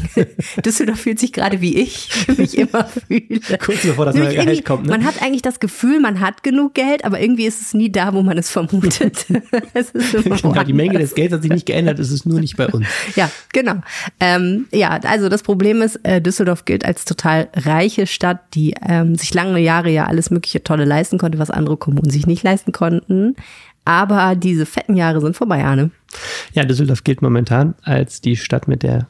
Düsseldorf 0.64 1.00
fühlt 1.00 1.20
sich 1.20 1.34
gerade 1.34 1.62
wie 1.62 1.78
ich 1.78 2.10
mich 2.38 2.58
immer 2.58 2.86
fühle. 2.86 3.40
Kurz 3.64 3.82
bevor 3.84 4.06
das 4.06 4.16
neue 4.16 4.34
Gehalt 4.34 4.66
kommt, 4.66 4.86
ne? 4.86 4.92
Man 4.92 5.06
hat 5.06 5.22
eigentlich 5.22 5.42
das 5.42 5.60
Gefühl, 5.60 6.00
man 6.00 6.20
hat 6.20 6.44
genug 6.44 6.74
Geld, 6.74 7.06
aber 7.06 7.20
irgendwie 7.20 7.46
ist 7.46 7.62
es 7.62 7.74
nie 7.74 7.92
da, 7.92 8.14
wo 8.14 8.22
man 8.22 8.38
es 8.38 8.50
vermutet. 8.50 9.26
es 9.74 9.90
ist 9.92 10.14
Genau, 10.14 10.64
die 10.64 10.74
Menge 10.74 11.00
des 11.00 11.16
Gelds 11.16 11.34
hat 11.34 11.42
sich 11.42 11.52
nicht 11.52 11.66
geändert, 11.66 12.00
es 12.00 12.12
ist 12.12 12.26
nur 12.26 12.40
nicht 12.40 12.58
bei 12.58 12.68
uns. 12.68 12.86
Ja, 13.16 13.30
genau. 13.54 13.76
Ähm, 14.20 14.66
ja, 14.72 14.90
also 15.04 15.30
das 15.30 15.44
Problem 15.44 15.82
ist, 15.82 16.00
äh, 16.04 16.22
Düsseldorf 16.22 16.66
gilt 16.66 16.84
als 16.86 17.06
total 17.06 17.48
reiche 17.56 18.08
Stadt, 18.08 18.40
die 18.54 18.74
ähm, 18.88 19.16
sich 19.16 19.34
lange 19.34 19.60
Jahre 19.60 19.90
ja 19.90 20.06
alles 20.06 20.32
mögliche 20.32 20.64
Tolle 20.64 20.86
leisten 20.86 21.18
konnte, 21.18 21.40
was 21.40 21.50
andere 21.50 21.78
Kommunen 21.78 22.10
sich 22.10 22.26
nicht 22.26 22.44
leisten 22.44 22.72
konnten. 22.72 23.36
Aber 23.86 24.36
diese 24.36 24.66
fetten 24.66 24.96
Jahre 24.96 25.22
sind 25.22 25.38
vorbei, 25.38 25.64
Arne. 25.64 25.92
Ja, 26.54 26.66
Düsseldorf 26.66 27.04
gilt 27.04 27.22
momentan 27.22 27.76
als 27.84 28.20
die 28.20 28.36
Stadt 28.36 28.68
mit 28.68 28.84
der 28.84 29.08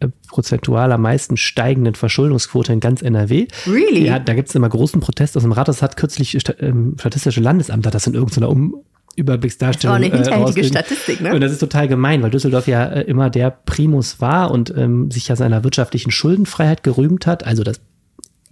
äh, 0.00 0.08
prozentual 0.28 0.92
am 0.92 1.02
meisten 1.02 1.36
steigenden 1.36 1.94
Verschuldungsquote 1.94 2.72
in 2.72 2.80
ganz 2.80 3.00
NRW. 3.00 3.46
Really? 3.66 4.06
Ja, 4.06 4.18
da 4.18 4.34
gibt 4.34 4.48
es 4.48 4.54
immer 4.54 4.68
großen 4.68 5.00
Protest 5.00 5.36
aus 5.36 5.42
dem 5.42 5.52
Rat. 5.52 5.68
Das 5.68 5.82
hat 5.82 5.96
kürzlich 5.96 6.36
ähm, 6.60 6.96
Statistische 6.98 7.40
Landesamt 7.40 7.86
hat 7.86 7.94
das 7.94 8.06
in 8.06 8.14
irgendeiner 8.14 8.50
um 8.50 8.76
Überblicksdarstellung. 9.16 9.94
Auch 9.94 9.96
eine 9.96 10.06
hinterhältige 10.06 10.44
rausgegeben. 10.44 10.70
Statistik, 10.70 11.20
ne? 11.20 11.34
Und 11.34 11.40
das 11.40 11.52
ist 11.52 11.60
total 11.60 11.88
gemein, 11.88 12.22
weil 12.22 12.30
Düsseldorf 12.30 12.66
ja 12.66 12.84
äh, 12.84 13.02
immer 13.02 13.30
der 13.30 13.50
Primus 13.50 14.20
war 14.20 14.50
und 14.50 14.74
ähm, 14.76 15.10
sich 15.10 15.28
ja 15.28 15.36
seiner 15.36 15.64
wirtschaftlichen 15.64 16.10
Schuldenfreiheit 16.10 16.82
gerühmt 16.82 17.26
hat. 17.26 17.46
Also 17.46 17.62
das 17.62 17.80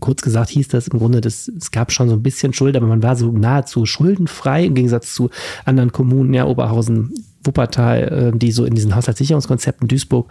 kurz 0.03 0.21
gesagt 0.21 0.51
hieß 0.51 0.69
das 0.69 0.89
im 0.89 0.99
Grunde, 0.99 1.23
das, 1.23 1.49
es 1.49 1.71
gab 1.71 1.93
schon 1.93 2.11
so 2.11 2.15
ein 2.15 2.23
bisschen 2.23 2.53
Schuld, 2.53 2.77
aber 2.77 2.87
man 2.87 3.03
war 3.03 3.17
so 3.17 3.33
nahezu 3.33 3.87
schuldenfrei 3.87 4.67
im 4.67 4.75
Gegensatz 4.75 5.15
zu 5.15 5.31
anderen 5.65 5.93
Kommunen, 5.93 6.35
ja, 6.35 6.45
Oberhausen, 6.45 7.15
Wuppertal, 7.45 8.33
äh, 8.35 8.39
die 8.39 8.53
so 8.53 8.65
in 8.67 8.75
diesen 8.75 8.95
Haushaltssicherungskonzepten 8.95 9.89
Duisburg 9.89 10.31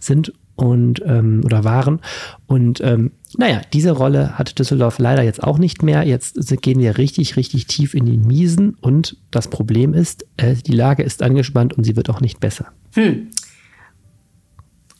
sind 0.00 0.34
und 0.56 1.02
ähm, 1.06 1.42
oder 1.44 1.64
waren. 1.64 2.00
Und 2.46 2.80
ähm, 2.82 3.12
naja, 3.38 3.62
diese 3.72 3.92
Rolle 3.92 4.38
hat 4.38 4.58
Düsseldorf 4.58 4.98
leider 4.98 5.22
jetzt 5.22 5.42
auch 5.42 5.58
nicht 5.58 5.82
mehr. 5.82 6.04
Jetzt 6.04 6.36
gehen 6.60 6.80
wir 6.80 6.98
richtig, 6.98 7.36
richtig 7.36 7.66
tief 7.66 7.94
in 7.94 8.04
die 8.04 8.18
Miesen 8.18 8.74
und 8.80 9.16
das 9.30 9.48
Problem 9.48 9.94
ist, 9.94 10.26
äh, 10.36 10.54
die 10.54 10.74
Lage 10.74 11.02
ist 11.02 11.22
angespannt 11.22 11.72
und 11.72 11.84
sie 11.84 11.96
wird 11.96 12.10
auch 12.10 12.20
nicht 12.20 12.40
besser. 12.40 12.66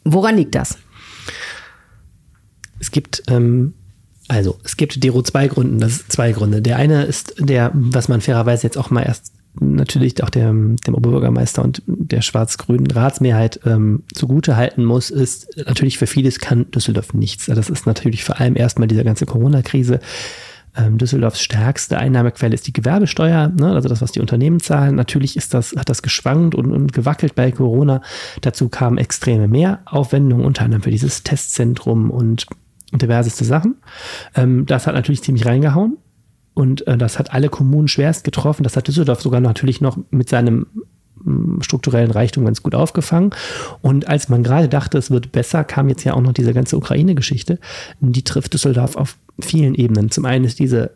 Woran 0.04 0.36
liegt 0.36 0.54
das? 0.54 0.78
Es 2.80 2.90
gibt, 2.90 3.22
ähm, 3.28 3.74
also, 4.32 4.58
es 4.64 4.78
gibt 4.78 5.04
Dero 5.04 5.20
zwei 5.20 5.46
Gründen, 5.46 5.78
das 5.78 5.92
ist 5.92 6.12
zwei 6.12 6.32
Gründe. 6.32 6.62
Der 6.62 6.78
eine 6.78 7.04
ist 7.04 7.34
der, 7.38 7.70
was 7.74 8.08
man 8.08 8.22
fairerweise 8.22 8.62
jetzt 8.62 8.78
auch 8.78 8.88
mal 8.88 9.02
erst 9.02 9.34
natürlich 9.60 10.22
auch 10.22 10.30
dem, 10.30 10.76
dem 10.86 10.94
Oberbürgermeister 10.94 11.62
und 11.62 11.82
der 11.86 12.22
schwarz-grünen 12.22 12.90
Ratsmehrheit 12.90 13.60
ähm, 13.66 14.04
zugute 14.14 14.56
halten 14.56 14.86
muss, 14.86 15.10
ist 15.10 15.48
natürlich 15.66 15.98
für 15.98 16.06
vieles 16.06 16.38
kann 16.38 16.70
Düsseldorf 16.70 17.12
nichts. 17.12 17.44
Das 17.44 17.68
ist 17.68 17.86
natürlich 17.86 18.24
vor 18.24 18.40
allem 18.40 18.56
erstmal 18.56 18.88
diese 18.88 19.04
ganze 19.04 19.26
Corona-Krise. 19.26 20.00
Ähm, 20.74 20.96
Düsseldorfs 20.96 21.42
stärkste 21.42 21.98
Einnahmequelle 21.98 22.54
ist 22.54 22.66
die 22.66 22.72
Gewerbesteuer, 22.72 23.48
ne? 23.48 23.74
also 23.74 23.90
das, 23.90 24.00
was 24.00 24.12
die 24.12 24.20
Unternehmen 24.20 24.60
zahlen. 24.60 24.94
Natürlich 24.94 25.36
ist 25.36 25.52
das, 25.52 25.74
hat 25.76 25.90
das 25.90 26.00
geschwankt 26.00 26.54
und, 26.54 26.72
und 26.72 26.94
gewackelt 26.94 27.34
bei 27.34 27.52
Corona. 27.52 28.00
Dazu 28.40 28.70
kamen 28.70 28.96
extreme 28.96 29.46
Mehraufwendungen, 29.46 30.46
unter 30.46 30.64
anderem 30.64 30.82
für 30.82 30.90
dieses 30.90 31.22
Testzentrum 31.22 32.10
und, 32.10 32.46
und 32.92 33.02
diverseste 33.02 33.44
Sachen. 33.44 33.76
Ähm, 34.34 34.66
das 34.66 34.86
hat 34.86 34.94
natürlich 34.94 35.22
ziemlich 35.22 35.46
reingehauen. 35.46 35.98
Und 36.54 36.86
äh, 36.86 36.98
das 36.98 37.18
hat 37.18 37.32
alle 37.32 37.48
Kommunen 37.48 37.88
schwerst 37.88 38.24
getroffen. 38.24 38.62
Das 38.62 38.76
hat 38.76 38.86
Düsseldorf 38.86 39.22
sogar 39.22 39.40
natürlich 39.40 39.80
noch 39.80 39.98
mit 40.10 40.28
seinem 40.28 40.66
mm, 41.24 41.62
strukturellen 41.62 42.10
Reichtum 42.10 42.44
ganz 42.44 42.62
gut 42.62 42.74
aufgefangen. 42.74 43.30
Und 43.80 44.08
als 44.08 44.28
man 44.28 44.42
gerade 44.42 44.68
dachte, 44.68 44.98
es 44.98 45.10
wird 45.10 45.32
besser, 45.32 45.64
kam 45.64 45.88
jetzt 45.88 46.04
ja 46.04 46.14
auch 46.14 46.20
noch 46.20 46.34
diese 46.34 46.52
ganze 46.52 46.76
Ukraine-Geschichte. 46.76 47.58
Die 48.00 48.22
trifft 48.22 48.52
Düsseldorf 48.52 48.96
auf 48.96 49.16
vielen 49.40 49.74
Ebenen. 49.74 50.10
Zum 50.10 50.26
einen 50.26 50.44
ist 50.44 50.58
diese 50.58 50.90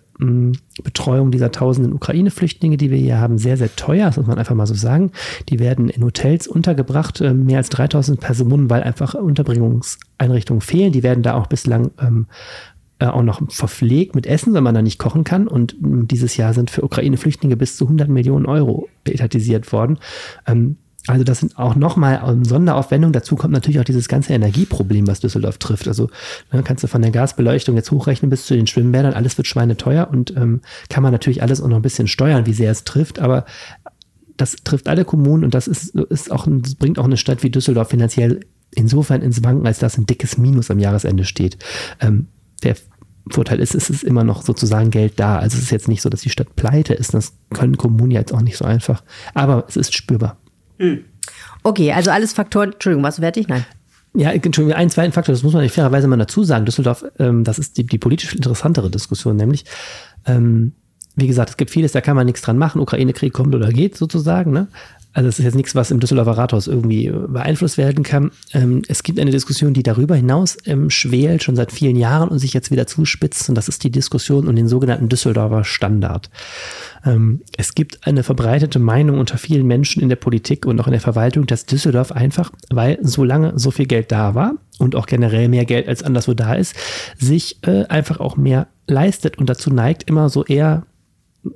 Betreuung 0.83 1.31
dieser 1.31 1.53
tausenden 1.53 1.93
Ukraine-Flüchtlinge, 1.93 2.77
die 2.77 2.91
wir 2.91 2.99
hier 2.99 3.19
haben, 3.19 3.39
sehr, 3.39 3.57
sehr 3.57 3.75
teuer. 3.77 4.07
Das 4.07 4.17
muss 4.17 4.27
man 4.27 4.39
einfach 4.39 4.55
mal 4.55 4.67
so 4.67 4.75
sagen. 4.75 5.13
Die 5.49 5.59
werden 5.59 5.89
in 5.89 6.03
Hotels 6.03 6.47
untergebracht, 6.47 7.21
äh, 7.21 7.35
mehr 7.35 7.59
als 7.59 7.69
3000 7.69 8.21
Personen, 8.21 8.71
weil 8.71 8.83
einfach 8.83 9.15
Unterbringungseinrichtungen 9.15 10.63
fehlen. 10.63 10.93
Die 10.93 11.03
werden 11.03 11.23
da 11.23 11.35
auch 11.35 11.47
bislang 11.47 11.91
ähm, 12.01 12.27
äh, 12.99 13.07
auch 13.07 13.23
noch 13.23 13.43
verpflegt 13.51 14.15
mit 14.15 14.27
Essen, 14.27 14.55
weil 14.55 14.63
man 14.63 14.75
da 14.75 14.81
nicht 14.81 14.99
kochen 14.99 15.23
kann. 15.23 15.47
Und 15.47 15.81
mh, 15.81 16.05
dieses 16.07 16.37
Jahr 16.39 16.55
sind 16.55 16.71
für 16.71 16.83
Ukraine-Flüchtlinge 16.83 17.57
bis 17.57 17.77
zu 17.77 17.85
100 17.85 18.09
Millionen 18.09 18.47
Euro 18.47 18.89
beetatisiert 19.05 19.71
worden. 19.73 19.99
Ähm, 20.47 20.77
also 21.07 21.25
das 21.25 21.41
sind 21.41 21.59
auch 21.59 21.75
nochmal 21.77 22.23
ähm, 22.27 22.45
Sonderaufwendungen. 22.45 23.13
Dazu 23.13 23.37
kommt 23.37 23.53
natürlich 23.53 23.79
auch 23.81 23.85
dieses 23.85 24.09
ganze 24.09 24.33
Energieproblem, 24.33 25.07
was 25.07 25.21
Düsseldorf 25.21 25.59
trifft. 25.59 25.87
Also 25.89 26.09
ne, 26.53 26.63
kannst 26.63 26.83
du 26.85 26.89
von 26.89 27.03
der 27.03 27.11
Gasbeleuchtung 27.11 27.77
jetzt 27.77 27.91
hochrechnen 27.91 28.31
bis 28.31 28.47
zu 28.47 28.55
den 28.55 28.67
Schwimmbädern. 28.67 29.15
Alles 29.15 29.37
wird 29.39 29.47
schweineteuer 29.47 30.09
und 30.11 30.37
ähm, 30.37 30.61
kann 30.89 31.03
man 31.03 31.13
natürlich 31.13 31.43
alles 31.43 31.61
auch 31.61 31.69
noch 31.69 31.77
ein 31.77 31.83
bisschen 31.83 32.09
steuern, 32.09 32.47
wie 32.47 32.53
sehr 32.53 32.71
es 32.71 32.85
trifft. 32.85 33.19
Aber 33.19 33.45
das 34.37 34.57
trifft 34.65 34.89
alle 34.89 35.05
Kommunen 35.05 35.45
und 35.45 35.55
das 35.55 35.67
ist, 35.69 35.95
ist 35.95 36.31
auch, 36.31 36.47
ein- 36.47 36.63
bringt 36.79 36.99
auch 36.99 37.05
eine 37.05 37.17
Stadt 37.17 37.43
wie 37.43 37.51
Düsseldorf 37.51 37.89
finanziell 37.91 38.41
insofern 38.75 39.23
ins 39.23 39.43
Wanken, 39.45 39.67
als 39.67 39.79
dass 39.79 39.97
ein 39.97 40.07
dickes 40.07 40.37
Minus 40.39 40.71
am 40.71 40.79
Jahresende 40.79 41.25
steht. 41.25 41.57
Ähm, 42.01 42.27
der 42.63 42.77
Vorteil 43.31 43.61
ist, 43.61 43.75
es 43.75 43.91
ist 43.91 44.05
immer 44.05 44.25
noch 44.25 44.43
sozusagen 44.43 44.91
Geld 44.91 45.15
da. 45.17 45.39
Also 45.39 45.57
es 45.57 45.65
ist 45.65 45.71
jetzt 45.71 45.89
nicht 45.89 46.03
so, 46.03 46.09
dass 46.11 46.21
die 46.21 46.31
Stadt 46.31 46.55
pleite 46.57 46.95
ist. 46.95 47.15
Das 47.15 47.33
können 47.55 47.77
Kommunen 47.77 48.11
ja 48.13 48.21
jetzt 48.21 48.33
auch 48.35 48.43
nicht 48.43 48.57
so 48.57 48.65
einfach. 48.65 49.03
Aber 49.35 49.65
es 49.69 49.77
ist 49.77 49.95
spürbar. 49.95 50.37
Okay, 51.63 51.93
also 51.93 52.11
alles 52.11 52.33
Faktoren. 52.33 52.73
Entschuldigung, 52.73 53.05
was 53.05 53.17
fertig? 53.17 53.49
Nein. 53.49 53.65
Ja, 54.15 54.31
Entschuldigung, 54.31 54.73
einen 54.73 54.89
zweiten 54.89 55.13
Faktor, 55.13 55.35
das 55.35 55.43
muss 55.43 55.53
man 55.53 55.63
nicht 55.63 55.75
fairerweise 55.75 56.09
mal 56.09 56.17
dazu 56.17 56.43
sagen. 56.43 56.65
Düsseldorf, 56.65 57.05
ähm, 57.19 57.45
das 57.45 57.59
ist 57.59 57.77
die, 57.77 57.85
die 57.85 57.99
politisch 57.99 58.35
interessantere 58.35 58.91
Diskussion, 58.91 59.37
nämlich, 59.37 59.65
ähm, 60.25 60.73
wie 61.17 61.27
gesagt, 61.27 61.51
es 61.51 61.57
gibt 61.59 61.71
vieles, 61.71 61.93
da 61.93 62.01
kann 62.01 62.17
man 62.17 62.25
nichts 62.25 62.41
dran 62.41 62.57
machen. 62.57 62.81
Ukraine-Krieg 62.81 63.33
kommt 63.33 63.55
oder 63.55 63.71
geht 63.71 63.97
sozusagen. 63.97 64.53
Ne? 64.53 64.69
Also 65.17 65.31
es 65.31 65.39
ist 65.39 65.47
jetzt 65.47 65.55
nichts, 65.55 65.75
was 65.75 65.91
im 65.91 65.99
Düsseldorfer 65.99 66.37
Rathaus 66.37 66.67
irgendwie 66.67 67.07
äh, 67.07 67.27
beeinflusst 67.27 67.79
werden 67.79 68.05
kann. 68.05 68.33
Ähm, 68.53 68.83
es 68.87 69.03
gibt 69.03 69.19
eine 69.19 69.31
Diskussion, 69.31 69.73
die 69.73 69.83
darüber 69.83 70.15
hinaus 70.15 70.59
ähm, 70.67 70.91
schwelt, 70.91 71.43
schon 71.43 71.57
seit 71.57 71.73
vielen 71.73 71.97
Jahren 71.97 72.29
und 72.29 72.39
sich 72.39 72.53
jetzt 72.53 72.71
wieder 72.71 72.87
zuspitzt. 72.87 73.49
Und 73.49 73.55
das 73.55 73.69
ist 73.69 73.83
die 73.83 73.91
Diskussion 73.91 74.47
um 74.47 74.55
den 74.55 74.69
sogenannten 74.69 75.09
Düsseldorfer 75.09 75.65
Standard. 75.65 76.29
Ähm, 77.03 77.41
es 77.57 77.75
gibt 77.75 78.07
eine 78.07 78.25
verbreitete 78.25 78.79
Meinung 78.79 79.19
unter 79.19 79.39
vielen 79.39 79.67
Menschen 79.67 80.03
in 80.03 80.11
der 80.11 80.17
Politik 80.17 80.67
und 80.67 80.79
auch 80.83 80.87
in 80.87 80.93
der 80.93 81.01
Verwaltung, 81.01 81.47
dass 81.47 81.65
Düsseldorf 81.65 82.13
einfach, 82.13 82.53
weil 82.69 82.99
so 83.01 83.25
lange 83.25 83.59
so 83.59 83.71
viel 83.71 83.87
Geld 83.87 84.13
da 84.13 84.35
war 84.35 84.57
und 84.79 84.97
auch 84.97 85.07
generell 85.07 85.49
mehr 85.49 85.65
Geld 85.65 85.89
als 85.89 86.03
anderswo 86.03 86.35
da 86.35 86.53
ist, 86.53 86.77
sich 87.17 87.57
äh, 87.63 87.85
einfach 87.87 88.21
auch 88.21 88.37
mehr 88.37 88.67
leistet 88.87 89.39
und 89.39 89.49
dazu 89.49 89.71
neigt, 89.71 90.11
immer 90.11 90.29
so 90.29 90.45
eher 90.45 90.85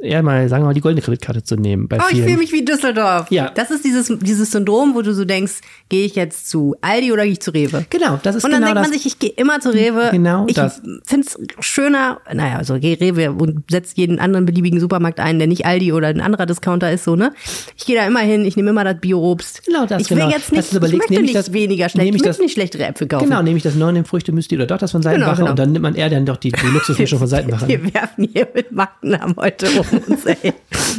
eher 0.00 0.22
mal, 0.22 0.48
sagen 0.48 0.62
wir 0.62 0.68
mal, 0.68 0.74
die 0.74 0.81
goldene 0.81 1.03
Kreditkarte 1.03 1.42
zu 1.42 1.57
nehmen. 1.57 1.88
Bei 1.88 1.98
Oh, 1.98 2.03
ich 2.11 2.20
fühle 2.22 2.37
mich 2.37 2.53
wie 2.53 2.64
Düsseldorf. 2.64 3.31
Ja. 3.31 3.50
Das 3.50 3.70
ist 3.70 3.85
dieses, 3.85 4.12
dieses 4.20 4.50
Syndrom, 4.50 4.94
wo 4.94 5.03
du 5.03 5.12
so 5.14 5.24
denkst, 5.24 5.61
gehe 5.88 6.05
ich 6.05 6.14
jetzt 6.14 6.48
zu 6.48 6.74
Aldi 6.81 7.12
oder 7.12 7.24
gehe 7.24 7.33
ich 7.33 7.40
zu 7.40 7.50
Rewe? 7.53 7.85
Genau, 7.90 8.18
das 8.22 8.37
ist 8.37 8.44
Und 8.44 8.53
dann 8.53 8.61
genau 8.62 8.74
denkt 8.74 8.88
man 8.90 8.92
sich, 8.98 9.07
ich 9.07 9.18
gehe 9.18 9.31
immer 9.31 9.61
zu 9.61 9.70
Rewe. 9.70 10.09
Genau 10.12 10.46
ich 10.48 10.57
finde 11.05 11.26
es 11.26 11.38
schöner, 11.61 12.20
naja, 12.33 12.57
also 12.59 12.79
geh 12.79 12.94
Rewe 12.94 13.33
und 13.33 13.64
setzt 13.70 13.96
jeden 13.98 14.18
anderen 14.18 14.46
beliebigen 14.46 14.81
Supermarkt 14.81 15.20
ein, 15.20 15.38
der 15.38 15.48
nicht 15.48 15.66
Aldi 15.66 15.92
oder 15.92 16.09
ein 16.09 16.20
anderer 16.20 16.46
Discounter 16.46 16.90
ist, 16.92 17.05
so, 17.05 17.16
ne? 17.16 17.33
Ich 17.76 17.87
gehe 17.87 17.96
da 17.96 18.07
immer 18.07 18.20
hin, 18.20 18.44
ich 18.44 18.57
nehme 18.57 18.70
immer 18.70 18.85
das 18.85 19.00
Bio-Obst. 19.00 19.64
Genau 19.66 19.87
das, 19.87 20.03
Ich 20.03 20.11
will 20.11 20.18
genau. 20.18 20.31
jetzt 20.31 20.53
nicht, 20.53 20.72
überlegt, 20.72 20.94
ich 20.94 20.98
möchte 20.98 21.12
nehme 21.12 21.24
ich 21.26 21.35
nicht 21.35 21.46
das- 21.48 21.53
weniger 21.53 21.88
schlecht, 21.88 22.05
nehme 22.05 22.16
ich 22.16 22.22
ich 22.22 22.26
möchte 22.26 22.29
das- 22.29 22.38
nicht 22.38 22.53
schlechtere 22.53 22.85
Äpfel 22.87 23.09
kaufen. 23.09 23.24
Genau, 23.29 23.42
nehme 23.42 23.57
ich 23.57 23.62
das 23.62 23.74
neue 23.74 24.05
Früchte-Müsli 24.05 24.57
oder 24.57 24.66
doch 24.66 24.79
das 24.79 24.92
von 24.92 25.03
Seitenbacher 25.03 25.37
genau. 25.38 25.50
und 25.50 25.59
dann 25.59 25.72
nimmt 25.72 25.83
man 25.83 25.94
eher 25.94 26.09
dann 26.11 26.24
doch 26.26 26.37
die, 26.37 26.53
die 26.53 26.66
Luxusmischung 26.66 27.18
von 27.18 27.29
Seitenbacher. 27.29 27.68
Wir 27.68 27.83
werfen 27.94 28.29
hier 28.33 28.48
mit 28.55 28.72
Markennamen 28.72 29.35
heute 29.37 29.66
um 29.70 29.79
uns, 29.92 30.26
ey. 30.26 30.52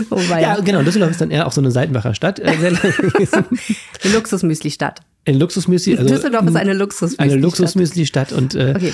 Wobei, 0.10 0.42
Ja, 0.42 0.56
genau. 0.60 0.82
Düsseldorf 0.84 1.12
ist 1.12 1.22
dann 1.22 1.32
eher 1.32 1.48
auch 1.48 1.52
so 1.52 1.62
eine 1.62 1.72
Seitenbacher 1.72 2.14
Stadt. 2.14 2.40
Äh, 2.52 2.54
lange. 2.70 3.46
Eine 5.26 5.38
Luxusmüsli. 5.38 5.98
Also, 5.98 6.14
Düsseldorf 6.14 6.48
ist 6.48 6.56
eine 6.56 6.74
Luxusmüsli-Stadt. 6.74 7.32
Eine 7.32 7.42
Luxusmüsli-Stadt. 7.42 8.32
Und 8.32 8.56
äh, 8.56 8.74
Okay. 8.76 8.94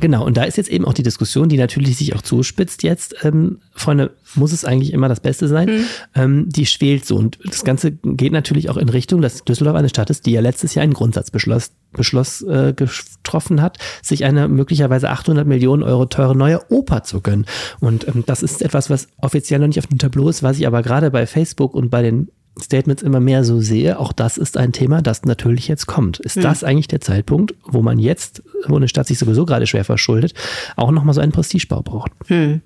genau, 0.00 0.24
und 0.24 0.36
da 0.36 0.44
ist 0.44 0.56
jetzt 0.56 0.70
eben 0.70 0.84
auch 0.86 0.94
die 0.94 1.02
Diskussion, 1.02 1.48
die 1.48 1.58
natürlich 1.58 1.98
sich 1.98 2.14
auch 2.14 2.22
zuspitzt 2.22 2.82
jetzt. 2.82 3.14
Ähm, 3.22 3.58
Freunde, 3.72 4.12
muss 4.34 4.52
es 4.52 4.64
eigentlich 4.64 4.92
immer 4.92 5.08
das 5.08 5.20
Beste 5.20 5.48
sein? 5.48 5.68
Mhm. 5.68 5.84
Ähm, 6.14 6.44
die 6.48 6.64
schwelt 6.66 7.04
so. 7.04 7.16
Und 7.16 7.38
das 7.44 7.64
Ganze 7.64 7.92
geht 7.92 8.32
natürlich 8.32 8.70
auch 8.70 8.78
in 8.78 8.88
Richtung, 8.88 9.20
dass 9.20 9.44
Düsseldorf 9.44 9.76
eine 9.76 9.88
Stadt 9.90 10.08
ist, 10.08 10.24
die 10.24 10.32
ja 10.32 10.40
letztes 10.40 10.74
Jahr 10.74 10.82
einen 10.82 10.94
Grundsatzbeschluss 10.94 11.72
Beschluss, 11.92 12.42
äh, 12.42 12.74
getroffen 12.74 13.62
hat, 13.62 13.78
sich 14.02 14.24
eine 14.24 14.48
möglicherweise 14.48 15.08
800 15.10 15.46
Millionen 15.46 15.82
Euro 15.82 16.04
teure 16.06 16.36
neue 16.36 16.60
Oper 16.70 17.02
zu 17.02 17.20
gönnen. 17.20 17.46
Und 17.80 18.06
ähm, 18.06 18.22
das 18.26 18.42
ist 18.42 18.62
etwas, 18.62 18.90
was 18.90 19.08
offiziell 19.18 19.60
noch 19.60 19.68
nicht 19.68 19.78
auf 19.78 19.86
dem 19.86 19.98
Tableau 19.98 20.28
ist, 20.28 20.42
was 20.42 20.58
ich 20.58 20.66
aber 20.66 20.82
gerade 20.82 21.10
bei 21.10 21.26
Facebook 21.26 21.74
und 21.74 21.90
bei 21.90 22.02
den 22.02 22.28
Statements 22.60 23.02
immer 23.02 23.20
mehr 23.20 23.44
so 23.44 23.60
sehe, 23.60 23.98
auch 23.98 24.12
das 24.12 24.38
ist 24.38 24.56
ein 24.56 24.72
Thema, 24.72 25.02
das 25.02 25.24
natürlich 25.24 25.68
jetzt 25.68 25.86
kommt. 25.86 26.20
Ist 26.20 26.42
das 26.42 26.64
eigentlich 26.64 26.88
der 26.88 27.00
Zeitpunkt, 27.00 27.54
wo 27.64 27.82
man 27.82 27.98
jetzt, 27.98 28.42
wo 28.66 28.76
eine 28.76 28.88
Stadt 28.88 29.06
sich 29.06 29.18
sowieso 29.18 29.44
gerade 29.44 29.66
schwer 29.66 29.84
verschuldet, 29.84 30.32
auch 30.76 30.90
nochmal 30.90 31.14
so 31.14 31.20
einen 31.20 31.32
Prestigebau 31.32 31.82
braucht? 31.82 32.12
Ja, 32.28 32.58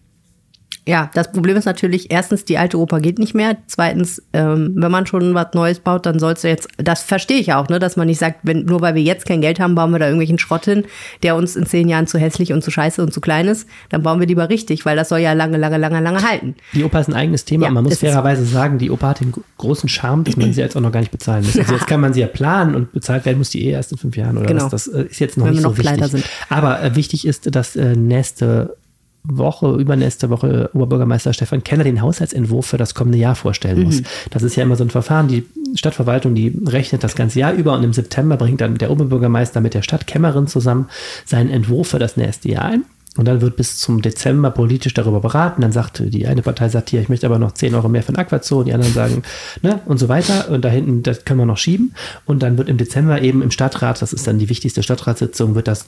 das 1.15 1.31
Problem 1.33 1.57
ist 1.57 1.67
natürlich, 1.67 2.11
erstens, 2.11 2.45
die 2.45 2.59
alte 2.59 2.79
Oper 2.79 3.01
geht 3.01 3.19
nicht 3.19 3.35
mehr. 3.35 3.57
Zweitens, 3.67 4.23
ähm, 4.33 4.73
wenn 4.77 4.91
man 4.91 5.07
schon 5.07 5.35
was 5.35 5.55
Neues 5.55 5.79
baut, 5.79 6.05
dann 6.07 6.19
sollst 6.19 6.43
du 6.45 6.49
jetzt, 6.49 6.69
das 6.79 7.03
verstehe 7.03 7.39
ich 7.39 7.53
auch, 7.53 7.69
ne, 7.69 7.79
dass 7.79 7.97
man 7.97 8.07
nicht 8.09 8.19
sagt, 8.19 8.41
wenn, 8.43 8.65
nur 8.65 8.81
weil 8.81 8.95
wir 8.95 9.03
jetzt 9.03 9.25
kein 9.27 9.41
Geld 9.41 9.61
haben, 9.61 9.75
bauen 9.75 9.93
wir 9.93 9.99
da 9.99 10.07
irgendwelchen 10.07 10.39
Schrott 10.39 10.65
hin, 10.65 10.85
der 11.23 11.37
uns 11.37 11.55
in 11.55 11.67
zehn 11.67 11.89
Jahren 11.89 12.07
zu 12.07 12.19
hässlich 12.19 12.53
und 12.53 12.63
zu 12.65 12.71
scheiße 12.71 13.03
und 13.03 13.13
zu 13.13 13.21
klein 13.21 13.47
ist. 13.47 13.69
Dann 13.91 14.03
bauen 14.03 14.19
wir 14.21 14.27
lieber 14.27 14.49
richtig, 14.49 14.85
weil 14.85 14.97
das 14.97 15.11
soll 15.11 15.21
ja 15.21 15.33
lange, 15.33 15.59
lange, 15.59 15.79
lange, 15.79 16.01
lange 16.01 16.23
halten. 16.29 16.57
Die 16.75 16.83
Oper 16.83 17.01
ist 17.01 17.09
ein 17.09 17.15
eigenes 17.15 17.45
Thema. 17.45 17.67
Ja, 17.67 17.71
man 17.73 17.85
muss 17.85 17.99
fairerweise 17.99 18.45
sagen, 18.45 18.79
die 18.79 18.91
Oper 18.91 19.09
hat 19.09 19.21
den 19.21 19.33
großen 19.59 19.89
Charme, 19.89 20.25
dass 20.25 20.37
man 20.37 20.53
sie 20.53 20.61
jetzt 20.61 20.77
auch 20.77 20.81
noch 20.81 20.93
gar 20.93 21.01
nicht 21.01 21.13
bezahlen 21.13 21.45
muss. 21.45 21.57
Also 21.59 21.75
jetzt 21.75 21.87
kann 21.87 22.01
man 22.01 22.13
sie 22.13 22.21
ja 22.21 22.27
planen 22.27 22.75
und 22.75 22.93
bezahlt 22.93 23.25
werden 23.27 23.39
muss 23.39 23.51
die 23.51 23.65
eh 23.67 23.71
erst 23.71 23.93
in 23.93 23.99
fünf 23.99 24.17
Jahren 24.17 24.37
oder 24.39 24.47
Genau. 24.47 24.65
was. 24.65 24.71
Das 24.71 24.89
äh, 24.89 25.03
ist 25.05 25.21
jetzt 25.21 25.37
noch 25.37 25.45
Wenn 25.47 25.53
nicht 25.53 25.61
wir 25.63 25.69
so 25.71 25.75
noch 25.75 25.79
kleiner 25.79 26.03
wichtig. 26.13 26.23
sind. 26.23 26.25
Aber 26.49 26.83
äh, 26.83 26.97
wichtig 26.97 27.27
ist, 27.27 27.55
dass 27.55 27.77
äh, 27.77 27.95
nächste 27.95 28.77
Woche, 29.23 29.75
übernächste 29.77 30.31
Woche 30.31 30.71
Oberbürgermeister 30.73 31.33
Stefan 31.33 31.63
Keller 31.63 31.85
den 31.85 32.01
Haushaltsentwurf 32.01 32.67
für 32.67 32.79
das 32.79 32.95
kommende 32.95 33.19
Jahr 33.19 33.35
vorstellen 33.35 33.83
muss. 33.83 34.03
Das 34.31 34.43
ist 34.43 34.57
ja 34.57 34.63
immer 34.63 34.77
so 34.77 34.85
ein 34.85 34.91
Verfahren, 34.91 35.29
die 35.29 35.47
Stadtverwaltung, 35.75 36.35
die 36.35 36.59
rechnet 36.67 37.05
das 37.05 37.15
ganze 37.15 37.41
Jahr 37.41 37.53
über 37.53 37.75
und 37.75 37.85
im 37.85 37.93
September 37.93 38.37
bringt 38.37 38.61
dann 38.61 38.79
der 38.79 38.91
Oberbürgermeister 38.91 39.61
mit 39.61 39.75
der 39.75 39.83
Stadtkämmerin 39.83 40.47
zusammen 40.47 40.89
seinen 41.25 41.51
Entwurf 41.51 41.89
für 41.89 41.99
das 41.99 42.17
nächste 42.17 42.51
Jahr 42.51 42.65
ein. 42.65 42.85
Und 43.17 43.27
dann 43.27 43.41
wird 43.41 43.57
bis 43.57 43.77
zum 43.79 44.03
Dezember 44.03 44.51
politisch 44.53 44.95
darüber 44.95 45.21
beraten. 45.21 45.63
Dann 45.63 45.73
sagt 45.73 46.01
die 46.05 46.27
eine 46.29 46.43
Partei 46.43 46.69
sagt 46.69 46.91
hier, 46.91 47.01
ich 47.01 47.09
möchte 47.09 47.27
aber 47.27 47.41
noch 47.41 47.53
10 47.53 47.75
Euro 47.75 47.89
mehr 47.89 48.03
den 48.03 48.17
Aquazoo. 48.17 48.63
Die 48.63 48.73
anderen 48.73 48.95
sagen, 48.95 49.23
ne, 49.63 49.81
und 49.87 49.99
so 49.99 50.09
weiter. 50.09 50.49
Und 50.49 50.65
da 50.65 50.69
hinten, 50.69 51.03
das 51.03 51.25
können 51.25 51.41
wir 51.41 51.47
noch 51.47 51.59
schieben. 51.59 51.93
Und 52.25 52.43
dann 52.43 52.57
wird 52.57 52.69
im 52.69 52.77
Dezember 52.77 53.21
eben 53.21 53.43
im 53.43 53.51
Stadtrat, 53.51 54.01
das 54.01 54.13
ist 54.13 54.29
dann 54.29 54.39
die 54.39 54.49
wichtigste 54.49 54.85
Stadtratssitzung, 54.85 55.57
wird 55.57 55.67
das 55.67 55.87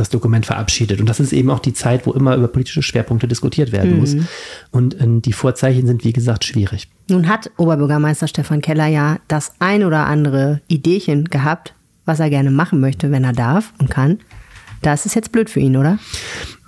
das 0.00 0.08
Dokument 0.08 0.46
verabschiedet. 0.46 1.00
Und 1.00 1.08
das 1.08 1.20
ist 1.20 1.32
eben 1.32 1.50
auch 1.50 1.60
die 1.60 1.72
Zeit, 1.72 2.06
wo 2.06 2.12
immer 2.12 2.34
über 2.36 2.48
politische 2.48 2.82
Schwerpunkte 2.82 3.28
diskutiert 3.28 3.70
werden 3.70 3.98
muss. 3.98 4.16
Und 4.70 5.00
ähm, 5.00 5.22
die 5.22 5.32
Vorzeichen 5.32 5.86
sind, 5.86 6.04
wie 6.04 6.12
gesagt, 6.12 6.44
schwierig. 6.44 6.88
Nun 7.08 7.28
hat 7.28 7.50
Oberbürgermeister 7.56 8.26
Stefan 8.26 8.60
Keller 8.60 8.86
ja 8.86 9.18
das 9.28 9.52
ein 9.58 9.84
oder 9.84 10.06
andere 10.06 10.60
Ideechen 10.68 11.26
gehabt, 11.26 11.74
was 12.04 12.20
er 12.20 12.30
gerne 12.30 12.50
machen 12.50 12.80
möchte, 12.80 13.10
wenn 13.10 13.24
er 13.24 13.32
darf 13.32 13.72
und 13.78 13.90
kann. 13.90 14.18
Das 14.82 15.04
ist 15.04 15.14
jetzt 15.14 15.30
blöd 15.30 15.50
für 15.50 15.60
ihn, 15.60 15.76
oder? 15.76 15.98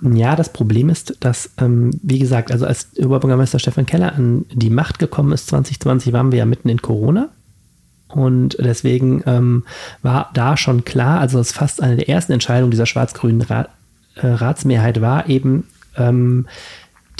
Ja, 0.01 0.35
das 0.35 0.53
Problem 0.53 0.89
ist, 0.89 1.17
dass, 1.21 1.49
ähm, 1.57 1.91
wie 2.03 2.19
gesagt, 2.19 2.51
also 2.51 2.65
als 2.65 2.89
Oberbürgermeister 2.97 3.57
Stefan 3.57 3.85
Keller 3.85 4.13
an 4.13 4.45
die 4.51 4.69
Macht 4.69 4.99
gekommen 4.99 5.31
ist, 5.31 5.47
2020, 5.47 6.13
waren 6.13 6.31
wir 6.31 6.39
ja 6.39 6.45
mitten 6.45 6.69
in 6.69 6.81
Corona. 6.81 7.29
Und 8.15 8.57
deswegen 8.59 9.23
ähm, 9.25 9.63
war 10.01 10.29
da 10.33 10.57
schon 10.57 10.85
klar, 10.85 11.19
also 11.19 11.39
es 11.39 11.51
fast 11.51 11.81
eine 11.81 11.95
der 11.95 12.09
ersten 12.09 12.31
Entscheidungen 12.31 12.71
dieser 12.71 12.85
schwarz-grünen 12.85 13.41
Ra 13.41 13.67
äh, 14.15 14.27
Ratsmehrheit 14.27 15.01
war, 15.01 15.27
eben 15.27 15.65
ähm, 15.97 16.45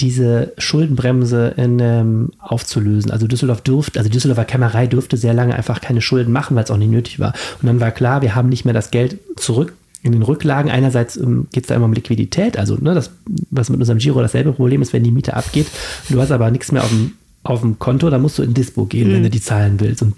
diese 0.00 0.52
Schuldenbremse 0.58 1.54
in, 1.56 1.78
ähm, 1.78 2.30
aufzulösen. 2.40 3.10
Also 3.10 3.26
Düsseldorf 3.26 3.60
durfte, 3.60 3.98
also 3.98 4.08
die 4.08 4.14
Düsseldorfer 4.14 4.44
Kämmerei 4.44 4.86
durfte 4.86 5.16
sehr 5.16 5.34
lange 5.34 5.54
einfach 5.54 5.80
keine 5.80 6.00
Schulden 6.00 6.32
machen, 6.32 6.56
weil 6.56 6.64
es 6.64 6.70
auch 6.70 6.76
nicht 6.76 6.90
nötig 6.90 7.20
war. 7.20 7.32
Und 7.60 7.66
dann 7.66 7.80
war 7.80 7.90
klar, 7.90 8.22
wir 8.22 8.34
haben 8.34 8.48
nicht 8.48 8.64
mehr 8.64 8.74
das 8.74 8.90
Geld 8.90 9.18
zurück 9.36 9.72
in 10.02 10.12
den 10.12 10.22
Rücklagen. 10.22 10.70
Einerseits 10.70 11.16
ähm, 11.16 11.46
geht 11.52 11.64
es 11.64 11.68
da 11.68 11.76
immer 11.76 11.86
um 11.86 11.92
Liquidität, 11.92 12.58
also 12.58 12.76
ne, 12.76 12.94
das, 12.94 13.10
was 13.50 13.70
mit 13.70 13.80
unserem 13.80 13.98
Giro 13.98 14.20
dasselbe 14.20 14.52
Problem 14.52 14.82
ist, 14.82 14.92
wenn 14.92 15.04
die 15.04 15.12
Miete 15.12 15.34
abgeht. 15.34 15.68
Du 16.08 16.20
hast 16.20 16.32
aber 16.32 16.50
nichts 16.50 16.72
mehr 16.72 16.82
auf 16.82 16.90
dem, 16.90 17.12
auf 17.44 17.60
dem 17.60 17.78
Konto, 17.78 18.10
da 18.10 18.18
musst 18.18 18.38
du 18.38 18.42
in 18.42 18.54
Dispo 18.54 18.86
gehen, 18.86 19.12
wenn 19.12 19.22
du 19.22 19.30
die 19.30 19.40
zahlen 19.40 19.78
willst. 19.80 20.02
Und 20.02 20.14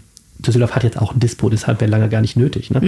Düsseldorf 0.46 0.74
hat 0.74 0.84
jetzt 0.84 0.98
auch 0.98 1.12
ein 1.14 1.20
Dispo, 1.20 1.50
deshalb 1.50 1.80
wäre 1.80 1.90
lange 1.90 2.08
gar 2.08 2.20
nicht 2.20 2.36
nötig. 2.36 2.70
Ne? 2.70 2.80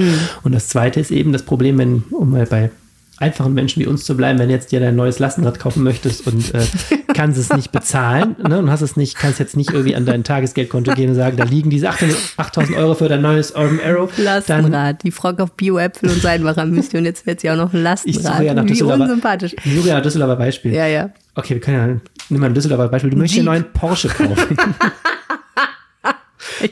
Und 0.42 0.52
das 0.52 0.68
Zweite 0.68 1.00
ist 1.00 1.10
eben 1.10 1.32
das 1.32 1.42
Problem, 1.42 1.78
wenn, 1.78 2.04
um 2.10 2.30
mal 2.30 2.46
bei 2.46 2.70
einfachen 3.20 3.52
Menschen 3.52 3.82
wie 3.82 3.86
uns 3.86 4.04
zu 4.04 4.16
bleiben, 4.16 4.38
wenn 4.38 4.50
jetzt 4.50 4.70
dir 4.70 4.80
dein 4.80 4.94
neues 4.96 5.18
Lastenrad 5.18 5.58
kaufen 5.58 5.82
möchtest 5.82 6.26
und 6.26 6.54
äh, 6.54 6.64
kannst 7.14 7.38
es 7.38 7.52
nicht 7.52 7.72
bezahlen 7.72 8.36
ne, 8.48 8.58
und 8.58 8.70
hast 8.70 8.80
es 8.80 8.96
nicht, 8.96 9.16
kannst 9.16 9.40
jetzt 9.40 9.56
nicht 9.56 9.70
irgendwie 9.70 9.96
an 9.96 10.06
dein 10.06 10.24
Tagesgeldkonto 10.24 10.92
gehen 10.94 11.10
und 11.10 11.16
sagen, 11.16 11.36
da 11.36 11.44
liegen 11.44 11.70
diese 11.70 11.88
800 11.88 12.16
8000 12.36 12.78
Euro 12.78 12.94
für 12.94 13.08
dein 13.08 13.22
neues 13.22 13.50
Urban 13.50 13.80
Arrow. 13.84 14.10
Dann, 14.14 14.24
Lastenrad. 14.24 15.02
Die 15.02 15.10
Frog 15.10 15.40
auf 15.40 15.52
Bio-Äpfel 15.52 16.10
und 16.10 16.22
Seidenbacher-Müsli 16.22 16.98
und 16.98 17.04
jetzt 17.04 17.26
wird 17.26 17.40
sie 17.40 17.50
auch 17.50 17.56
noch 17.56 17.72
ein 17.72 17.78
ich 17.78 17.82
Lastenrad. 17.82 18.34
suche 18.34 18.44
ja 18.44 18.54
nach 18.54 18.64
Wie 18.66 18.82
unsympathisch. 18.82 19.56
ich 19.64 19.74
suche 19.74 19.88
ja 19.88 19.94
nach 19.94 20.02
Düsseldorfer 20.02 20.36
Beispiel. 20.36 20.72
Ja, 20.72 20.86
ja. 20.86 21.10
Okay, 21.34 21.54
wir 21.54 21.60
können 21.60 21.76
ja, 21.76 22.00
nimm 22.28 22.40
mal 22.40 22.46
ein 22.46 22.54
Düsseldorfer 22.54 22.88
Beispiel. 22.88 23.10
Du 23.10 23.16
möchtest 23.16 23.40
einen 23.40 23.46
neuen 23.46 23.64
Porsche 23.72 24.08
kaufen. 24.08 24.56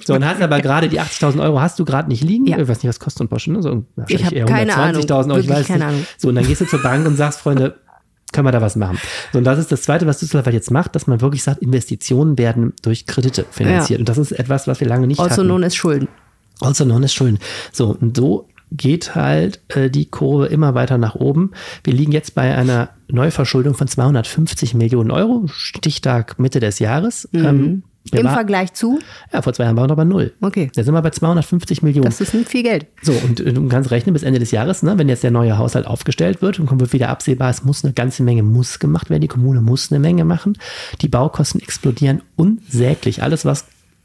So, 0.05 0.15
und 0.15 0.25
hast 0.25 0.41
aber 0.43 0.61
gerade 0.61 0.89
die 0.89 1.01
80.000 1.01 1.41
Euro 1.43 1.61
hast 1.61 1.79
du 1.79 1.85
gerade 1.85 2.09
nicht 2.09 2.23
liegen. 2.25 2.47
Ja. 2.47 2.59
Ich 2.59 2.69
weiß 2.69 2.83
nicht, 2.83 2.89
was 2.89 3.01
kostet 3.01 3.19
so 3.19 3.25
ein 3.25 3.29
Porsche, 3.29 3.53
ne? 3.53 3.63
So, 3.63 3.85
wahrscheinlich 3.97 4.27
hab 4.27 4.33
eher 4.33 4.45
keine 4.47 4.75
Ahnung. 4.77 5.03
120.000 5.03 5.31
Euro, 5.31 5.39
ich 5.39 5.49
weiß 5.49 5.67
keine 5.67 5.79
nicht. 5.79 5.89
Ahnung. 5.89 6.07
So, 6.19 6.29
und 6.29 6.35
dann 6.35 6.47
gehst 6.47 6.61
du 6.61 6.67
zur 6.67 6.83
Bank 6.83 7.07
und 7.07 7.17
sagst, 7.17 7.41
Freunde, 7.41 7.77
können 8.33 8.47
wir 8.47 8.53
da 8.53 8.61
was 8.61 8.77
machen? 8.77 8.99
So, 9.33 9.39
und 9.39 9.45
das 9.45 9.59
ist 9.59 9.71
das 9.73 9.83
Zweite, 9.83 10.07
was 10.07 10.19
Düsseldorf 10.19 10.47
halt 10.47 10.55
jetzt 10.55 10.71
macht, 10.71 10.95
dass 10.95 11.07
man 11.07 11.21
wirklich 11.21 11.43
sagt, 11.43 11.63
Investitionen 11.63 12.37
werden 12.39 12.73
durch 12.83 13.07
Kredite 13.07 13.47
finanziert. 13.51 13.99
Ja. 13.99 14.03
Und 14.03 14.09
das 14.09 14.19
ist 14.19 14.33
etwas, 14.33 14.67
was 14.67 14.81
wir 14.81 14.89
lange 14.89 15.07
nicht 15.07 15.21
Also 15.21 15.31
hatten. 15.37 15.45
known 15.47 15.65
as 15.65 15.75
Schulden. 15.75 16.09
Also 16.61 16.85
known 16.85 17.05
as 17.05 17.13
Schulden. 17.15 17.39
So, 17.73 17.97
und 18.01 18.17
so 18.17 18.49
geht 18.73 19.15
halt 19.15 19.61
äh, 19.69 19.89
die 19.91 20.07
Kurve 20.07 20.47
immer 20.47 20.75
weiter 20.75 20.99
nach 20.99 21.15
oben. 21.15 21.53
Wir 21.85 21.93
liegen 21.95 22.11
jetzt 22.13 22.35
bei 22.35 22.55
einer 22.57 22.91
Neuverschuldung 23.09 23.75
von 23.75 23.87
250 23.87 24.75
Millionen 24.75 25.13
Euro, 25.13 25.45
Stichtag 25.47 26.39
Mitte 26.41 26.59
des 26.59 26.81
Jahres. 26.81 27.29
Ähm, 27.33 27.85
wir 28.13 28.21
Im 28.21 28.27
war- 28.27 28.35
Vergleich 28.35 28.73
zu, 28.73 28.99
ja, 29.33 29.43
vor 29.43 29.53
zwei 29.53 29.65
Jahren 29.65 29.77
waren 29.77 29.89
wir 29.89 29.93
aber 29.93 30.05
null. 30.05 30.33
Okay. 30.41 30.71
Da 30.75 30.83
sind 30.85 30.95
wir 30.95 31.03
bei 31.03 31.11
250 31.11 31.83
Millionen. 31.83 32.05
das 32.07 32.21
ist 32.21 32.35
nicht 32.35 32.49
viel 32.49 32.63
Geld. 32.63 32.87
So, 33.03 33.13
und 33.13 33.41
äh, 33.41 33.53
du 33.53 33.67
kannst 33.69 33.91
rechnen 33.91 34.13
bis 34.13 34.23
Ende 34.23 34.39
des 34.39 34.51
Jahres, 34.51 34.83
ne, 34.83 34.99
wenn 34.99 35.09
jetzt 35.09 35.23
der 35.23 35.31
neue 35.31 35.59
Haushalt 35.59 35.87
aufgestellt 35.87 36.43
wird 36.43 36.59
und 36.61 36.81
wird 36.81 36.93
wieder 36.93 37.09
absehbar, 37.09 37.51
es 37.51 37.65
muss 37.65 37.85
eine 37.85 37.93
ganze 37.93 38.23
Menge 38.23 38.43
muss 38.43 38.79
gemacht 38.79 39.11
werden, 39.11 39.21
die 39.23 39.29
Kommune 39.29 39.61
muss 39.61 39.91
eine 39.91 39.99
Menge 39.99 40.25
machen. 40.25 40.57
Die 41.01 41.09
Baukosten 41.09 41.61
explodieren 41.61 42.23
unsäglich. 42.37 43.23
Alles, 43.23 43.45
was 43.45 43.65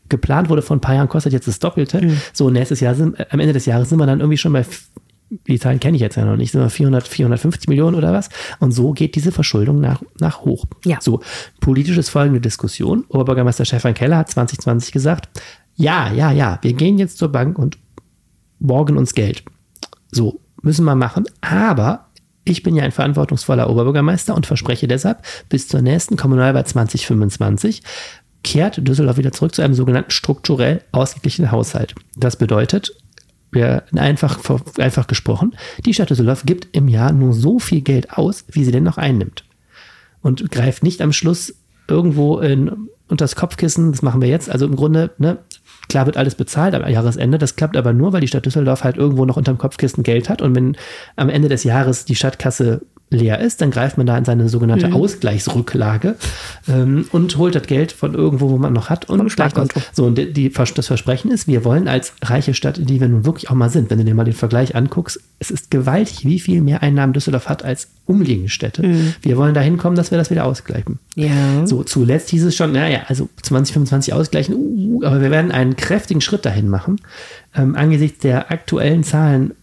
geplant 0.09 0.49
wurde 0.49 0.61
vor 0.61 0.75
ein 0.75 0.81
paar 0.81 0.95
Jahren, 0.95 1.07
kostet 1.09 1.31
jetzt 1.33 1.47
das 1.47 1.59
Doppelte. 1.59 2.11
So, 2.33 2.49
nächstes 2.49 2.79
Jahr 2.81 2.95
sind, 2.95 3.19
äh, 3.19 3.25
am 3.29 3.39
Ende 3.39 3.53
des 3.53 3.65
Jahres 3.65 3.89
sind 3.89 3.97
wir 3.99 4.05
dann 4.05 4.19
irgendwie 4.19 4.37
schon 4.37 4.51
bei, 4.53 4.65
die 5.47 5.59
Zahlen 5.59 5.79
kenne 5.79 5.95
ich 5.95 6.01
jetzt 6.01 6.17
ja 6.17 6.25
noch 6.25 6.35
nicht, 6.35 6.51
sind 6.51 6.61
wir 6.61 6.69
400, 6.69 7.07
450 7.07 7.69
Millionen 7.69 7.95
oder 7.95 8.11
was? 8.11 8.29
Und 8.59 8.71
so 8.71 8.91
geht 8.91 9.15
diese 9.15 9.31
Verschuldung 9.31 9.79
nach, 9.79 10.01
nach 10.19 10.41
hoch. 10.41 10.65
Ja. 10.85 10.97
So, 10.99 11.21
politisch 11.61 11.97
ist 11.97 12.09
folgende 12.09 12.41
Diskussion. 12.41 13.05
Oberbürgermeister 13.07 13.65
Stefan 13.65 13.93
Keller 13.93 14.17
hat 14.17 14.29
2020 14.29 14.91
gesagt, 14.91 15.29
ja, 15.75 16.11
ja, 16.11 16.31
ja, 16.31 16.59
wir 16.61 16.73
gehen 16.73 16.97
jetzt 16.97 17.17
zur 17.17 17.29
Bank 17.29 17.57
und 17.57 17.77
borgen 18.59 18.97
uns 18.97 19.13
Geld. 19.13 19.43
So, 20.11 20.41
müssen 20.61 20.85
wir 20.85 20.95
machen. 20.95 21.25
Aber 21.39 22.07
ich 22.43 22.63
bin 22.63 22.75
ja 22.75 22.83
ein 22.83 22.91
verantwortungsvoller 22.91 23.69
Oberbürgermeister 23.69 24.35
und 24.35 24.45
verspreche 24.45 24.87
deshalb, 24.87 25.23
bis 25.47 25.67
zur 25.67 25.81
nächsten 25.81 26.17
Kommunalwahl 26.17 26.65
2025 26.65 27.83
kehrt 28.43 28.85
Düsseldorf 28.87 29.17
wieder 29.17 29.31
zurück 29.31 29.53
zu 29.53 29.61
einem 29.61 29.75
sogenannten 29.75 30.11
strukturell 30.11 30.81
ausgeglichenen 30.91 31.51
Haushalt. 31.51 31.95
Das 32.15 32.35
bedeutet, 32.35 32.91
wir 33.51 33.83
einfach, 33.95 34.39
einfach 34.77 35.07
gesprochen, 35.07 35.55
die 35.85 35.93
Stadt 35.93 36.09
Düsseldorf 36.09 36.43
gibt 36.45 36.69
im 36.75 36.87
Jahr 36.87 37.11
nur 37.11 37.33
so 37.33 37.59
viel 37.59 37.81
Geld 37.81 38.13
aus, 38.17 38.45
wie 38.51 38.63
sie 38.63 38.71
denn 38.71 38.83
noch 38.83 38.97
einnimmt. 38.97 39.43
Und 40.21 40.51
greift 40.51 40.83
nicht 40.83 41.01
am 41.01 41.13
Schluss 41.13 41.55
irgendwo 41.87 42.39
in, 42.39 42.89
unter 43.07 43.23
das 43.23 43.35
Kopfkissen, 43.35 43.91
das 43.91 44.01
machen 44.01 44.21
wir 44.21 44.29
jetzt. 44.29 44.49
Also 44.49 44.65
im 44.65 44.75
Grunde, 44.75 45.11
ne, 45.17 45.39
klar 45.89 46.05
wird 46.05 46.17
alles 46.17 46.35
bezahlt 46.35 46.73
am 46.73 46.89
Jahresende. 46.89 47.37
Das 47.37 47.55
klappt 47.55 47.75
aber 47.75 47.91
nur, 47.91 48.13
weil 48.13 48.21
die 48.21 48.27
Stadt 48.27 48.45
Düsseldorf 48.45 48.83
halt 48.83 48.97
irgendwo 48.97 49.25
noch 49.25 49.37
unterm 49.37 49.57
Kopfkissen 49.57 50.03
Geld 50.03 50.29
hat. 50.29 50.41
Und 50.41 50.55
wenn 50.55 50.77
am 51.15 51.29
Ende 51.29 51.49
des 51.49 51.63
Jahres 51.63 52.05
die 52.05 52.15
Stadtkasse 52.15 52.81
leer 53.11 53.39
ist, 53.39 53.61
dann 53.61 53.71
greift 53.71 53.97
man 53.97 54.07
da 54.07 54.17
in 54.17 54.25
seine 54.25 54.47
sogenannte 54.49 54.87
Mhm. 54.87 54.93
Ausgleichsrücklage 54.95 56.15
ähm, 56.67 57.05
und 57.11 57.37
holt 57.37 57.55
das 57.55 57.67
Geld 57.67 57.91
von 57.91 58.13
irgendwo, 58.13 58.49
wo 58.49 58.57
man 58.57 58.73
noch 58.73 58.89
hat 58.89 59.09
und. 59.09 59.29
Sparkonto. 59.29 59.81
So, 59.91 60.05
und 60.05 60.17
die, 60.17 60.31
die, 60.31 60.49
das 60.49 60.87
Versprechen 60.87 61.29
ist, 61.29 61.47
wir 61.47 61.65
wollen 61.65 61.87
als 61.87 62.13
reiche 62.21 62.53
Stadt, 62.53 62.79
die 62.81 63.01
wir 63.01 63.09
nun 63.09 63.25
wirklich 63.25 63.49
auch 63.49 63.55
mal 63.55 63.69
sind, 63.69 63.89
wenn 63.89 63.97
du 63.97 64.05
dir 64.05 64.15
mal 64.15 64.23
den 64.23 64.33
Vergleich 64.33 64.75
anguckst, 64.75 65.19
es 65.39 65.51
ist 65.51 65.69
gewaltig, 65.69 66.25
wie 66.25 66.39
viel 66.39 66.61
mehr 66.61 66.81
Einnahmen 66.81 67.13
Düsseldorf 67.13 67.49
hat 67.49 67.63
als 67.63 67.89
umliegende 68.05 68.49
Städte. 68.49 68.85
Mhm. 68.85 69.13
Wir 69.21 69.37
wollen 69.37 69.53
dahin 69.53 69.77
kommen, 69.77 69.95
dass 69.95 70.11
wir 70.11 70.17
das 70.17 70.31
wieder 70.31 70.45
ausgleichen. 70.45 70.99
Ja. 71.15 71.65
So, 71.65 71.83
zuletzt 71.83 72.29
hieß 72.29 72.45
es 72.45 72.55
schon, 72.55 72.71
naja, 72.71 73.01
also 73.07 73.27
2025 73.43 74.13
ausgleichen, 74.13 74.55
uh, 74.55 75.03
aber 75.03 75.21
wir 75.21 75.31
werden 75.31 75.51
einen 75.51 75.75
kräftigen 75.75 76.21
Schritt 76.21 76.45
dahin 76.45 76.69
machen. 76.69 77.01
Ähm, 77.53 77.75
angesichts 77.75 78.19
der 78.19 78.51
aktuellen 78.51 79.03
Zahlen 79.03 79.53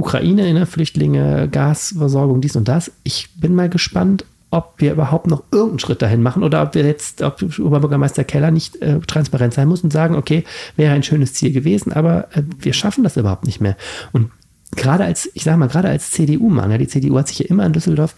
Ukraine, 0.00 0.52
ne, 0.52 0.66
Flüchtlinge, 0.66 1.48
Gasversorgung, 1.48 2.40
dies 2.40 2.56
und 2.56 2.68
das. 2.68 2.90
Ich 3.04 3.28
bin 3.36 3.54
mal 3.54 3.68
gespannt, 3.68 4.24
ob 4.50 4.74
wir 4.78 4.92
überhaupt 4.92 5.28
noch 5.28 5.44
irgendeinen 5.52 5.78
Schritt 5.78 6.02
dahin 6.02 6.22
machen 6.22 6.42
oder 6.42 6.62
ob 6.62 6.74
wir 6.74 6.84
jetzt, 6.84 7.22
ob 7.22 7.42
Oberbürgermeister 7.58 8.24
Keller 8.24 8.50
nicht 8.50 8.76
äh, 8.82 8.98
transparent 9.00 9.54
sein 9.54 9.68
muss 9.68 9.84
und 9.84 9.92
sagen, 9.92 10.16
okay, 10.16 10.44
wäre 10.76 10.94
ein 10.94 11.02
schönes 11.02 11.34
Ziel 11.34 11.52
gewesen, 11.52 11.92
aber 11.92 12.28
äh, 12.34 12.42
wir 12.58 12.72
schaffen 12.72 13.04
das 13.04 13.16
überhaupt 13.16 13.46
nicht 13.46 13.60
mehr. 13.60 13.76
Und 14.12 14.30
gerade 14.74 15.04
als, 15.04 15.30
ich 15.34 15.44
sage 15.44 15.58
mal, 15.58 15.68
gerade 15.68 15.88
als 15.88 16.10
CDU-Mann, 16.10 16.70
ja, 16.70 16.78
die 16.78 16.88
CDU 16.88 17.18
hat 17.18 17.28
sich 17.28 17.40
ja 17.40 17.46
immer 17.46 17.64
in 17.64 17.72
Düsseldorf 17.72 18.14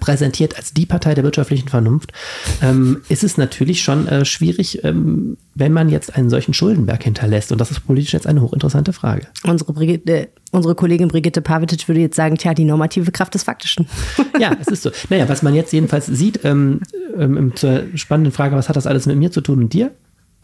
präsentiert 0.00 0.56
als 0.56 0.72
die 0.72 0.86
Partei 0.86 1.14
der 1.14 1.24
wirtschaftlichen 1.24 1.68
Vernunft, 1.68 2.12
ähm, 2.62 3.02
ist 3.08 3.24
es 3.24 3.36
natürlich 3.36 3.82
schon 3.82 4.06
äh, 4.08 4.24
schwierig, 4.24 4.84
ähm, 4.84 5.36
wenn 5.54 5.72
man 5.72 5.88
jetzt 5.88 6.16
einen 6.16 6.30
solchen 6.30 6.54
Schuldenberg 6.54 7.02
hinterlässt. 7.02 7.52
Und 7.52 7.60
das 7.60 7.70
ist 7.70 7.80
politisch 7.80 8.12
jetzt 8.12 8.26
eine 8.26 8.40
hochinteressante 8.40 8.92
Frage. 8.92 9.26
Unsere, 9.44 9.72
Brigitte, 9.72 10.28
unsere 10.52 10.74
Kollegin 10.74 11.08
Brigitte 11.08 11.40
Pavetic 11.40 11.86
würde 11.88 12.00
jetzt 12.00 12.16
sagen, 12.16 12.36
tja, 12.36 12.54
die 12.54 12.64
normative 12.64 13.12
Kraft 13.12 13.34
des 13.34 13.42
Faktischen. 13.42 13.86
ja, 14.40 14.56
es 14.60 14.68
ist 14.68 14.82
so. 14.82 14.90
Naja, 15.10 15.28
was 15.28 15.42
man 15.42 15.54
jetzt 15.54 15.72
jedenfalls 15.72 16.06
sieht, 16.06 16.40
ähm, 16.44 16.80
ähm, 17.18 17.52
zur 17.54 17.84
spannenden 17.94 18.32
Frage, 18.32 18.56
was 18.56 18.68
hat 18.68 18.76
das 18.76 18.86
alles 18.86 19.06
mit 19.06 19.16
mir 19.16 19.30
zu 19.30 19.40
tun 19.40 19.58
und 19.58 19.72
dir? 19.72 19.92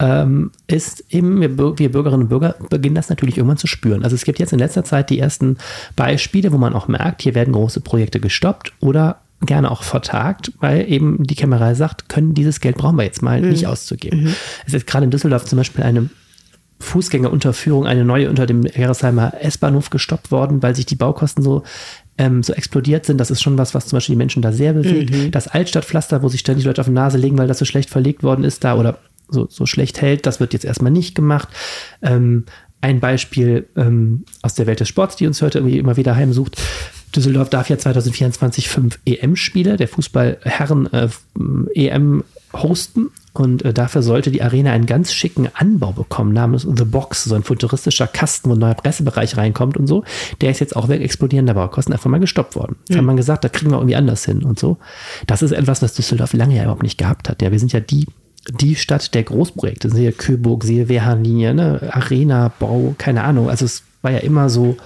Ähm, 0.01 0.51
ist 0.65 1.05
eben, 1.09 1.39
wir, 1.41 1.77
wir, 1.77 1.91
Bürgerinnen 1.91 2.23
und 2.23 2.29
Bürger 2.29 2.55
beginnen 2.69 2.95
das 2.95 3.09
natürlich 3.09 3.37
irgendwann 3.37 3.57
zu 3.57 3.67
spüren. 3.67 4.03
Also 4.03 4.15
es 4.15 4.25
gibt 4.25 4.39
jetzt 4.39 4.51
in 4.51 4.57
letzter 4.57 4.83
Zeit 4.83 5.11
die 5.11 5.19
ersten 5.19 5.57
Beispiele, 5.95 6.51
wo 6.51 6.57
man 6.57 6.73
auch 6.73 6.87
merkt, 6.87 7.21
hier 7.21 7.35
werden 7.35 7.53
große 7.53 7.81
Projekte 7.81 8.19
gestoppt 8.19 8.73
oder 8.79 9.21
gerne 9.41 9.69
auch 9.69 9.83
vertagt, 9.83 10.53
weil 10.59 10.91
eben 10.91 11.23
die 11.23 11.35
Kämmerei 11.35 11.75
sagt, 11.75 12.09
können 12.09 12.33
dieses 12.33 12.61
Geld 12.61 12.77
brauchen 12.77 12.95
wir 12.95 13.03
jetzt 13.03 13.21
mal 13.21 13.41
mhm. 13.41 13.49
nicht 13.49 13.67
auszugeben. 13.67 14.23
Mhm. 14.23 14.35
Es 14.65 14.73
ist 14.73 14.87
gerade 14.87 15.05
in 15.05 15.11
Düsseldorf 15.11 15.45
zum 15.45 15.57
Beispiel 15.57 15.83
eine 15.83 16.09
Fußgängerunterführung, 16.79 17.85
eine 17.85 18.03
neue 18.03 18.29
unter 18.29 18.47
dem 18.47 18.63
Gerresheimer 18.63 19.33
S-Bahnhof 19.39 19.91
gestoppt 19.91 20.31
worden, 20.31 20.63
weil 20.63 20.75
sich 20.75 20.87
die 20.87 20.95
Baukosten 20.95 21.43
so 21.43 21.61
ähm, 22.17 22.41
so 22.41 22.53
explodiert 22.53 23.05
sind. 23.05 23.19
Das 23.19 23.31
ist 23.31 23.41
schon 23.41 23.57
was, 23.57 23.75
was 23.75 23.85
zum 23.85 23.97
Beispiel 23.97 24.13
die 24.13 24.17
Menschen 24.17 24.41
da 24.41 24.51
sehr 24.51 24.73
bewegt. 24.73 25.11
Mhm. 25.11 25.31
Das 25.31 25.47
Altstadtpflaster, 25.47 26.23
wo 26.23 26.27
sich 26.27 26.39
ständig 26.39 26.65
Leute 26.65 26.81
auf 26.81 26.87
die 26.87 26.93
Nase 26.93 27.19
legen, 27.19 27.37
weil 27.37 27.47
das 27.47 27.59
so 27.59 27.65
schlecht 27.65 27.89
verlegt 27.89 28.23
worden 28.23 28.43
ist 28.43 28.63
da 28.63 28.75
oder 28.75 28.97
so, 29.31 29.47
so 29.49 29.65
schlecht 29.65 30.01
hält. 30.01 30.25
Das 30.25 30.39
wird 30.39 30.53
jetzt 30.53 30.65
erstmal 30.65 30.91
nicht 30.91 31.15
gemacht. 31.15 31.49
Ähm, 32.01 32.45
ein 32.81 32.99
Beispiel 32.99 33.67
ähm, 33.75 34.25
aus 34.41 34.55
der 34.55 34.67
Welt 34.67 34.79
des 34.79 34.89
Sports, 34.89 35.15
die 35.15 35.27
uns 35.27 35.41
heute 35.41 35.59
irgendwie 35.59 35.77
immer 35.77 35.97
wieder 35.97 36.15
heimsucht. 36.15 36.61
Düsseldorf 37.15 37.49
darf 37.49 37.69
ja 37.69 37.77
2024 37.77 38.69
fünf 38.69 38.99
EM-Spiele 39.05 39.77
der 39.77 39.87
Fußballherren 39.87 40.91
äh, 40.93 41.09
EM 41.75 42.23
hosten. 42.53 43.11
Und 43.33 43.63
äh, 43.63 43.73
dafür 43.73 44.01
sollte 44.01 44.29
die 44.29 44.41
Arena 44.41 44.71
einen 44.71 44.85
ganz 44.85 45.13
schicken 45.13 45.47
Anbau 45.53 45.93
bekommen, 45.93 46.33
namens 46.33 46.63
The 46.63 46.83
Box, 46.83 47.23
so 47.23 47.35
ein 47.35 47.43
futuristischer 47.43 48.07
Kasten, 48.07 48.49
wo 48.49 48.55
ein 48.55 48.59
neuer 48.59 48.73
Pressebereich 48.73 49.37
reinkommt 49.37 49.77
und 49.77 49.87
so. 49.87 50.03
Der 50.41 50.51
ist 50.51 50.59
jetzt 50.59 50.75
auch 50.75 50.89
wegen 50.89 51.03
explodierender 51.03 51.53
Baukosten 51.53 51.93
einfach 51.93 52.09
mal 52.09 52.19
gestoppt 52.19 52.55
worden. 52.55 52.75
Jetzt 52.81 52.95
mhm. 52.95 52.99
hat 52.99 53.05
man 53.05 53.17
gesagt, 53.17 53.43
da 53.45 53.49
kriegen 53.49 53.71
wir 53.71 53.77
irgendwie 53.77 53.95
anders 53.95 54.25
hin 54.25 54.43
und 54.43 54.59
so. 54.59 54.77
Das 55.27 55.41
ist 55.41 55.51
etwas, 55.51 55.81
was 55.81 55.93
Düsseldorf 55.93 56.33
lange 56.33 56.57
ja 56.57 56.63
überhaupt 56.63 56.83
nicht 56.83 56.97
gehabt 56.97 57.29
hat. 57.29 57.41
Ja, 57.41 57.51
wir 57.51 57.59
sind 57.59 57.71
ja 57.71 57.79
die 57.79 58.05
die 58.49 58.75
Stadt 58.75 59.13
der 59.13 59.23
Großprojekte. 59.23 59.89
Siehe 59.89 60.11
Köburg, 60.11 60.63
siehe 60.63 60.89
Wehrhahnlinie, 60.89 61.53
ne? 61.53 61.89
Arena, 61.91 62.51
Bau, 62.59 62.95
keine 62.97 63.23
Ahnung. 63.23 63.49
Also 63.49 63.65
es 63.65 63.83
war 64.01 64.11
ja 64.11 64.19
immer 64.19 64.49
so, 64.49 64.77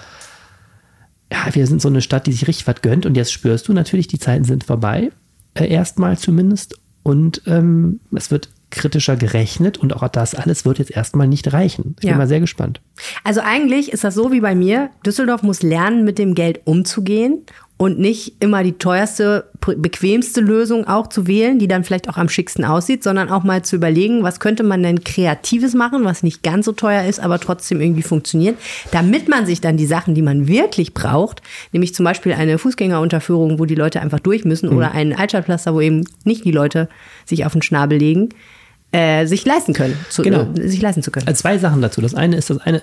ja, 1.32 1.53
wir 1.53 1.66
sind 1.68 1.82
so 1.82 1.88
eine 1.88 2.01
Stadt, 2.01 2.28
die 2.28 2.32
sich 2.32 2.47
richtig 2.47 2.68
was 2.68 2.82
gönnt. 2.82 3.06
Und 3.06 3.16
jetzt 3.16 3.32
spürst 3.32 3.68
du 3.68 3.74
natürlich, 3.74 4.08
die 4.08 4.20
Zeiten 4.20 4.43
sind 4.43 4.64
vorbei. 4.64 5.12
Äh, 5.53 5.68
erstmal 5.68 6.18
zumindest. 6.18 6.80
Und 7.03 7.43
ähm, 7.45 7.99
es 8.14 8.32
wird 8.32 8.49
kritischer 8.72 9.16
gerechnet 9.16 9.78
und 9.78 9.95
auch 9.95 10.08
das 10.10 10.36
alles 10.36 10.66
wird 10.66 10.80
jetzt 10.80 10.91
erstmal 10.91 11.28
nicht 11.28 11.53
reichen. 11.53 11.95
Ich 11.97 12.01
bin 12.01 12.10
ja. 12.10 12.18
mal 12.18 12.28
sehr 12.28 12.39
gespannt. 12.39 12.82
Also 13.24 13.41
eigentlich 13.41 13.91
ist 13.91 14.03
das 14.03 14.16
so 14.16 14.32
wie 14.32 14.41
bei 14.41 14.53
mir. 14.53 14.89
Düsseldorf 15.06 15.43
muss 15.43 15.64
lernen, 15.64 16.03
mit 16.03 16.18
dem 16.18 16.36
Geld 16.36 16.62
umzugehen 16.66 17.43
und 17.78 17.99
nicht 17.99 18.36
immer 18.39 18.63
die 18.63 18.73
teuerste, 18.73 19.49
bequemste 19.59 20.39
Lösung 20.39 20.88
auch 20.88 21.07
zu 21.07 21.28
wählen, 21.28 21.59
die 21.59 21.67
dann 21.67 21.84
vielleicht 21.84 22.07
auch 22.07 22.17
am 22.17 22.30
schicksten 22.30 22.63
aussieht, 22.63 23.03
sondern 23.03 23.30
auch 23.30 23.43
mal 23.43 23.63
zu 23.63 23.76
überlegen, 23.76 24.23
was 24.23 24.39
könnte 24.39 24.63
man 24.63 24.82
denn 24.82 25.03
Kreatives 25.03 25.73
machen, 25.73 26.05
was 26.05 26.23
nicht 26.23 26.41
ganz 26.41 26.65
so 26.65 26.71
teuer 26.71 27.03
ist, 27.03 27.19
aber 27.19 27.38
trotzdem 27.38 27.82
irgendwie 27.82 28.03
funktioniert, 28.03 28.57
damit 28.91 29.28
man 29.28 29.45
sich 29.45 29.59
dann 29.59 29.76
die 29.76 29.86
Sachen, 29.86 30.15
die 30.15 30.21
man 30.21 30.47
wirklich 30.47 30.93
braucht, 30.93 31.41
nämlich 31.73 31.93
zum 31.93 32.05
Beispiel 32.05 32.32
eine 32.32 32.57
Fußgängerunterführung, 32.57 33.59
wo 33.59 33.65
die 33.65 33.76
Leute 33.76 33.99
einfach 33.99 34.21
durch 34.21 34.45
müssen 34.45 34.69
mhm. 34.69 34.78
oder 34.78 34.91
ein 34.93 35.13
Altstadtpflaster, 35.13 35.73
wo 35.73 35.82
eben 35.82 36.05
nicht 36.23 36.45
die 36.45 36.51
Leute 36.51 36.88
sich 37.26 37.45
auf 37.45 37.51
den 37.51 37.61
Schnabel 37.61 37.97
legen, 37.97 38.30
äh, 38.93 39.26
sich 39.26 39.43
leisten 39.43 39.73
können. 39.73 39.97
Zu, 40.09 40.21
genau. 40.21 40.47
Äh, 40.57 40.69
sich 40.69 40.82
leisten 40.82 41.03
zu 41.03 41.11
können. 41.11 41.28
Also 41.28 41.41
zwei 41.41 41.57
Sachen 41.57 41.82
dazu. 41.82 41.99
Das 41.99 42.15
eine 42.15 42.38
ist 42.38 42.49
das 42.49 42.59
eine, 42.59 42.82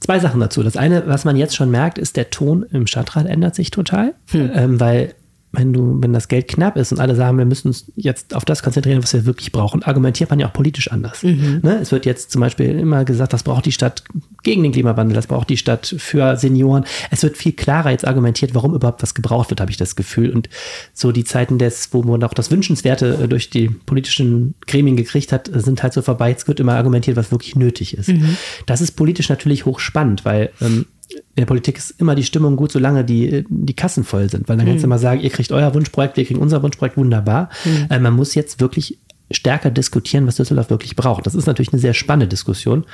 Zwei 0.00 0.18
Sachen 0.18 0.40
dazu. 0.40 0.62
Das 0.62 0.76
eine, 0.76 1.06
was 1.06 1.24
man 1.24 1.36
jetzt 1.36 1.56
schon 1.56 1.70
merkt, 1.70 1.98
ist, 1.98 2.16
der 2.16 2.30
Ton 2.30 2.64
im 2.70 2.86
Stadtrat 2.86 3.26
ändert 3.26 3.54
sich 3.54 3.70
total, 3.70 4.14
hm. 4.30 4.50
ähm, 4.54 4.80
weil 4.80 5.14
wenn 5.56 5.72
du, 5.72 5.98
wenn 6.00 6.12
das 6.12 6.28
Geld 6.28 6.48
knapp 6.48 6.76
ist 6.76 6.92
und 6.92 7.00
alle 7.00 7.14
sagen, 7.14 7.38
wir 7.38 7.44
müssen 7.44 7.68
uns 7.68 7.90
jetzt 7.96 8.34
auf 8.34 8.44
das 8.44 8.62
konzentrieren, 8.62 9.02
was 9.02 9.12
wir 9.12 9.24
wirklich 9.24 9.52
brauchen, 9.52 9.82
argumentiert 9.82 10.30
man 10.30 10.40
ja 10.40 10.48
auch 10.48 10.52
politisch 10.52 10.90
anders. 10.90 11.22
Mhm. 11.22 11.60
Ne? 11.62 11.78
Es 11.80 11.92
wird 11.92 12.06
jetzt 12.06 12.30
zum 12.30 12.40
Beispiel 12.40 12.78
immer 12.78 13.04
gesagt, 13.04 13.32
das 13.32 13.42
braucht 13.42 13.66
die 13.66 13.72
Stadt 13.72 14.04
gegen 14.42 14.62
den 14.62 14.72
Klimawandel, 14.72 15.14
das 15.14 15.26
braucht 15.26 15.50
die 15.50 15.56
Stadt 15.56 15.94
für 15.98 16.36
Senioren. 16.36 16.84
Es 17.10 17.22
wird 17.22 17.36
viel 17.36 17.52
klarer 17.52 17.90
jetzt 17.90 18.06
argumentiert, 18.06 18.54
warum 18.54 18.74
überhaupt 18.74 19.02
was 19.02 19.14
gebraucht 19.14 19.50
wird, 19.50 19.60
habe 19.60 19.70
ich 19.70 19.76
das 19.76 19.96
Gefühl. 19.96 20.30
Und 20.30 20.48
so 20.92 21.12
die 21.12 21.24
Zeiten 21.24 21.58
des, 21.58 21.92
wo 21.92 22.02
man 22.02 22.22
auch 22.24 22.34
das 22.34 22.50
Wünschenswerte 22.50 23.18
äh, 23.22 23.28
durch 23.28 23.50
die 23.50 23.68
politischen 23.68 24.54
Gremien 24.66 24.96
gekriegt 24.96 25.32
hat, 25.32 25.50
sind 25.52 25.82
halt 25.82 25.92
so 25.92 26.02
vorbei. 26.02 26.30
Jetzt 26.30 26.48
wird 26.48 26.60
immer 26.60 26.74
argumentiert, 26.74 27.16
was 27.16 27.30
wirklich 27.30 27.56
nötig 27.56 27.96
ist. 27.96 28.08
Mhm. 28.08 28.36
Das 28.66 28.80
ist 28.80 28.92
politisch 28.92 29.28
natürlich 29.28 29.64
hochspannend, 29.64 30.24
weil 30.24 30.50
ähm, 30.60 30.86
in 31.14 31.22
der 31.40 31.46
Politik 31.46 31.78
ist 31.78 32.00
immer 32.00 32.14
die 32.14 32.24
Stimmung 32.24 32.56
gut, 32.56 32.72
solange 32.72 33.04
die, 33.04 33.44
die 33.48 33.74
Kassen 33.74 34.04
voll 34.04 34.28
sind. 34.28 34.48
Weil 34.48 34.56
dann 34.56 34.66
kannst 34.66 34.82
du 34.82 34.86
mhm. 34.86 34.92
immer 34.92 34.98
sagen, 34.98 35.20
ihr 35.20 35.30
kriegt 35.30 35.52
euer 35.52 35.74
Wunschprojekt, 35.74 36.16
wir 36.16 36.24
kriegen 36.24 36.40
unser 36.40 36.62
Wunschprojekt, 36.62 36.96
wunderbar. 36.96 37.48
Mhm. 37.64 37.86
Äh, 37.90 37.98
man 37.98 38.14
muss 38.14 38.34
jetzt 38.34 38.60
wirklich 38.60 38.98
stärker 39.30 39.70
diskutieren, 39.70 40.26
was 40.26 40.36
Düsseldorf 40.36 40.70
wirklich 40.70 40.96
braucht. 40.96 41.26
Das 41.26 41.34
ist 41.34 41.46
natürlich 41.46 41.72
eine 41.72 41.80
sehr 41.80 41.94
spannende 41.94 42.28
Diskussion. 42.28 42.84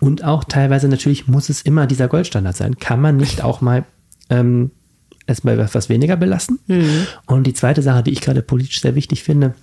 Und 0.00 0.24
auch 0.24 0.44
teilweise 0.44 0.88
natürlich 0.88 1.28
muss 1.28 1.48
es 1.48 1.62
immer 1.62 1.86
dieser 1.86 2.08
Goldstandard 2.08 2.56
sein. 2.56 2.78
Kann 2.78 3.00
man 3.00 3.16
nicht 3.16 3.42
auch 3.42 3.60
mal 3.60 3.84
ähm, 4.30 4.70
erstmal 5.26 5.58
etwas 5.58 5.88
weniger 5.88 6.16
belassen? 6.16 6.58
Mhm. 6.66 7.06
Und 7.26 7.46
die 7.46 7.54
zweite 7.54 7.82
Sache, 7.82 8.02
die 8.02 8.12
ich 8.12 8.20
gerade 8.20 8.42
politisch 8.42 8.80
sehr 8.80 8.94
wichtig 8.94 9.22
finde, 9.22 9.54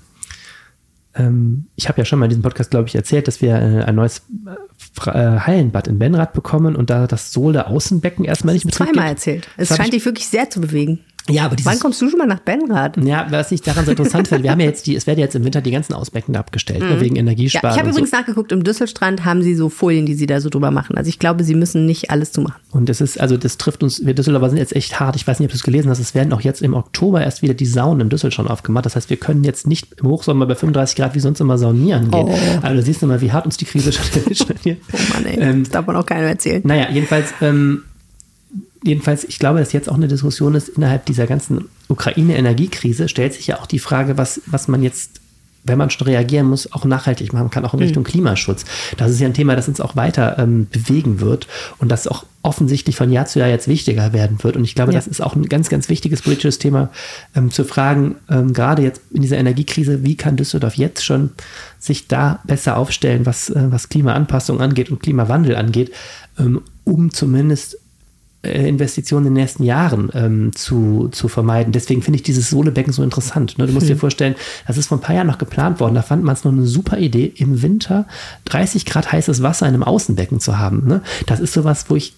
ähm, 1.16 1.66
ich 1.76 1.89
habe 1.89 1.99
ja 1.99 2.05
schon 2.05 2.20
mal 2.20 2.26
in 2.26 2.30
diesem 2.30 2.43
Podcast, 2.43 2.72
glaube 2.72 2.88
ich, 2.88 2.95
erzählt, 2.95 3.28
dass 3.28 3.41
wir 3.41 3.55
äh, 3.55 3.84
ein 3.84 3.95
neues 3.95 4.22
äh, 5.05 5.12
Hallenbad 5.12 5.88
in 5.88 5.99
Benrad 5.99 6.34
bekommen 6.34 6.76
und 6.76 6.89
da 6.89 7.07
das 7.07 7.34
Sohle 7.34 7.68
Außenbecken 7.68 8.26
erstmal 8.26 8.53
nicht 8.53 8.66
mit 8.66 8.76
Zweimal 8.76 9.09
erzählt. 9.09 9.47
Es 9.57 9.76
scheint 9.76 9.93
dich 9.93 10.05
wirklich 10.05 10.28
sehr 10.28 10.49
zu 10.49 10.62
bewegen. 10.62 10.99
Ja, 11.30 11.45
aber 11.45 11.55
Wann 11.63 11.80
kommst 11.80 12.01
du 12.01 12.09
schon 12.09 12.17
mal 12.17 12.26
nach 12.26 12.39
Benrad? 12.39 12.97
Ja, 12.97 13.28
was 13.30 13.51
ich 13.51 13.61
daran 13.61 13.86
so 13.86 13.91
interessant 13.91 14.28
finde, 14.28 14.43
wir 14.43 14.51
haben 14.51 14.59
ja 14.59 14.65
jetzt 14.65 14.88
die, 14.88 14.95
es 14.95 15.05
werden 15.05 15.19
jetzt 15.19 15.36
im 15.36 15.45
Winter 15.45 15.61
die 15.61 15.72
ganzen 15.72 15.93
Ausbecken 15.93 16.36
abgestellt, 16.36 16.82
ne, 16.82 16.95
mhm. 16.95 17.01
wegen 17.01 17.15
Energiesparen. 17.15 17.69
Ja, 17.69 17.76
ich 17.76 17.80
habe 17.80 17.89
übrigens 17.89 18.11
so. 18.11 18.17
nachgeguckt, 18.17 18.51
im 18.51 18.63
Düsselstrand 18.63 19.24
haben 19.24 19.43
sie 19.43 19.53
so 19.53 19.69
Folien, 19.69 20.05
die 20.05 20.15
sie 20.15 20.26
da 20.26 20.41
so 20.41 20.49
drüber 20.49 20.72
machen. 20.72 20.97
Also 20.97 21.09
ich 21.09 21.19
glaube, 21.19 21.43
sie 21.43 21.53
müssen 21.53 21.86
nicht 21.86 22.09
alles 22.09 22.32
zumachen. 22.32 22.59
Und 22.72 22.89
das 22.89 23.01
ist, 23.01 23.19
also 23.19 23.38
das 23.38 23.57
trifft 23.57 23.84
uns, 23.84 24.05
wir 24.05 24.15
Düsseldorfer 24.15 24.49
sind 24.49 24.57
jetzt 24.57 24.76
echt 24.76 24.99
hart. 24.99 25.15
Ich 25.15 25.28
weiß 25.28 25.39
nicht, 25.39 25.47
ob 25.47 25.51
du 25.51 25.57
es 25.57 25.63
gelesen 25.63 25.89
hast, 25.89 25.99
es 25.99 26.15
werden 26.15 26.34
auch 26.34 26.41
jetzt 26.41 26.61
im 26.61 26.74
Oktober 26.74 27.22
erst 27.22 27.41
wieder 27.41 27.53
die 27.53 27.65
Saunen 27.65 28.01
im 28.01 28.09
Düssel 28.09 28.32
schon 28.32 28.47
aufgemacht. 28.47 28.86
Das 28.86 28.95
heißt, 28.95 29.09
wir 29.09 29.17
können 29.17 29.43
jetzt 29.43 29.67
nicht 29.67 29.99
im 30.01 30.07
Hochsommer 30.07 30.47
bei 30.47 30.55
35 30.55 30.95
Grad 30.95 31.13
wie 31.13 31.19
sonst 31.19 31.39
immer 31.39 31.57
saunieren 31.57 32.09
gehen. 32.09 32.28
Oh. 32.28 32.36
Also 32.61 32.76
du 32.78 32.82
siehst 32.82 33.01
du 33.01 33.07
mal, 33.07 33.22
wie 33.22 33.32
hart 33.32 33.45
uns 33.45 33.57
die 33.57 33.65
Krise 33.65 33.91
schon 33.91 34.05
erwischt 34.24 34.47
hier. 34.63 34.78
Oh 34.91 34.97
Mann, 35.13 35.26
ey. 35.26 35.39
Ähm, 35.39 35.63
das 35.63 35.72
darf 35.72 35.86
man 35.86 35.95
auch 35.95 36.05
keinem 36.05 36.28
erzählen. 36.28 36.61
Naja, 36.65 36.88
jedenfalls, 36.91 37.34
ähm, 37.41 37.84
jedenfalls, 38.84 39.24
ich 39.24 39.40
glaube, 39.40 39.60
dass 39.60 39.74
jetzt 39.74 39.90
auch 39.90 39.96
eine 39.96 40.08
Diskussion 40.08 40.56
ist 40.56 40.70
innerhalb 40.70 41.06
dieser 41.06 41.28
ganzen 41.28 41.66
Ukraine-Energiekrise, 41.88 43.08
stellt 43.08 43.34
sich 43.34 43.48
ja 43.48 43.60
auch 43.60 43.68
die 43.68 43.80
Frage, 43.80 44.18
was, 44.18 44.42
was 44.48 44.68
man 44.68 44.82
jetzt, 44.82 45.22
wenn 45.64 45.78
man 45.78 45.90
schon 45.90 46.08
reagieren 46.08 46.48
muss, 46.48 46.72
auch 46.74 46.86
nachhaltig 46.86 47.34
machen 47.34 47.52
kann, 47.52 47.66
auch 47.66 47.74
in 47.74 47.80
mhm. 47.80 47.86
Richtung 47.86 48.04
mhm. 48.04 48.08
Klimaschutz. 48.08 48.66
Das 48.98 49.12
ist 49.12 49.20
ja 49.20 49.28
ein 49.28 49.34
Thema, 49.34 49.56
das 49.56 49.68
uns 49.68 49.82
auch 49.82 49.96
weiter 49.96 50.38
ähm, 50.40 50.68
bewegen 50.72 51.20
wird 51.20 51.48
und 51.78 51.90
das 51.90 52.08
auch 52.08 52.26
offensichtlich 52.44 52.96
von 52.96 53.12
Jahr 53.12 53.28
zu 53.28 53.38
Jahr 53.38 53.50
jetzt 53.50 53.68
wichtiger 53.68 54.14
werden 54.14 54.44
wird. 54.44 54.56
Und 54.56 54.64
ich 54.64 54.74
glaube, 54.74 54.94
ja. 54.94 54.98
das 54.98 55.06
ist 55.06 55.22
auch 55.22 55.36
ein 55.36 55.48
ganz, 55.48 55.70
ganz 55.70 55.90
wichtiges 55.90 56.24
politisches 56.24 56.58
Thema, 56.58 56.90
ähm, 57.36 57.52
zu 57.52 57.66
fragen, 57.66 58.16
ähm, 58.30 58.54
gerade 58.54 58.82
jetzt 58.82 59.02
in 59.12 59.22
dieser 59.22 59.38
Energiekrise, 59.38 60.04
wie 60.04 60.16
kann 60.16 60.38
Düsseldorf 60.38 60.74
jetzt 60.74 61.06
schon 61.06 61.30
sich 61.78 62.08
da 62.08 62.40
besser 62.46 62.78
aufstellen, 62.78 63.28
was, 63.28 63.52
äh, 63.52 63.68
was 63.70 63.90
Klimaanpassung 63.90 64.60
angeht 64.60 64.90
und 64.90 65.04
Klimawandel 65.04 65.56
angeht, 65.56 65.92
ähm, 66.40 66.64
um 66.84 67.14
zumindest 67.14 67.78
Investitionen 68.44 69.28
in 69.28 69.36
den 69.36 69.42
nächsten 69.42 69.64
Jahren 69.64 70.10
ähm, 70.14 70.52
zu, 70.56 71.10
zu 71.12 71.28
vermeiden. 71.28 71.74
Deswegen 71.74 72.02
finde 72.02 72.18
ich 72.18 72.24
dieses 72.24 72.50
Sohlebecken 72.50 72.92
so 72.92 73.04
interessant. 73.04 73.58
Ne? 73.58 73.68
Du 73.68 73.74
musst 73.74 73.86
mhm. 73.86 73.92
dir 73.92 73.98
vorstellen, 73.98 74.36
das 74.66 74.78
ist 74.78 74.88
vor 74.88 74.98
ein 74.98 75.02
paar 75.02 75.16
Jahren 75.16 75.28
noch 75.28 75.38
geplant 75.38 75.80
worden. 75.80 75.94
Da 75.94 76.02
fand 76.02 76.24
man 76.24 76.34
es 76.34 76.44
noch 76.44 76.52
eine 76.52 76.66
super 76.66 76.98
Idee, 76.98 77.32
im 77.36 77.62
Winter 77.62 78.08
30 78.46 78.86
Grad 78.86 79.12
heißes 79.12 79.44
Wasser 79.44 79.68
in 79.68 79.76
einem 79.76 79.84
Außenbecken 79.84 80.39
zu 80.39 80.58
haben. 80.58 80.88
Ne? 80.88 81.02
Das 81.28 81.39
ist 81.39 81.54
sowas, 81.54 81.86
wo 81.89 81.96
ich 81.96 82.16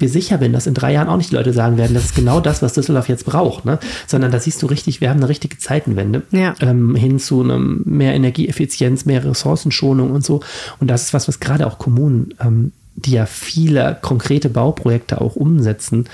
mir 0.00 0.08
sicher 0.08 0.38
bin, 0.38 0.52
dass 0.52 0.66
in 0.66 0.74
drei 0.74 0.92
Jahren 0.92 1.08
auch 1.08 1.16
nicht 1.16 1.30
die 1.30 1.34
Leute 1.34 1.52
sagen 1.52 1.76
werden, 1.76 1.94
das 1.94 2.04
ist 2.04 2.14
genau 2.14 2.38
das, 2.40 2.62
was 2.62 2.74
Düsseldorf 2.74 3.08
jetzt 3.08 3.24
braucht, 3.24 3.64
ne? 3.64 3.80
sondern 4.06 4.30
da 4.30 4.38
siehst 4.38 4.62
du 4.62 4.66
richtig, 4.66 5.00
wir 5.00 5.10
haben 5.10 5.18
eine 5.18 5.28
richtige 5.28 5.58
Zeitenwende 5.58 6.22
ja. 6.30 6.54
ähm, 6.60 6.94
hin 6.94 7.18
zu 7.18 7.42
einem 7.42 7.82
mehr 7.84 8.14
Energieeffizienz, 8.14 9.06
mehr 9.06 9.24
Ressourcenschonung 9.24 10.12
und 10.12 10.24
so. 10.24 10.40
Und 10.78 10.88
das 10.88 11.02
ist 11.02 11.14
was, 11.14 11.26
was 11.26 11.40
gerade 11.40 11.66
auch 11.66 11.78
Kommunen 11.78 12.34
ähm, 12.40 12.72
die 13.04 13.12
ja 13.12 13.26
viele 13.26 13.98
konkrete 14.00 14.48
Bauprojekte 14.48 15.20
auch 15.20 15.36
umsetzen, 15.36 16.08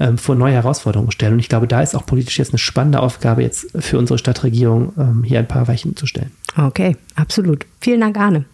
ähm, 0.00 0.18
vor 0.18 0.34
neue 0.34 0.54
Herausforderungen 0.54 1.12
stellen. 1.12 1.34
Und 1.34 1.38
ich 1.38 1.48
glaube, 1.48 1.68
da 1.68 1.80
ist 1.80 1.94
auch 1.94 2.06
politisch 2.06 2.38
jetzt 2.38 2.50
eine 2.50 2.58
spannende 2.58 3.00
Aufgabe, 3.00 3.42
jetzt 3.42 3.66
für 3.78 3.98
unsere 3.98 4.18
Stadtregierung 4.18 4.92
ähm, 4.98 5.22
hier 5.24 5.38
ein 5.38 5.48
paar 5.48 5.68
Weichen 5.68 5.96
zu 5.96 6.06
stellen. 6.06 6.32
Okay, 6.56 6.96
absolut. 7.14 7.66
Vielen 7.80 8.00
Dank, 8.00 8.16
Arne. 8.18 8.44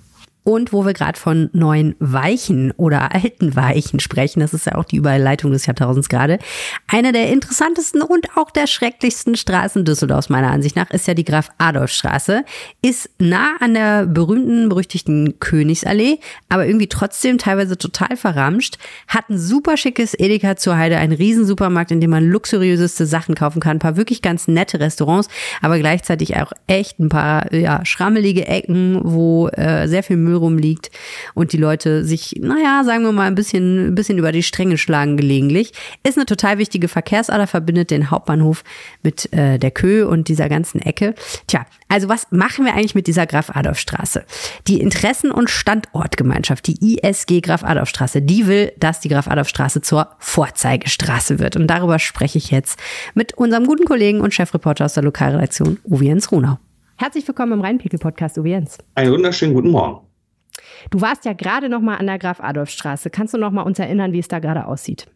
Und 0.43 0.73
wo 0.73 0.87
wir 0.87 0.95
gerade 0.95 1.19
von 1.19 1.51
neuen 1.53 1.95
Weichen 1.99 2.73
oder 2.73 3.15
alten 3.15 3.57
Weichen 3.57 4.01
sprechen, 4.01 4.41
das 4.41 4.55
ist 4.55 4.67
ja 4.67 4.77
auch 4.77 4.85
die 4.85 4.97
Überleitung 4.97 5.53
des 5.53 5.67
Jahrtausends 5.67 6.09
gerade. 6.09 6.39
Eine 6.89 7.13
der 7.13 7.29
interessantesten 7.29 8.01
und 8.01 8.37
auch 8.37 8.51
der 8.51 8.67
schrecklichsten 8.67 9.37
Straßen 9.37 9.85
Düsseldorfs 9.85 10.31
meiner 10.31 10.51
Ansicht 10.51 10.77
nach 10.77 10.91
ist 10.91 11.07
ja 11.07 11.13
die 11.13 11.25
Graf-Adolf-Straße. 11.25 12.45
Ist 12.81 13.11
nah 13.19 13.57
an 13.61 13.75
der 13.75 14.07
berühmten, 14.07 14.71
berüchtigten 14.71 15.39
Königsallee, 15.41 16.21
aber 16.49 16.67
irgendwie 16.67 16.89
trotzdem 16.89 17.37
teilweise 17.37 17.77
total 17.77 18.17
verramscht. 18.17 18.79
Hat 19.09 19.29
ein 19.29 19.39
super 19.39 19.77
schickes 19.77 20.15
Edeka 20.15 20.57
zur 20.57 20.77
Heide, 20.79 20.97
ein 20.97 21.13
Riesensupermarkt, 21.13 21.91
in 21.91 22.01
dem 22.01 22.11
man 22.11 22.25
luxuriöseste 22.25 23.05
Sachen 23.05 23.35
kaufen 23.35 23.61
kann, 23.61 23.77
ein 23.77 23.81
paar 23.81 23.97
wirklich 23.97 24.23
ganz 24.23 24.49
nette 24.49 24.81
Restaurants, 24.81 25.29
aber 25.61 25.79
gleichzeitig 25.79 26.37
auch 26.37 26.53
echt 26.67 26.99
ein 26.99 27.11
paar 27.11 27.53
ja, 27.53 27.85
schrammelige 27.85 28.47
Ecken, 28.47 29.01
wo 29.03 29.49
äh, 29.49 29.87
sehr 29.87 30.03
viel 30.03 30.17
Müll 30.17 30.30
rumliegt 30.37 30.91
und 31.35 31.53
die 31.53 31.57
Leute 31.57 32.05
sich, 32.05 32.35
naja, 32.41 32.83
sagen 32.85 33.05
wir 33.05 33.13
mal, 33.13 33.27
ein 33.27 33.35
bisschen, 33.35 33.89
ein 33.89 33.95
bisschen 33.95 34.19
über 34.19 34.33
die 34.33 34.43
Stränge 34.43 34.79
schlagen 34.79 35.17
gelegentlich. 35.17 35.73
Ist 36.03 36.17
eine 36.17 36.27
total 36.27 36.59
wichtige 36.59 36.89
Verkehrsader, 36.89 37.47
verbindet 37.47 37.91
den 37.91 38.11
Hauptbahnhof 38.11 38.65
mit 39.03 39.33
äh, 39.33 39.59
der 39.59 39.71
Kö 39.71 40.07
und 40.07 40.29
dieser 40.29 40.49
ganzen 40.49 40.81
Ecke. 40.81 41.15
Tja, 41.47 41.67
also 41.89 42.09
was 42.09 42.29
machen 42.31 42.65
wir 42.65 42.75
eigentlich 42.75 42.95
mit 42.95 43.07
dieser 43.07 43.27
Graf-Adolf-Straße? 43.27 44.25
Die 44.67 44.81
Interessen- 44.81 45.33
und 45.33 45.51
Standortgemeinschaft, 45.51 46.67
die 46.67 46.99
ISG 46.99 47.41
Graf-Adolf-Straße, 47.41 48.23
die 48.23 48.47
will, 48.47 48.73
dass 48.79 49.01
die 49.01 49.09
Graf-Adolf-Straße 49.09 49.83
zur 49.83 50.09
Vorzeigestraße 50.19 51.39
wird. 51.39 51.57
Und 51.57 51.67
darüber 51.67 51.99
spreche 51.99 52.39
ich 52.39 52.51
jetzt 52.51 52.79
mit 53.15 53.35
unserem 53.35 53.67
guten 53.67 53.85
Kollegen 53.85 54.21
und 54.21 54.35
Chefreporter 54.35 54.85
aus 54.85 54.95
der 54.95 55.03
Lokalredaktion, 55.03 55.79
Uwe 55.85 56.05
Jens 56.05 56.31
Runau. 56.31 56.59
Herzlich 56.97 57.27
willkommen 57.27 57.53
im 57.53 57.61
Rheinpegel-Podcast, 57.61 58.39
Uwe 58.39 58.51
Jens. 58.51 58.79
Einen 58.95 59.13
wunderschönen 59.13 59.55
guten 59.55 59.71
Morgen. 59.71 60.10
Du 60.89 61.01
warst 61.01 61.25
ja 61.25 61.33
gerade 61.35 61.69
noch 61.69 61.81
mal 61.81 61.97
an 61.97 62.07
der 62.07 62.19
Graf-Adolf-Straße. 62.19 63.11
Kannst 63.11 63.35
du 63.35 63.39
noch 63.39 63.51
mal 63.51 63.63
uns 63.63 63.79
erinnern, 63.79 64.13
wie 64.13 64.19
es 64.19 64.29
da 64.29 64.39
gerade 64.39 64.67
aussieht? 64.67 65.09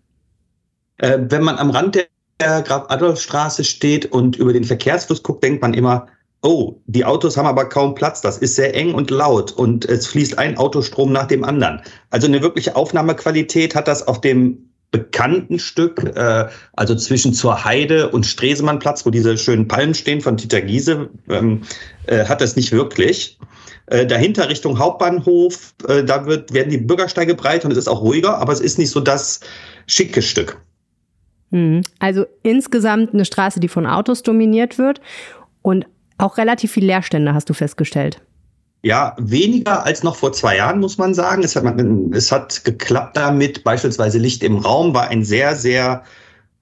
Äh, 0.99 1.19
wenn 1.21 1.43
man 1.43 1.57
am 1.57 1.71
Rand 1.71 1.97
der 2.41 2.63
Graf-Adolf-Straße 2.63 3.65
steht 3.65 4.07
und 4.07 4.37
über 4.37 4.53
den 4.53 4.65
Verkehrsfluss 4.65 5.23
guckt, 5.23 5.43
denkt 5.43 5.63
man 5.63 5.75
immer, 5.75 6.07
oh, 6.43 6.77
die 6.87 7.05
Autos 7.05 7.37
haben 7.37 7.47
aber 7.47 7.69
kaum 7.69 7.95
Platz, 7.95 8.21
das 8.21 8.39
ist 8.39 8.57
sehr 8.57 8.75
eng 8.75 8.95
und 8.95 9.11
laut 9.11 9.53
und 9.53 9.87
es 9.87 10.07
fließt 10.07 10.39
ein 10.39 10.59
Autostrom 10.59 11.11
nach 11.11 11.27
dem 11.27 11.43
anderen. 11.43 11.81
Also 12.11 12.27
eine 12.27 12.43
wirkliche 12.43 12.77
Aufnahmequalität 12.77 13.75
hat 13.75 13.89
das 13.89 14.07
auf 14.07 14.21
dem 14.21 14.71
bekannten 14.91 15.59
Stück, 15.59 16.05
äh, 16.15 16.47
also 16.75 16.95
zwischen 16.95 17.33
zur 17.33 17.65
Heide 17.65 18.11
und 18.11 18.27
Stresemannplatz, 18.27 19.05
wo 19.05 19.11
diese 19.11 19.37
schönen 19.39 19.67
Palmen 19.67 19.95
stehen 19.95 20.21
von 20.21 20.37
Dieter 20.37 20.61
Giese, 20.61 21.09
ähm, 21.29 21.63
äh, 22.07 22.27
hat 22.27 22.41
das 22.41 22.55
nicht 22.55 22.71
wirklich. 22.71 23.39
Äh, 23.87 24.07
dahinter 24.07 24.49
Richtung 24.49 24.79
Hauptbahnhof, 24.79 25.75
äh, 25.89 26.05
da 26.05 26.27
wird, 26.27 26.55
werden 26.55 26.71
die 26.71 26.79
Bürgersteige 26.79 27.35
breit 27.35 27.65
und 27.65 27.71
es 27.71 27.79
ist 27.79 27.89
auch 27.89 28.01
ruhiger, 28.01 28.39
aber 28.39 28.53
es 28.53 28.61
ist 28.61 28.79
nicht 28.79 28.91
so 28.91 29.01
das 29.01 29.41
schicke 29.87 30.23
Stück. 30.23 30.59
Hm. 31.53 31.83
Also 31.99 32.25
insgesamt 32.43 33.13
eine 33.13 33.25
Straße, 33.25 33.61
die 33.61 33.69
von 33.69 33.87
Autos 33.87 34.23
dominiert 34.23 34.79
wird 34.79 35.01
und 35.61 35.87
auch 36.17 36.39
relativ 36.39 36.73
viel 36.73 36.87
Leerstände, 36.87 37.35
hast 37.35 37.51
du 37.51 37.55
festgestellt. 37.55 38.21
Ja, 38.83 39.17
weniger 39.19 39.85
als 39.85 40.03
noch 40.03 40.17
vor 40.17 40.33
zwei 40.33 40.57
Jahren, 40.57 40.79
muss 40.79 40.99
man 40.99 41.15
sagen. 41.15 41.43
Es 41.43 41.57
hat, 41.57 41.65
es 42.13 42.31
hat 42.31 42.65
geklappt 42.65 43.17
damit. 43.17 43.65
Beispielsweise 43.65 44.19
Licht 44.19 44.43
im 44.43 44.59
Raum 44.59 44.95
war 44.95 45.09
ein 45.09 45.25
sehr, 45.25 45.57
sehr 45.57 46.03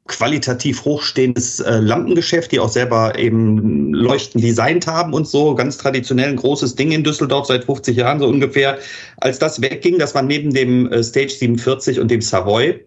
qualitativ 0.09 0.85
hochstehendes 0.85 1.61
äh, 1.61 1.79
Lampengeschäft, 1.79 2.51
die 2.51 2.59
auch 2.59 2.69
selber 2.69 3.17
eben 3.19 3.93
Leuchten 3.95 4.41
designt 4.41 4.87
haben 4.87 5.13
und 5.15 5.29
so. 5.29 5.55
Ganz 5.55 5.79
traditionell 5.79 6.31
ein 6.31 6.37
großes 6.37 6.75
Ding 6.75 6.91
in 6.91 7.05
Düsseldorf 7.05 7.47
seit 7.47 7.65
50 7.65 7.97
Jahren 7.97 8.19
so 8.19 8.27
ungefähr. 8.27 8.79
Als 9.19 9.39
das 9.39 9.63
wegging, 9.63 9.99
das 9.99 10.15
war 10.15 10.23
neben 10.23 10.53
dem 10.53 10.91
äh, 10.91 11.03
Stage 11.05 11.31
47 11.31 12.01
und 12.01 12.11
dem 12.11 12.21
Savoy, 12.21 12.81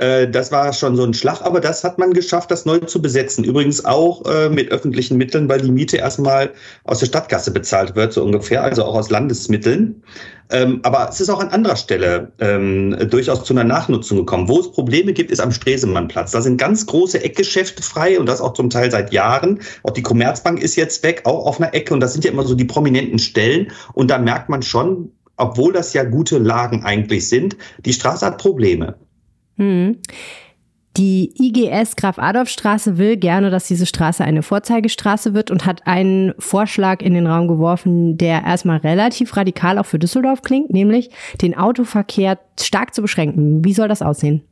das 0.00 0.50
war 0.50 0.72
schon 0.72 0.96
so 0.96 1.04
ein 1.04 1.12
Schlag, 1.12 1.42
aber 1.42 1.60
das 1.60 1.84
hat 1.84 1.98
man 1.98 2.14
geschafft, 2.14 2.50
das 2.50 2.64
neu 2.64 2.78
zu 2.78 3.02
besetzen. 3.02 3.44
Übrigens 3.44 3.84
auch 3.84 4.24
äh, 4.24 4.48
mit 4.48 4.70
öffentlichen 4.70 5.18
Mitteln, 5.18 5.46
weil 5.48 5.60
die 5.60 5.70
Miete 5.70 5.98
erstmal 5.98 6.52
aus 6.84 7.00
der 7.00 7.06
Stadtkasse 7.06 7.50
bezahlt 7.50 7.96
wird, 7.96 8.14
so 8.14 8.24
ungefähr, 8.24 8.62
also 8.62 8.84
auch 8.84 8.94
aus 8.94 9.10
Landesmitteln. 9.10 10.02
Ähm, 10.50 10.80
aber 10.84 11.08
es 11.10 11.20
ist 11.20 11.28
auch 11.28 11.40
an 11.40 11.48
anderer 11.48 11.76
Stelle 11.76 12.32
ähm, 12.40 12.96
durchaus 13.10 13.44
zu 13.44 13.52
einer 13.52 13.64
Nachnutzung 13.64 14.18
gekommen. 14.18 14.48
Wo 14.48 14.58
es 14.58 14.72
Probleme 14.72 15.12
gibt, 15.12 15.30
ist 15.30 15.40
am 15.40 15.52
Stresemannplatz. 15.52 16.32
Da 16.32 16.40
sind 16.40 16.56
ganz 16.56 16.86
große 16.86 17.22
Eckgeschäfte 17.22 17.82
frei 17.82 18.18
und 18.18 18.26
das 18.26 18.40
auch 18.40 18.54
zum 18.54 18.70
Teil 18.70 18.90
seit 18.90 19.12
Jahren. 19.12 19.60
Auch 19.82 19.90
die 19.90 20.02
Commerzbank 20.02 20.60
ist 20.60 20.76
jetzt 20.76 21.02
weg, 21.02 21.22
auch 21.24 21.46
auf 21.46 21.60
einer 21.60 21.74
Ecke 21.74 21.94
und 21.94 22.00
das 22.00 22.14
sind 22.14 22.24
ja 22.24 22.32
immer 22.32 22.44
so 22.44 22.54
die 22.54 22.64
prominenten 22.64 23.18
Stellen. 23.18 23.70
Und 23.92 24.10
da 24.10 24.18
merkt 24.18 24.48
man 24.48 24.62
schon, 24.62 25.12
obwohl 25.36 25.72
das 25.72 25.92
ja 25.92 26.04
gute 26.04 26.38
Lagen 26.38 26.84
eigentlich 26.84 27.28
sind, 27.28 27.56
die 27.84 27.92
Straße 27.92 28.26
hat 28.26 28.38
Probleme. 28.38 28.96
Hm. 29.60 29.98
Die 30.96 31.32
IGS 31.38 31.94
Graf-Adolf-Straße 31.94 32.98
will 32.98 33.16
gerne, 33.16 33.50
dass 33.50 33.68
diese 33.68 33.86
Straße 33.86 34.24
eine 34.24 34.42
Vorzeigestraße 34.42 35.34
wird 35.34 35.52
und 35.52 35.64
hat 35.64 35.86
einen 35.86 36.34
Vorschlag 36.38 37.00
in 37.00 37.14
den 37.14 37.28
Raum 37.28 37.46
geworfen, 37.46 38.18
der 38.18 38.42
erstmal 38.42 38.78
relativ 38.78 39.36
radikal 39.36 39.78
auch 39.78 39.86
für 39.86 40.00
Düsseldorf 40.00 40.42
klingt, 40.42 40.70
nämlich 40.70 41.10
den 41.42 41.56
Autoverkehr 41.56 42.40
stark 42.58 42.92
zu 42.94 43.02
beschränken. 43.02 43.64
Wie 43.64 43.72
soll 43.72 43.86
das 43.86 44.02
aussehen? 44.02 44.42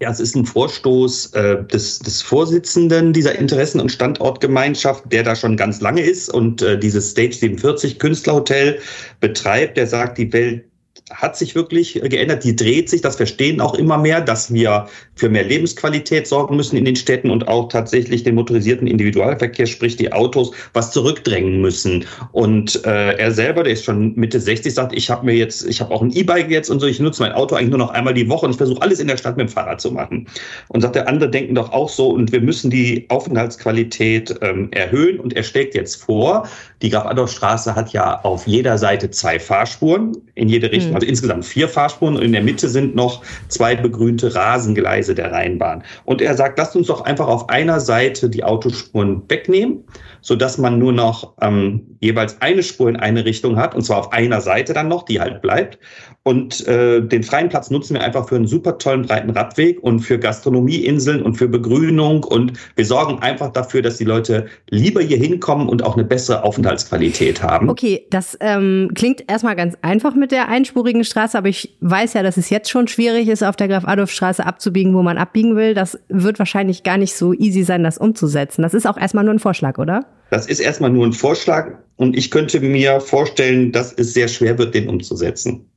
Ja, 0.00 0.10
es 0.10 0.20
ist 0.20 0.34
ein 0.34 0.46
Vorstoß 0.46 1.34
äh, 1.34 1.64
des, 1.64 1.98
des 1.98 2.22
Vorsitzenden 2.22 3.12
dieser 3.12 3.38
Interessen- 3.38 3.80
und 3.80 3.92
Standortgemeinschaft, 3.92 5.04
der 5.12 5.22
da 5.22 5.36
schon 5.36 5.56
ganz 5.56 5.80
lange 5.80 6.00
ist 6.00 6.28
und 6.28 6.62
äh, 6.62 6.78
dieses 6.78 7.10
Stage 7.10 7.34
47 7.34 7.98
Künstlerhotel 7.98 8.78
betreibt. 9.20 9.76
Der 9.76 9.86
sagt, 9.86 10.18
die 10.18 10.32
Welt 10.32 10.64
hat 11.10 11.36
sich 11.36 11.54
wirklich 11.54 11.94
geändert. 11.94 12.44
Die 12.44 12.56
dreht 12.56 12.88
sich. 12.88 13.00
Das 13.00 13.16
verstehen 13.16 13.60
auch 13.60 13.74
immer 13.74 13.98
mehr, 13.98 14.20
dass 14.20 14.52
wir 14.52 14.86
für 15.14 15.28
mehr 15.28 15.44
Lebensqualität 15.44 16.26
sorgen 16.26 16.56
müssen 16.56 16.76
in 16.76 16.84
den 16.84 16.96
Städten 16.96 17.30
und 17.30 17.48
auch 17.48 17.68
tatsächlich 17.68 18.22
den 18.22 18.34
motorisierten 18.34 18.86
Individualverkehr, 18.86 19.66
sprich 19.66 19.96
die 19.96 20.12
Autos, 20.12 20.52
was 20.72 20.90
zurückdrängen 20.92 21.60
müssen. 21.60 22.04
Und 22.32 22.84
äh, 22.84 23.14
er 23.14 23.32
selber, 23.32 23.62
der 23.62 23.74
ist 23.74 23.84
schon 23.84 24.14
Mitte 24.14 24.40
60, 24.40 24.72
sagt, 24.72 24.92
ich 24.94 25.10
habe 25.10 25.26
mir 25.26 25.34
jetzt, 25.34 25.66
ich 25.66 25.80
habe 25.80 25.92
auch 25.94 26.02
ein 26.02 26.12
E-Bike 26.12 26.50
jetzt 26.50 26.70
und 26.70 26.80
so, 26.80 26.86
ich 26.86 27.00
nutze 27.00 27.22
mein 27.22 27.32
Auto 27.32 27.54
eigentlich 27.54 27.70
nur 27.70 27.78
noch 27.78 27.90
einmal 27.90 28.14
die 28.14 28.28
Woche 28.28 28.46
und 28.46 28.52
ich 28.52 28.58
versuche 28.58 28.80
alles 28.82 29.00
in 29.00 29.08
der 29.08 29.16
Stadt 29.16 29.36
mit 29.36 29.48
dem 29.48 29.52
Fahrrad 29.52 29.80
zu 29.80 29.92
machen. 29.92 30.26
Und 30.68 30.80
sagt, 30.80 30.94
der 30.94 31.08
andere 31.08 31.30
denken 31.30 31.54
doch 31.54 31.72
auch 31.72 31.88
so 31.88 32.08
und 32.08 32.32
wir 32.32 32.40
müssen 32.40 32.70
die 32.70 33.06
Aufenthaltsqualität 33.08 34.34
ähm, 34.40 34.68
erhöhen. 34.72 35.20
Und 35.20 35.34
er 35.34 35.42
schlägt 35.42 35.74
jetzt 35.74 35.96
vor, 35.96 36.48
die 36.82 36.90
Graf-Adolf-Straße 36.90 37.74
hat 37.74 37.92
ja 37.92 38.20
auf 38.22 38.46
jeder 38.46 38.76
Seite 38.76 39.10
zwei 39.10 39.38
Fahrspuren 39.38 40.12
in 40.34 40.48
jede 40.48 40.70
Richtung. 40.70 40.90
Mhm 40.90 41.02
also 41.02 41.06
insgesamt 41.06 41.44
vier 41.44 41.68
Fahrspuren 41.68 42.16
und 42.16 42.22
in 42.22 42.32
der 42.32 42.42
Mitte 42.42 42.68
sind 42.68 42.94
noch 42.94 43.22
zwei 43.48 43.74
begrünte 43.74 44.34
Rasengleise 44.34 45.14
der 45.14 45.32
Rheinbahn. 45.32 45.82
Und 46.04 46.20
er 46.20 46.36
sagt, 46.36 46.58
lasst 46.58 46.76
uns 46.76 46.86
doch 46.86 47.00
einfach 47.02 47.26
auf 47.26 47.48
einer 47.48 47.80
Seite 47.80 48.28
die 48.28 48.44
Autospuren 48.44 49.22
wegnehmen, 49.28 49.84
sodass 50.22 50.56
man 50.56 50.78
nur 50.78 50.92
noch 50.92 51.34
ähm, 51.40 51.98
jeweils 52.00 52.40
eine 52.40 52.62
Spur 52.62 52.88
in 52.88 52.96
eine 52.96 53.24
Richtung 53.24 53.56
hat, 53.56 53.74
und 53.74 53.82
zwar 53.82 53.98
auf 53.98 54.12
einer 54.12 54.40
Seite 54.40 54.72
dann 54.72 54.88
noch, 54.88 55.04
die 55.04 55.20
halt 55.20 55.42
bleibt. 55.42 55.78
Und 56.24 56.66
äh, 56.68 57.00
den 57.00 57.24
freien 57.24 57.48
Platz 57.48 57.70
nutzen 57.70 57.94
wir 57.94 58.02
einfach 58.02 58.28
für 58.28 58.36
einen 58.36 58.46
super 58.46 58.78
tollen 58.78 59.02
breiten 59.02 59.30
Radweg 59.30 59.82
und 59.82 59.98
für 59.98 60.20
Gastronomieinseln 60.20 61.20
und 61.20 61.34
für 61.34 61.48
Begrünung. 61.48 62.22
Und 62.22 62.52
wir 62.76 62.84
sorgen 62.84 63.18
einfach 63.20 63.52
dafür, 63.52 63.82
dass 63.82 63.96
die 63.96 64.04
Leute 64.04 64.46
lieber 64.70 65.00
hier 65.02 65.16
hinkommen 65.16 65.68
und 65.68 65.82
auch 65.82 65.96
eine 65.96 66.04
bessere 66.04 66.44
Aufenthaltsqualität 66.44 67.42
haben. 67.42 67.68
Okay, 67.68 68.06
das 68.10 68.38
ähm, 68.40 68.92
klingt 68.94 69.28
erstmal 69.28 69.56
ganz 69.56 69.76
einfach 69.82 70.14
mit 70.14 70.30
der 70.30 70.48
einspurigen 70.48 71.02
Straße, 71.02 71.36
aber 71.36 71.48
ich 71.48 71.76
weiß 71.80 72.14
ja, 72.14 72.22
dass 72.22 72.36
es 72.36 72.50
jetzt 72.50 72.70
schon 72.70 72.86
schwierig 72.86 73.28
ist, 73.28 73.42
auf 73.42 73.56
der 73.56 73.66
Graf-Adolf-Straße 73.66 74.46
abzubiegen, 74.46 74.94
wo 74.94 75.02
man 75.02 75.18
abbiegen 75.18 75.56
will. 75.56 75.74
Das 75.74 75.98
wird 76.08 76.38
wahrscheinlich 76.38 76.84
gar 76.84 76.98
nicht 76.98 77.16
so 77.16 77.32
easy 77.32 77.64
sein, 77.64 77.82
das 77.82 77.98
umzusetzen. 77.98 78.62
Das 78.62 78.74
ist 78.74 78.86
auch 78.86 78.96
erstmal 78.96 79.24
nur 79.24 79.34
ein 79.34 79.40
Vorschlag, 79.40 79.78
oder? 79.78 80.04
Das 80.32 80.46
ist 80.46 80.60
erstmal 80.60 80.88
nur 80.88 81.04
ein 81.04 81.12
Vorschlag 81.12 81.74
und 81.96 82.16
ich 82.16 82.30
könnte 82.30 82.58
mir 82.60 83.02
vorstellen, 83.02 83.70
dass 83.70 83.92
es 83.92 84.14
sehr 84.14 84.28
schwer 84.28 84.56
wird, 84.56 84.74
den 84.74 84.88
umzusetzen. 84.88 85.68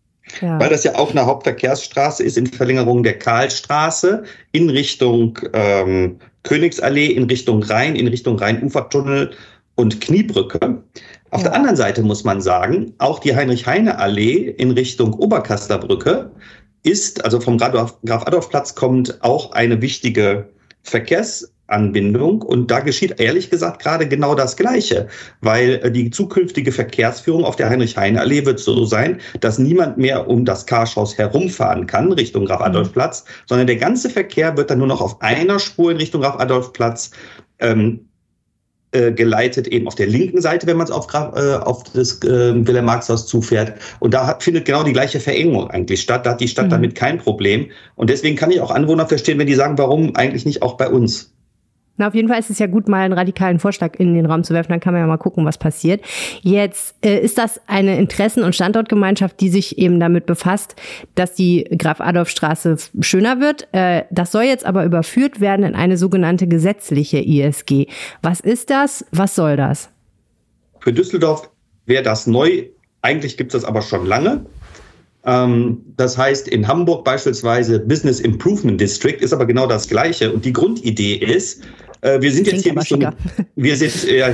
Ja. 0.41 0.58
Weil 0.58 0.70
das 0.70 0.86
ja 0.86 0.95
auch 0.95 1.12
eine 1.12 1.26
Hauptverkehrsstraße 1.26 2.24
ist 2.24 2.38
in 2.38 2.47
Verlängerung 2.47 3.03
der 3.03 3.20
Karlstraße 3.20 4.24
in 4.53 4.70
Richtung 4.70 5.38
ähm, 5.51 6.20
Königsallee, 6.43 7.08
in 7.08 7.26
Richtung 7.26 7.64
Rhein, 7.64 7.97
in 7.97 8.08
Richtung 8.08 8.39
Rheinufertunnel 8.39 9.32
und 9.76 9.99
Kniebrücke. 9.99 10.82
Auf 11.32 11.41
ja. 11.41 11.49
der 11.49 11.53
anderen 11.53 11.76
Seite 11.76 12.01
muss 12.01 12.24
man 12.24 12.39
sagen, 12.39 12.93
auch 12.99 13.20
die 13.20 13.36
Heinrich-Heine-Allee 13.36 14.51
in 14.58 14.72
Richtung 14.72 15.12
Oberkassler 15.16 15.80
Brücke 15.80 16.32
ist, 16.84 17.26
also 17.26 17.41
vom 17.41 17.58
Graf-Adolf-Platz 17.58 18.74
kommt 18.76 19.22
auch 19.22 19.51
eine 19.51 19.82
wichtige 19.82 20.47
Verkehrs- 20.82 21.51
Anbindung. 21.68 22.41
Und 22.41 22.70
da 22.70 22.80
geschieht 22.80 23.20
ehrlich 23.20 23.49
gesagt 23.49 23.82
gerade 23.82 24.07
genau 24.07 24.36
das 24.36 24.55
Gleiche, 24.55 25.07
weil 25.41 25.80
äh, 25.84 25.91
die 25.91 26.09
zukünftige 26.11 26.72
Verkehrsführung 26.72 27.43
auf 27.43 27.55
der 27.55 27.70
Heinrich-Heine-Allee 27.70 28.45
wird 28.45 28.59
so 28.59 28.86
sein, 28.86 29.20
dass 29.39 29.57
niemand 29.57 29.97
mehr 29.97 30.28
um 30.28 30.45
das 30.45 30.66
Karschhaus 30.66 31.18
herumfahren 31.18 31.88
kann 31.88 32.11
Richtung 32.11 32.45
Graf-Adolf-Platz, 32.45 33.24
mhm. 33.24 33.30
sondern 33.47 33.68
der 33.68 33.78
ganze 33.78 34.09
Verkehr 34.09 34.55
wird 34.57 34.70
dann 34.70 34.80
nur 34.80 34.88
noch 34.88 35.01
auf 35.01 35.22
einer 35.22 35.59
Spur 35.59 35.91
in 35.91 35.97
Richtung 35.97 36.22
Graf-Adolf-Platz 36.22 37.11
ähm, 37.59 38.07
äh, 38.95 39.11
geleitet 39.11 39.68
eben 39.68 39.88
auf 39.88 39.95
der 39.95 40.07
linken 40.07 40.39
Seite, 40.41 40.68
wenn 40.68 40.78
man 40.78 40.86
es 40.86 40.91
auf, 40.91 41.07
äh, 41.13 41.55
auf 41.55 41.84
das 41.93 42.22
äh, 42.24 42.66
Wilhelm-Marx-Haus 42.66 43.28
zufährt. 43.28 43.74
Und 43.99 44.13
da 44.13 44.26
hat, 44.26 44.43
findet 44.43 44.66
genau 44.66 44.84
die 44.84 44.93
gleiche 44.93 45.20
Verengung 45.20 45.70
eigentlich 45.70 46.01
statt. 46.01 46.26
Da 46.26 46.32
hat 46.32 46.39
die 46.39 46.47
Stadt 46.47 46.68
mhm. 46.68 46.70
damit 46.70 46.95
kein 46.95 47.18
Problem. 47.18 47.72
Und 47.95 48.09
deswegen 48.09 48.38
kann 48.38 48.51
ich 48.51 48.61
auch 48.61 48.72
Anwohner 48.72 49.05
verstehen, 49.05 49.38
wenn 49.38 49.47
die 49.47 49.55
sagen, 49.55 49.78
warum 49.78 50.16
eigentlich 50.16 50.45
nicht 50.45 50.61
auch 50.61 50.78
bei 50.78 50.88
uns? 50.88 51.34
Na, 51.97 52.07
auf 52.07 52.15
jeden 52.15 52.27
Fall 52.27 52.39
ist 52.39 52.49
es 52.49 52.59
ja 52.59 52.67
gut, 52.67 52.89
mal 52.89 53.03
einen 53.03 53.13
radikalen 53.13 53.59
Vorschlag 53.59 53.95
in 53.97 54.15
den 54.15 54.25
Raum 54.25 54.43
zu 54.43 54.53
werfen. 54.53 54.71
Dann 54.71 54.79
kann 54.81 54.93
man 54.93 55.01
ja 55.01 55.07
mal 55.07 55.17
gucken, 55.17 55.45
was 55.45 55.57
passiert. 55.57 56.01
Jetzt 56.41 56.95
äh, 57.03 57.19
ist 57.19 57.37
das 57.37 57.61
eine 57.67 57.97
Interessen- 57.97 58.43
und 58.43 58.53
Standortgemeinschaft, 58.53 59.39
die 59.39 59.49
sich 59.49 59.77
eben 59.77 59.99
damit 59.99 60.25
befasst, 60.25 60.75
dass 61.15 61.35
die 61.35 61.63
Graf-Adolf-Straße 61.77 62.77
schöner 62.99 63.39
wird. 63.39 63.67
Äh, 63.71 64.03
das 64.11 64.31
soll 64.31 64.43
jetzt 64.43 64.65
aber 64.65 64.83
überführt 64.83 65.39
werden 65.39 65.65
in 65.65 65.75
eine 65.75 65.97
sogenannte 65.97 66.47
gesetzliche 66.47 67.19
ISG. 67.19 67.87
Was 68.21 68.41
ist 68.41 68.69
das? 68.69 69.05
Was 69.11 69.35
soll 69.35 69.55
das? 69.55 69.89
Für 70.81 70.91
Düsseldorf 70.91 71.49
wäre 71.85 72.03
das 72.03 72.27
neu. 72.27 72.65
Eigentlich 73.01 73.37
gibt 73.37 73.53
es 73.53 73.61
das 73.61 73.67
aber 73.67 73.81
schon 73.81 74.05
lange. 74.05 74.45
Ähm, 75.25 75.81
das 75.97 76.17
heißt, 76.17 76.47
in 76.47 76.67
Hamburg 76.67 77.03
beispielsweise 77.03 77.79
Business 77.79 78.19
Improvement 78.19 78.79
District 78.79 79.17
ist 79.19 79.33
aber 79.33 79.45
genau 79.45 79.67
das 79.67 79.87
Gleiche. 79.87 80.31
Und 80.31 80.45
die 80.45 80.53
Grundidee 80.53 81.15
ist, 81.15 81.63
äh, 82.06 82.22
wir 82.22 82.32
sind 82.32 82.47
jetzt 82.47 82.64
hier 82.64 82.74
nicht 82.74 82.89
so, 82.89 82.99
wir 83.56 83.76
sind, 83.76 84.12
ja, 84.12 84.30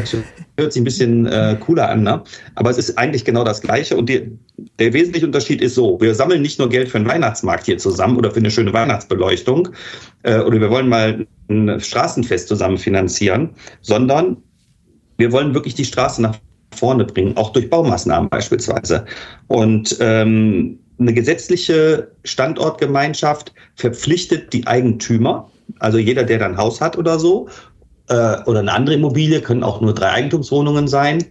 hört 0.58 0.74
sich 0.74 0.82
ein 0.82 0.84
bisschen 0.84 1.26
äh, 1.26 1.58
cooler 1.60 1.90
an, 1.90 2.04
ne? 2.04 2.24
aber 2.56 2.70
es 2.70 2.78
ist 2.78 2.98
eigentlich 2.98 3.24
genau 3.24 3.44
das 3.44 3.62
Gleiche 3.62 3.96
und 3.96 4.10
die, 4.10 4.30
der 4.78 4.94
wesentliche 4.94 5.26
Unterschied 5.26 5.62
ist 5.62 5.76
so, 5.76 6.00
wir 6.02 6.14
sammeln 6.14 6.42
nicht 6.42 6.60
nur 6.60 6.70
Geld 6.70 6.90
für 6.90 6.98
einen 6.98 7.08
Weihnachtsmarkt 7.08 7.66
hier 7.66 7.78
zusammen 7.78 8.18
oder 8.18 8.32
für 8.32 8.40
eine 8.40 8.52
schöne 8.52 8.74
Weihnachtsbeleuchtung 8.74 9.70
äh, 10.24 10.40
oder 10.40 10.60
wir 10.60 10.70
wollen 10.70 10.90
mal 10.90 11.26
ein 11.50 11.80
Straßenfest 11.80 12.48
zusammen 12.48 12.78
finanzieren, 12.78 13.52
sondern 13.82 14.38
wir 15.18 15.32
wollen 15.32 15.54
wirklich 15.54 15.76
die 15.76 15.86
Straße 15.86 16.22
nach 16.22 16.38
vorne 16.76 17.06
bringen, 17.06 17.38
auch 17.38 17.54
durch 17.54 17.70
Baumaßnahmen 17.70 18.30
beispielsweise. 18.30 19.06
Und 19.48 19.98
ähm, 20.00 20.80
eine 21.00 21.14
gesetzliche 21.14 22.12
Standortgemeinschaft 22.24 23.54
verpflichtet 23.76 24.54
die 24.54 24.66
Eigentümer, 24.68 25.50
also 25.80 25.98
jeder, 25.98 26.24
der 26.24 26.40
dann 26.40 26.54
ein 26.54 26.58
Haus 26.58 26.82
hat 26.82 26.98
oder 26.98 27.20
so, 27.20 27.48
äh, 28.10 28.38
oder 28.46 28.60
eine 28.60 28.74
andere 28.74 28.96
Immobilie, 28.96 29.42
können 29.42 29.64
auch 29.64 29.82
nur 29.82 29.94
drei 29.94 30.12
Eigentumswohnungen 30.12 30.88
sein, 30.88 31.24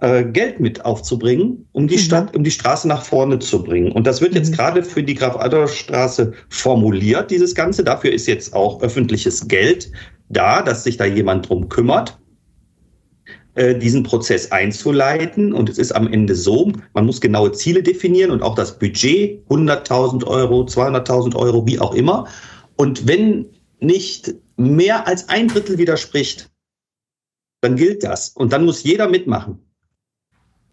äh, 0.00 0.24
Geld 0.24 0.60
mit 0.60 0.84
aufzubringen, 0.84 1.66
um 1.72 1.88
die 1.88 1.96
mhm. 1.96 2.00
Stadt, 2.00 2.36
um 2.36 2.44
die 2.44 2.50
Straße 2.50 2.86
nach 2.86 3.02
vorne 3.02 3.38
zu 3.38 3.62
bringen. 3.62 3.92
Und 3.92 4.06
das 4.06 4.20
wird 4.20 4.34
jetzt 4.34 4.50
mhm. 4.50 4.56
gerade 4.56 4.82
für 4.82 5.02
die 5.02 5.14
Graf-Adolf-Straße 5.14 6.32
formuliert, 6.50 7.30
dieses 7.30 7.54
Ganze. 7.54 7.82
Dafür 7.82 8.12
ist 8.12 8.26
jetzt 8.26 8.54
auch 8.54 8.80
öffentliches 8.82 9.48
Geld 9.48 9.90
da, 10.28 10.62
dass 10.62 10.84
sich 10.84 10.96
da 10.96 11.04
jemand 11.04 11.48
drum 11.48 11.68
kümmert 11.68 12.18
äh, 13.54 13.74
diesen 13.74 14.04
Prozess 14.04 14.52
einzuleiten. 14.52 15.52
Und 15.52 15.68
es 15.68 15.78
ist 15.78 15.90
am 15.90 16.06
Ende 16.06 16.36
so, 16.36 16.70
man 16.94 17.06
muss 17.06 17.20
genaue 17.20 17.50
Ziele 17.50 17.82
definieren 17.82 18.30
und 18.30 18.42
auch 18.42 18.54
das 18.54 18.78
Budget, 18.78 19.44
100.000 19.48 20.24
Euro, 20.26 20.62
200.000 20.62 21.34
Euro, 21.34 21.66
wie 21.66 21.80
auch 21.80 21.92
immer. 21.94 22.26
Und 22.76 23.08
wenn 23.08 23.46
nicht 23.80 24.34
mehr 24.56 25.06
als 25.06 25.28
ein 25.28 25.48
Drittel 25.48 25.78
widerspricht, 25.78 26.50
dann 27.60 27.76
gilt 27.76 28.04
das. 28.04 28.30
Und 28.30 28.52
dann 28.52 28.64
muss 28.64 28.82
jeder 28.82 29.08
mitmachen. 29.08 29.58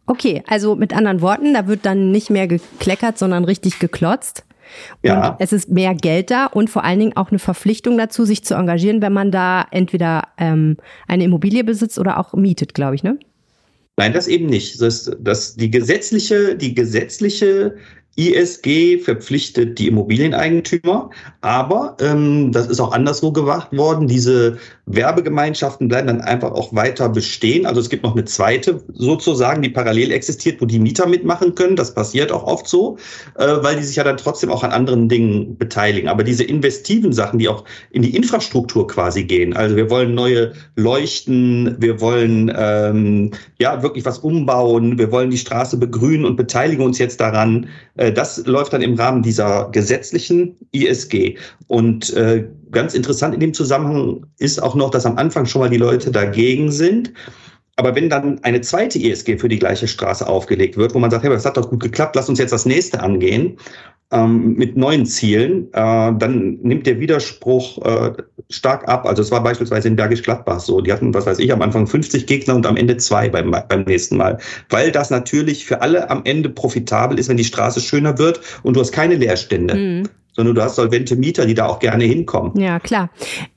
Okay, 0.07 0.43
also 0.47 0.75
mit 0.75 0.95
anderen 0.95 1.21
Worten, 1.21 1.53
da 1.53 1.67
wird 1.67 1.85
dann 1.85 2.11
nicht 2.11 2.29
mehr 2.29 2.47
gekleckert, 2.47 3.17
sondern 3.17 3.43
richtig 3.43 3.79
geklotzt. 3.79 4.45
Ja. 5.03 5.29
Und 5.29 5.35
es 5.39 5.53
ist 5.53 5.69
mehr 5.69 5.95
Geld 5.95 6.31
da 6.31 6.45
und 6.45 6.69
vor 6.69 6.83
allen 6.83 6.99
Dingen 6.99 7.17
auch 7.17 7.29
eine 7.29 7.39
Verpflichtung 7.39 7.97
dazu, 7.97 8.25
sich 8.25 8.43
zu 8.43 8.55
engagieren, 8.55 9.01
wenn 9.01 9.13
man 9.13 9.31
da 9.31 9.65
entweder 9.71 10.29
ähm, 10.37 10.77
eine 11.07 11.23
Immobilie 11.23 11.63
besitzt 11.63 11.99
oder 11.99 12.19
auch 12.19 12.33
mietet, 12.33 12.73
glaube 12.73 12.95
ich, 12.95 13.03
ne? 13.03 13.17
Nein, 13.97 14.11
das 14.11 14.27
eben 14.27 14.47
nicht. 14.47 14.81
Das, 14.81 15.09
das, 15.19 15.55
die 15.55 15.71
gesetzliche, 15.71 16.55
die 16.55 16.75
gesetzliche 16.75 17.77
ISG 18.18 18.99
verpflichtet 18.99 19.78
die 19.78 19.88
Immobilieneigentümer, 19.88 21.09
aber 21.41 21.97
ähm, 21.99 22.51
das 22.51 22.68
ist 22.68 22.80
auch 22.80 22.93
anderswo 22.93 23.32
gemacht 23.32 23.76
worden. 23.76 24.07
Diese 24.07 24.57
Werbegemeinschaften 24.88 25.88
bleiben 25.88 26.07
dann 26.07 26.21
einfach 26.21 26.51
auch 26.51 26.73
weiter 26.75 27.09
bestehen. 27.09 27.65
Also 27.65 27.81
es 27.81 27.89
gibt 27.89 28.03
noch 28.03 28.13
eine 28.13 28.25
zweite 28.25 28.83
sozusagen, 28.93 29.61
die 29.61 29.69
parallel 29.69 30.11
existiert, 30.11 30.61
wo 30.61 30.65
die 30.65 30.79
Mieter 30.79 31.07
mitmachen 31.07 31.55
können. 31.55 31.75
Das 31.75 31.93
passiert 31.93 32.31
auch 32.31 32.43
oft 32.43 32.67
so, 32.67 32.97
äh, 33.36 33.47
weil 33.61 33.77
die 33.77 33.83
sich 33.83 33.95
ja 33.95 34.03
dann 34.03 34.17
trotzdem 34.17 34.51
auch 34.51 34.63
an 34.63 34.71
anderen 34.71 35.09
Dingen 35.09 35.57
beteiligen. 35.57 36.07
Aber 36.07 36.23
diese 36.23 36.43
investiven 36.43 37.13
Sachen, 37.13 37.39
die 37.39 37.49
auch 37.49 37.63
in 37.89 38.03
die 38.03 38.15
Infrastruktur 38.15 38.86
quasi 38.88 39.23
gehen. 39.23 39.55
Also 39.55 39.75
wir 39.75 39.89
wollen 39.89 40.13
neue 40.13 40.53
Leuchten, 40.75 41.75
wir 41.79 41.99
wollen 41.99 42.53
ähm, 42.55 43.31
ja 43.59 43.81
wirklich 43.81 44.05
was 44.05 44.19
umbauen, 44.19 44.99
wir 44.99 45.11
wollen 45.11 45.31
die 45.31 45.38
Straße 45.38 45.77
begrünen 45.77 46.25
und 46.25 46.36
beteiligen 46.36 46.86
uns 46.86 46.99
jetzt 46.99 47.19
daran. 47.19 47.67
Äh, 47.95 48.11
das 48.11 48.45
läuft 48.45 48.73
dann 48.73 48.83
im 48.83 48.93
Rahmen 48.93 49.23
dieser 49.23 49.69
gesetzlichen 49.71 50.57
ISG. 50.71 51.38
Und 51.67 52.13
äh, 52.13 52.45
ganz 52.76 52.93
interessant 52.93 53.34
in 53.34 53.39
dem 53.39 53.55
Zusammenhang 53.55 54.28
ist 54.38 54.61
auch 54.61 54.76
noch, 54.76 54.91
dass 54.91 55.07
am 55.07 55.17
Anfang 55.17 55.47
schon 55.47 55.61
mal 55.61 55.69
die 55.69 55.78
Leute 55.78 56.11
dagegen 56.11 56.71
sind. 56.71 57.11
Aber 57.78 57.95
wenn 57.95 58.09
dann 58.09 58.41
eine 58.43 58.61
zweite 58.61 58.99
ISG 58.99 59.38
für 59.38 59.49
die 59.49 59.59
gleiche 59.59 59.88
Straße 59.88 60.26
aufgelegt 60.28 60.78
wird, 60.78 60.93
wo 60.93 60.99
man 60.99 61.11
sagt, 61.11 61.23
hey, 61.23 61.30
das 61.30 61.45
hat 61.45 61.57
doch 61.57 61.69
gut 61.69 61.82
geklappt, 61.82 62.15
lass 62.15 62.30
uns 62.30 62.39
jetzt 62.39 62.53
das 62.53 62.65
nächste 62.65 63.01
angehen, 63.01 63.57
ähm, 64.11 64.53
mit 64.53 64.78
neuen 64.78 65.05
Zielen, 65.05 65.67
äh, 65.73 66.13
dann 66.17 66.59
nimmt 66.61 66.86
der 66.86 66.99
Widerspruch 66.99 67.84
äh, 67.84 68.13
stark 68.49 68.88
ab. 68.88 69.05
Also 69.05 69.23
es 69.23 69.32
war 69.32 69.43
beispielsweise 69.43 69.88
in 69.88 69.95
Bergisch 69.95 70.21
Gladbach 70.21 70.59
so. 70.59 70.80
Die 70.80 70.93
hatten, 70.93 71.13
was 71.13 71.26
weiß 71.26 71.39
ich, 71.39 71.51
am 71.51 71.61
Anfang 71.61 71.88
50 71.88 72.28
Gegner 72.28 72.55
und 72.55 72.65
am 72.65 72.78
Ende 72.78 72.95
zwei 72.97 73.28
beim, 73.28 73.51
beim 73.51 73.84
nächsten 73.84 74.15
Mal. 74.15 74.38
Weil 74.69 74.91
das 74.91 75.09
natürlich 75.09 75.65
für 75.65 75.82
alle 75.82 76.09
am 76.09 76.21
Ende 76.23 76.49
profitabel 76.49 77.19
ist, 77.19 77.28
wenn 77.28 77.38
die 77.38 77.43
Straße 77.43 77.82
schöner 77.82 78.17
wird 78.17 78.39
und 78.63 78.76
du 78.76 78.80
hast 78.80 78.91
keine 78.91 79.15
Leerstände. 79.15 79.76
Mhm 79.76 80.09
sondern 80.36 80.53
du 80.53 80.61
hast 80.61 80.75
solvente 80.75 81.15
Mieter, 81.15 81.45
die 81.45 81.53
da 81.53 81.67
auch 81.67 81.79
gerne 81.79 82.03
hinkommen. 82.03 82.59
Ja, 82.59 82.79
klar. 82.79 83.09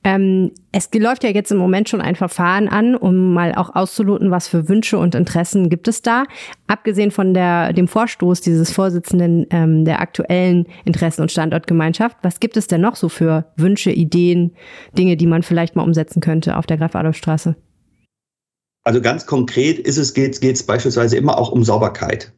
Ähm, 0.03 0.51
es 0.71 0.89
läuft 0.93 1.23
ja 1.23 1.29
jetzt 1.29 1.51
im 1.51 1.57
Moment 1.57 1.89
schon 1.89 1.99
ein 1.99 2.15
Verfahren 2.15 2.69
an, 2.69 2.95
um 2.95 3.33
mal 3.33 3.53
auch 3.55 3.75
auszuloten, 3.75 4.31
was 4.31 4.47
für 4.47 4.69
Wünsche 4.69 4.97
und 4.97 5.13
Interessen 5.13 5.69
gibt 5.69 5.87
es 5.87 6.01
da. 6.01 6.23
Abgesehen 6.67 7.11
von 7.11 7.33
der, 7.33 7.73
dem 7.73 7.87
Vorstoß 7.87 8.41
dieses 8.41 8.71
Vorsitzenden 8.71 9.45
ähm, 9.49 9.83
der 9.83 9.99
aktuellen 9.99 10.67
Interessen- 10.85 11.21
und 11.21 11.31
Standortgemeinschaft, 11.31 12.17
was 12.21 12.39
gibt 12.39 12.55
es 12.55 12.67
denn 12.67 12.81
noch 12.81 12.95
so 12.95 13.09
für 13.09 13.45
Wünsche, 13.57 13.91
Ideen, 13.91 14.55
Dinge, 14.97 15.17
die 15.17 15.27
man 15.27 15.43
vielleicht 15.43 15.75
mal 15.75 15.83
umsetzen 15.83 16.21
könnte 16.21 16.55
auf 16.55 16.65
der 16.65 16.77
Graf-Adolf-Straße? 16.77 17.55
Also 18.83 19.01
ganz 19.01 19.25
konkret 19.25 19.79
ist 19.79 19.97
es, 19.97 20.13
geht 20.13 20.41
es 20.41 20.63
beispielsweise 20.63 21.17
immer 21.17 21.37
auch 21.37 21.51
um 21.51 21.63
Sauberkeit. 21.63 22.31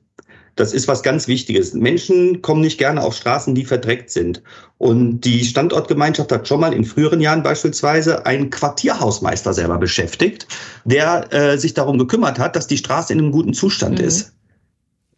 Das 0.56 0.74
ist 0.74 0.88
was 0.88 1.02
ganz 1.02 1.28
Wichtiges. 1.28 1.74
Menschen 1.74 2.42
kommen 2.42 2.62
nicht 2.62 2.78
gerne 2.78 3.02
auf 3.02 3.16
Straßen, 3.16 3.56
die 3.56 3.66
verdreckt 3.66 4.10
sind. 4.10 4.42
Und 4.78 5.22
die 5.22 5.46
Standortgemeinschaft 5.46 6.32
hat 6.32 6.48
schon 6.48 6.60
mal 6.60 6.74
in 6.74 6.84
früheren 6.84 7.22
Jahren 7.22 7.44
beispielsweise 7.44 8.26
einen 8.26 8.50
Quartierhausmeister 8.50 9.54
selber 9.54 9.78
beschäftigt, 9.78 10.48
der 10.84 11.32
äh, 11.34 11.58
sich 11.58 11.74
darum 11.74 11.98
gekümmert 11.98 12.40
hat, 12.40 12.56
dass 12.56 12.68
die 12.68 12.78
Straße 12.78 13.14
in 13.14 13.20
einem 13.20 13.32
guten 13.32 13.54
Zustand 13.54 14.00
mhm. 14.00 14.06
ist. 14.06 14.34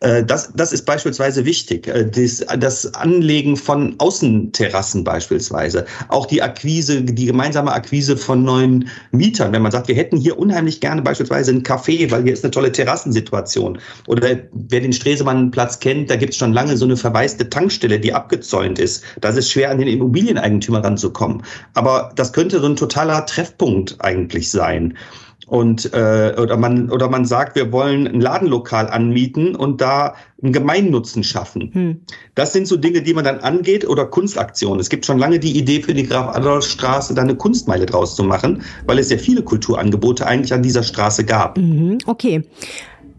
Äh, 0.03 0.23
das, 0.23 0.51
das 0.53 0.73
ist 0.73 0.85
beispielsweise 0.85 1.45
wichtig. 1.45 1.87
Äh, 1.87 2.05
das, 2.05 2.45
das 2.59 2.93
Anlegen 2.93 3.55
von 3.57 3.95
Außenterrassen 3.97 5.03
beispielsweise. 5.03 5.85
Auch 6.09 6.25
die 6.25 6.41
Akquise, 6.41 7.01
die 7.01 7.25
gemeinsame 7.25 7.71
Akquise 7.71 8.17
von 8.17 8.43
neuen 8.43 8.89
Mietern. 9.11 9.53
Wenn 9.53 9.61
man 9.61 9.71
sagt, 9.71 9.87
wir 9.87 9.95
hätten 9.95 10.17
hier 10.17 10.37
unheimlich 10.37 10.81
gerne 10.81 11.01
beispielsweise 11.01 11.51
ein 11.51 11.63
Café, 11.63 12.11
weil 12.11 12.23
hier 12.23 12.33
ist 12.33 12.43
eine 12.43 12.51
tolle 12.51 12.71
Terrassensituation. 12.71 13.79
Oder 14.07 14.37
wer 14.51 14.81
den 14.81 14.93
Stresemannplatz 14.93 15.79
kennt, 15.79 16.09
da 16.09 16.17
gibt 16.17 16.33
es 16.33 16.37
schon 16.37 16.53
lange 16.53 16.75
so 16.75 16.85
eine 16.85 16.97
verwaiste 16.97 17.49
Tankstelle, 17.49 17.99
die 17.99 18.13
abgezäunt 18.13 18.79
ist. 18.79 19.03
Das 19.21 19.37
ist 19.37 19.51
schwer, 19.51 19.71
an 19.71 19.77
den 19.77 19.87
Immobilieneigentümer 19.87 20.83
ranzukommen. 20.83 21.43
Aber 21.75 22.11
das 22.15 22.33
könnte 22.33 22.59
so 22.59 22.67
ein 22.67 22.75
totaler 22.75 23.25
Treffpunkt 23.25 23.95
eigentlich 23.99 24.51
sein 24.51 24.97
und 25.47 25.93
äh, 25.93 26.35
oder 26.37 26.57
man 26.57 26.89
oder 26.89 27.09
man 27.09 27.25
sagt, 27.25 27.55
wir 27.55 27.71
wollen 27.71 28.07
ein 28.07 28.21
Ladenlokal 28.21 28.87
anmieten 28.87 29.55
und 29.55 29.81
da 29.81 30.15
einen 30.41 30.53
Gemeinnutzen 30.53 31.23
schaffen. 31.23 31.71
Hm. 31.73 32.01
Das 32.35 32.53
sind 32.53 32.67
so 32.67 32.77
Dinge, 32.77 33.01
die 33.01 33.13
man 33.13 33.25
dann 33.25 33.39
angeht 33.39 33.87
oder 33.87 34.05
Kunstaktionen. 34.05 34.79
Es 34.79 34.89
gibt 34.89 35.05
schon 35.05 35.17
lange 35.17 35.39
die 35.39 35.57
Idee 35.57 35.81
für 35.81 35.93
die 35.93 36.07
Graf-Adolf-Straße, 36.07 37.13
da 37.13 37.21
eine 37.21 37.35
Kunstmeile 37.35 37.85
draus 37.85 38.15
zu 38.15 38.23
machen, 38.23 38.63
weil 38.85 38.99
es 38.99 39.09
ja 39.09 39.17
viele 39.17 39.41
Kulturangebote 39.41 40.25
eigentlich 40.25 40.53
an 40.53 40.63
dieser 40.63 40.83
Straße 40.83 41.25
gab. 41.25 41.57
Mhm, 41.57 41.97
okay. 42.05 42.43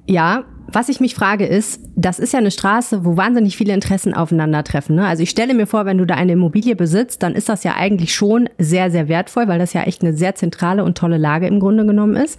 Ja, 0.07 0.45
was 0.67 0.89
ich 0.89 1.01
mich 1.01 1.15
frage 1.15 1.47
ist, 1.47 1.81
das 1.97 2.19
ist 2.19 2.33
ja 2.33 2.39
eine 2.39 2.51
Straße, 2.51 3.05
wo 3.05 3.17
wahnsinnig 3.17 3.57
viele 3.57 3.73
Interessen 3.73 4.15
aufeinandertreffen. 4.15 4.97
Ne? 4.97 5.07
Also 5.07 5.23
ich 5.23 5.31
stelle 5.31 5.55
mir 5.55 5.67
vor, 5.67 5.87
wenn 5.87 5.99
du 5.99 6.07
da 6.07 6.15
eine 6.15 6.33
Immobilie 6.33 6.75
besitzt, 6.75 7.23
dann 7.23 7.35
ist 7.35 7.49
das 7.49 7.65
ja 7.65 7.75
eigentlich 7.77 8.15
schon 8.15 8.49
sehr, 8.59 8.91
sehr 8.91 9.09
wertvoll, 9.09 9.47
weil 9.47 9.59
das 9.59 9.73
ja 9.73 9.83
echt 9.83 10.03
eine 10.03 10.15
sehr 10.15 10.35
zentrale 10.35 10.85
und 10.85 10.99
tolle 10.99 11.19
Lage 11.19 11.47
im 11.47 11.61
Grunde 11.61 11.87
genommen 11.87 12.17
ist. 12.17 12.39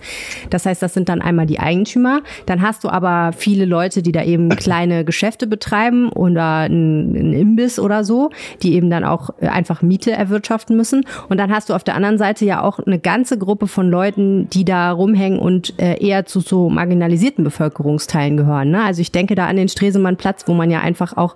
Das 0.50 0.66
heißt, 0.66 0.82
das 0.82 0.94
sind 0.94 1.08
dann 1.08 1.22
einmal 1.22 1.46
die 1.46 1.60
Eigentümer. 1.60 2.22
Dann 2.46 2.62
hast 2.62 2.84
du 2.84 2.90
aber 2.90 3.32
viele 3.32 3.66
Leute, 3.66 4.02
die 4.02 4.12
da 4.12 4.24
eben 4.24 4.50
kleine 4.50 5.06
Geschäfte 5.06 5.48
betreiben 5.48 6.10
oder 6.10 6.60
einen 6.60 7.34
Imbiss 7.34 7.80
oder 7.80 8.04
so, 8.04 8.32
die 8.62 8.74
eben 8.74 8.90
dann 8.90 9.04
auch 9.04 9.30
einfach 9.40 9.82
Miete 9.82 10.12
erwirtschaften 10.12 10.76
müssen. 10.76 11.06
Und 11.30 11.38
dann 11.38 11.52
hast 11.54 11.70
du 11.70 11.74
auf 11.74 11.84
der 11.84 11.96
anderen 11.96 12.18
Seite 12.18 12.44
ja 12.46 12.62
auch 12.62 12.80
eine 12.80 13.00
ganze 13.00 13.38
Gruppe 13.38 13.68
von 13.68 13.90
Leuten, 13.90 14.50
die 14.50 14.66
da 14.66 14.92
rumhängen 14.92 15.40
und 15.40 15.80
äh, 15.80 16.04
eher 16.06 16.26
zu 16.26 16.40
so 16.40 16.70
marginalisierten 16.70 17.44
Bevölkerungsteilen 17.44 18.15
gehören. 18.38 18.72
Ne? 18.72 18.84
Also 18.84 19.02
ich 19.02 19.12
denke 19.12 19.36
da 19.36 19.48
an 19.48 19.56
den 19.56 19.70
Stresemannplatz, 19.70 20.48
wo 20.48 20.54
man 20.54 20.72
ja 20.72 20.82
einfach 20.82 21.18
auch 21.18 21.36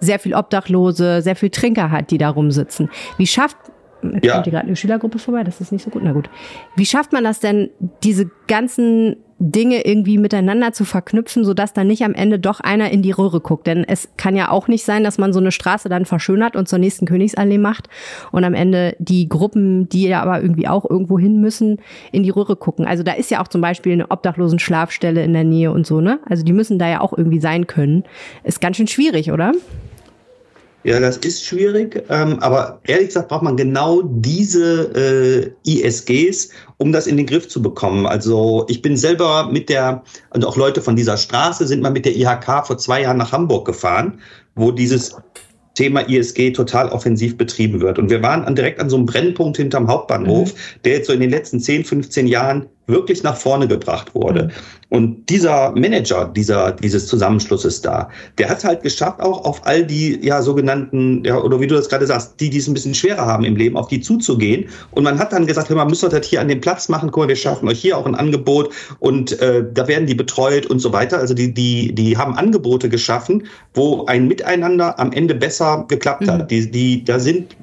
sehr 0.00 0.18
viel 0.18 0.34
Obdachlose, 0.34 1.22
sehr 1.22 1.36
viel 1.36 1.50
Trinker 1.50 1.90
hat, 1.90 2.10
die 2.10 2.18
da 2.18 2.30
rumsitzen. 2.30 2.90
Wie 3.16 3.26
schafft 3.26 3.56
ja. 4.02 4.34
kommt 4.34 4.44
hier 4.44 4.52
gerade 4.52 4.66
eine 4.66 4.76
Schülergruppe 4.76 5.18
vorbei, 5.18 5.44
das 5.44 5.60
ist 5.60 5.72
nicht 5.72 5.84
so 5.84 5.90
gut. 5.90 6.02
Na 6.04 6.12
gut. 6.12 6.30
Wie 6.76 6.86
schafft 6.86 7.12
man 7.12 7.24
das 7.24 7.40
denn, 7.40 7.70
diese 8.02 8.30
ganzen 8.46 9.16
Dinge 9.38 9.84
irgendwie 9.84 10.16
miteinander 10.16 10.72
zu 10.72 10.84
verknüpfen, 10.84 11.44
sodass 11.44 11.74
dann 11.74 11.88
nicht 11.88 12.02
am 12.04 12.14
Ende 12.14 12.38
doch 12.38 12.60
einer 12.60 12.90
in 12.90 13.02
die 13.02 13.10
Röhre 13.10 13.40
guckt. 13.40 13.66
Denn 13.66 13.84
es 13.84 14.08
kann 14.16 14.34
ja 14.34 14.50
auch 14.50 14.66
nicht 14.66 14.84
sein, 14.84 15.04
dass 15.04 15.18
man 15.18 15.34
so 15.34 15.40
eine 15.40 15.52
Straße 15.52 15.90
dann 15.90 16.06
verschönert 16.06 16.56
und 16.56 16.68
zur 16.68 16.78
nächsten 16.78 17.04
Königsallee 17.04 17.58
macht 17.58 17.88
und 18.32 18.44
am 18.44 18.54
Ende 18.54 18.96
die 18.98 19.28
Gruppen, 19.28 19.90
die 19.90 20.08
ja 20.08 20.22
aber 20.22 20.40
irgendwie 20.40 20.68
auch 20.68 20.88
irgendwo 20.88 21.18
hin 21.18 21.40
müssen, 21.40 21.78
in 22.12 22.22
die 22.22 22.30
Röhre 22.30 22.56
gucken. 22.56 22.86
Also 22.86 23.02
da 23.02 23.12
ist 23.12 23.30
ja 23.30 23.42
auch 23.42 23.48
zum 23.48 23.60
Beispiel 23.60 23.92
eine 23.92 24.10
obdachlosen 24.10 24.58
Schlafstelle 24.58 25.22
in 25.22 25.34
der 25.34 25.44
Nähe 25.44 25.70
und 25.70 25.86
so, 25.86 26.00
ne? 26.00 26.18
Also 26.26 26.42
die 26.42 26.54
müssen 26.54 26.78
da 26.78 26.88
ja 26.88 27.00
auch 27.02 27.12
irgendwie 27.16 27.40
sein 27.40 27.66
können. 27.66 28.04
Ist 28.42 28.62
ganz 28.62 28.78
schön 28.78 28.88
schwierig, 28.88 29.32
oder? 29.32 29.52
Ja, 30.86 31.00
das 31.00 31.16
ist 31.16 31.44
schwierig, 31.44 32.04
ähm, 32.10 32.38
aber 32.38 32.80
ehrlich 32.84 33.08
gesagt 33.08 33.26
braucht 33.26 33.42
man 33.42 33.56
genau 33.56 34.02
diese 34.02 35.52
äh, 35.66 35.68
ISGs, 35.68 36.50
um 36.76 36.92
das 36.92 37.08
in 37.08 37.16
den 37.16 37.26
Griff 37.26 37.48
zu 37.48 37.60
bekommen. 37.60 38.06
Also 38.06 38.64
ich 38.68 38.82
bin 38.82 38.96
selber 38.96 39.48
mit 39.50 39.68
der, 39.68 40.04
und 40.30 40.44
auch 40.44 40.56
Leute 40.56 40.80
von 40.80 40.94
dieser 40.94 41.16
Straße 41.16 41.66
sind 41.66 41.82
mal 41.82 41.90
mit 41.90 42.04
der 42.04 42.14
IHK 42.14 42.64
vor 42.64 42.78
zwei 42.78 43.02
Jahren 43.02 43.16
nach 43.16 43.32
Hamburg 43.32 43.66
gefahren, 43.66 44.20
wo 44.54 44.70
dieses 44.70 45.16
Thema 45.74 46.08
ISG 46.08 46.52
total 46.52 46.88
offensiv 46.90 47.36
betrieben 47.36 47.80
wird. 47.80 47.98
Und 47.98 48.08
wir 48.08 48.22
waren 48.22 48.54
direkt 48.54 48.78
an 48.78 48.88
so 48.88 48.94
einem 48.94 49.06
Brennpunkt 49.06 49.56
hinterm 49.56 49.88
Hauptbahnhof, 49.88 50.54
mhm. 50.54 50.82
der 50.84 50.92
jetzt 50.92 51.08
so 51.08 51.12
in 51.12 51.18
den 51.18 51.30
letzten 51.30 51.58
10, 51.58 51.84
15 51.84 52.28
Jahren 52.28 52.66
wirklich 52.86 53.22
nach 53.22 53.36
vorne 53.36 53.66
gebracht 53.66 54.14
wurde. 54.14 54.44
Mhm. 54.44 54.50
Und 54.88 55.28
dieser 55.28 55.72
Manager 55.72 56.30
dieser, 56.36 56.70
dieses 56.72 57.08
Zusammenschlusses 57.08 57.82
da, 57.82 58.08
der 58.38 58.48
hat 58.48 58.62
halt 58.62 58.82
geschafft, 58.82 59.20
auch 59.20 59.44
auf 59.44 59.66
all 59.66 59.84
die 59.84 60.20
ja 60.22 60.40
sogenannten, 60.42 61.24
ja, 61.24 61.38
oder 61.38 61.60
wie 61.60 61.66
du 61.66 61.74
das 61.74 61.88
gerade 61.88 62.06
sagst, 62.06 62.38
die, 62.38 62.50
die 62.50 62.58
es 62.58 62.68
ein 62.68 62.74
bisschen 62.74 62.94
schwerer 62.94 63.26
haben 63.26 63.44
im 63.44 63.56
Leben, 63.56 63.76
auf 63.76 63.88
die 63.88 64.00
zuzugehen. 64.00 64.68
Und 64.92 65.02
man 65.02 65.18
hat 65.18 65.32
dann 65.32 65.46
gesagt, 65.46 65.68
hör 65.68 65.76
mal, 65.76 65.86
müsst 65.86 66.04
ihr 66.04 66.08
das 66.08 66.26
hier 66.26 66.40
an 66.40 66.46
dem 66.46 66.60
Platz 66.60 66.88
machen, 66.88 67.10
guck 67.10 67.24
mal, 67.24 67.28
wir 67.28 67.36
schaffen 67.36 67.68
euch 67.68 67.80
hier 67.80 67.98
auch 67.98 68.06
ein 68.06 68.14
Angebot 68.14 68.72
und 69.00 69.40
äh, 69.40 69.64
da 69.74 69.88
werden 69.88 70.06
die 70.06 70.14
betreut 70.14 70.66
und 70.66 70.78
so 70.78 70.92
weiter. 70.92 71.18
Also 71.18 71.34
die, 71.34 71.52
die, 71.52 71.92
die 71.92 72.16
haben 72.16 72.36
Angebote 72.36 72.88
geschaffen, 72.88 73.48
wo 73.74 74.06
ein 74.06 74.28
Miteinander 74.28 75.00
am 75.00 75.10
Ende 75.10 75.34
besser 75.34 75.84
geklappt 75.88 76.28
hat. 76.28 76.42
Mhm. 76.42 76.48
Die, 76.48 76.70
die, 76.70 77.04
da 77.04 77.18
sind 77.18 77.56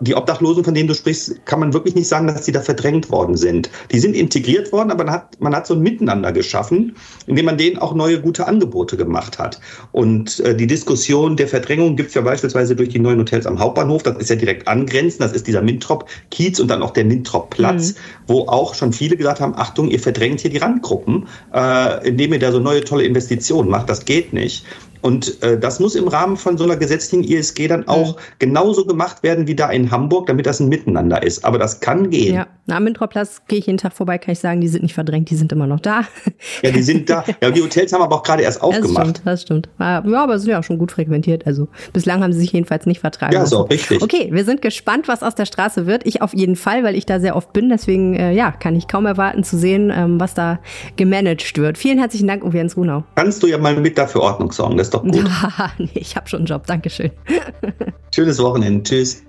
die 0.00 0.14
Obdachlosen, 0.14 0.64
von 0.64 0.74
denen 0.74 0.88
du 0.88 0.94
sprichst, 0.94 1.44
kann 1.46 1.60
man 1.60 1.72
wirklich 1.72 1.94
nicht 1.94 2.08
sagen, 2.08 2.26
dass 2.26 2.44
sie 2.44 2.52
da 2.52 2.60
verdrängt 2.60 3.10
worden 3.10 3.36
sind. 3.36 3.70
Die 3.92 3.98
sind 3.98 4.16
integriert 4.16 4.72
worden, 4.72 4.90
aber 4.90 5.04
man 5.04 5.14
hat, 5.14 5.40
man 5.40 5.54
hat 5.54 5.66
so 5.66 5.74
ein 5.74 5.80
Miteinander 5.80 6.32
geschaffen, 6.32 6.96
indem 7.26 7.46
man 7.46 7.58
denen 7.58 7.78
auch 7.78 7.94
neue 7.94 8.20
gute 8.20 8.46
Angebote 8.46 8.96
gemacht 8.96 9.38
hat. 9.38 9.60
Und 9.92 10.40
äh, 10.40 10.56
die 10.56 10.66
Diskussion 10.66 11.36
der 11.36 11.48
Verdrängung 11.48 11.96
gibt 11.96 12.08
es 12.08 12.14
ja 12.14 12.22
beispielsweise 12.22 12.74
durch 12.74 12.88
die 12.88 12.98
neuen 12.98 13.18
Hotels 13.20 13.46
am 13.46 13.58
Hauptbahnhof. 13.58 14.02
Das 14.02 14.16
ist 14.16 14.30
ja 14.30 14.36
direkt 14.36 14.66
angrenzend. 14.68 15.22
Das 15.22 15.32
ist 15.32 15.46
dieser 15.46 15.62
Mintrop-Kiez 15.62 16.60
und 16.60 16.68
dann 16.68 16.82
auch 16.82 16.90
der 16.90 17.04
Mintrop-Platz, 17.04 17.92
mhm. 17.92 17.96
wo 18.26 18.40
auch 18.48 18.74
schon 18.74 18.92
viele 18.92 19.16
gesagt 19.16 19.40
haben, 19.40 19.54
Achtung, 19.54 19.88
ihr 19.88 20.00
verdrängt 20.00 20.40
hier 20.40 20.50
die 20.50 20.58
Randgruppen, 20.58 21.28
äh, 21.54 22.08
indem 22.08 22.32
ihr 22.32 22.38
da 22.38 22.52
so 22.52 22.60
neue 22.60 22.82
tolle 22.82 23.04
Investitionen 23.04 23.70
macht. 23.70 23.88
Das 23.88 24.04
geht 24.04 24.32
nicht. 24.32 24.64
Und 25.00 25.42
äh, 25.42 25.58
das 25.58 25.80
muss 25.80 25.94
im 25.94 26.08
Rahmen 26.08 26.36
von 26.36 26.58
so 26.58 26.64
einer 26.64 26.76
gesetzlichen 26.76 27.24
ISG 27.24 27.68
dann 27.68 27.86
auch 27.88 28.16
genauso 28.38 28.84
gemacht 28.84 29.22
werden 29.22 29.46
wie 29.46 29.54
da 29.54 29.70
in 29.70 29.90
Hamburg, 29.90 30.26
damit 30.26 30.46
das 30.46 30.60
ein 30.60 30.68
Miteinander 30.68 31.22
ist. 31.22 31.44
Aber 31.44 31.58
das 31.58 31.80
kann 31.80 32.10
gehen. 32.10 32.34
Ja, 32.34 32.46
na, 32.66 32.78
am 32.78 32.84
Mintrop-Platz 32.84 33.42
gehe 33.46 33.60
ich 33.60 33.66
jeden 33.66 33.78
Tag 33.78 33.92
vorbei, 33.92 34.18
kann 34.18 34.32
ich 34.32 34.40
sagen, 34.40 34.60
die 34.60 34.66
sind 34.66 34.82
nicht 34.82 34.94
verdrängt, 34.94 35.30
die 35.30 35.36
sind 35.36 35.52
immer 35.52 35.66
noch 35.66 35.80
da. 35.80 36.02
Ja, 36.62 36.70
die 36.70 36.82
sind 36.82 37.08
da. 37.10 37.24
Ja, 37.42 37.50
die 37.50 37.62
Hotels 37.62 37.92
haben 37.92 38.02
aber 38.02 38.16
auch 38.16 38.22
gerade 38.22 38.42
erst 38.42 38.62
aufgemacht. 38.62 38.88
Das 38.88 39.02
stimmt, 39.02 39.20
das 39.24 39.42
stimmt. 39.42 39.68
Ja, 39.78 40.22
aber 40.22 40.38
sind 40.38 40.50
ja 40.50 40.58
auch 40.58 40.64
schon 40.64 40.78
gut 40.78 40.92
frequentiert. 40.92 41.46
Also 41.46 41.68
bislang 41.92 42.22
haben 42.22 42.32
sie 42.32 42.40
sich 42.40 42.52
jedenfalls 42.52 42.86
nicht 42.86 43.00
vertragen. 43.00 43.34
Ja, 43.34 43.46
so, 43.46 43.62
richtig. 43.62 44.02
Okay, 44.02 44.28
wir 44.32 44.44
sind 44.44 44.62
gespannt, 44.62 45.06
was 45.06 45.22
aus 45.22 45.34
der 45.34 45.46
Straße 45.46 45.86
wird. 45.86 46.06
Ich 46.06 46.22
auf 46.22 46.34
jeden 46.34 46.56
Fall, 46.56 46.82
weil 46.82 46.94
ich 46.94 47.06
da 47.06 47.20
sehr 47.20 47.36
oft 47.36 47.52
bin. 47.52 47.68
Deswegen, 47.68 48.14
äh, 48.14 48.32
ja, 48.32 48.52
kann 48.52 48.74
ich 48.74 48.88
kaum 48.88 49.06
erwarten 49.06 49.44
zu 49.44 49.58
sehen, 49.58 49.92
ähm, 49.94 50.18
was 50.18 50.34
da 50.34 50.58
gemanagt 50.96 51.58
wird. 51.58 51.78
Vielen 51.78 51.98
herzlichen 51.98 52.26
Dank, 52.26 52.44
Uwe 52.44 52.56
Jens 52.56 52.76
Runau. 52.76 53.04
Kannst 53.14 53.42
du 53.42 53.46
ja 53.46 53.58
mal 53.58 53.76
mit 53.76 53.98
dafür 53.98 54.22
Ordnung 54.22 54.52
sorgen, 54.52 54.76
ist 54.86 54.94
doch 54.94 55.02
gut. 55.02 55.14
nee, 55.78 55.90
ich 55.94 56.16
habe 56.16 56.28
schon 56.28 56.40
einen 56.40 56.46
Job. 56.46 56.66
Dankeschön. 56.66 57.10
Schönes 58.14 58.38
Wochenende. 58.38 58.82
Tschüss. 58.82 59.22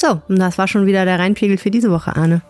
So, 0.00 0.20
und 0.28 0.38
das 0.38 0.58
war 0.58 0.68
schon 0.68 0.86
wieder 0.86 1.04
der 1.04 1.18
Reinpegel 1.18 1.58
für 1.58 1.70
diese 1.70 1.90
Woche, 1.90 2.14
Arne. 2.14 2.42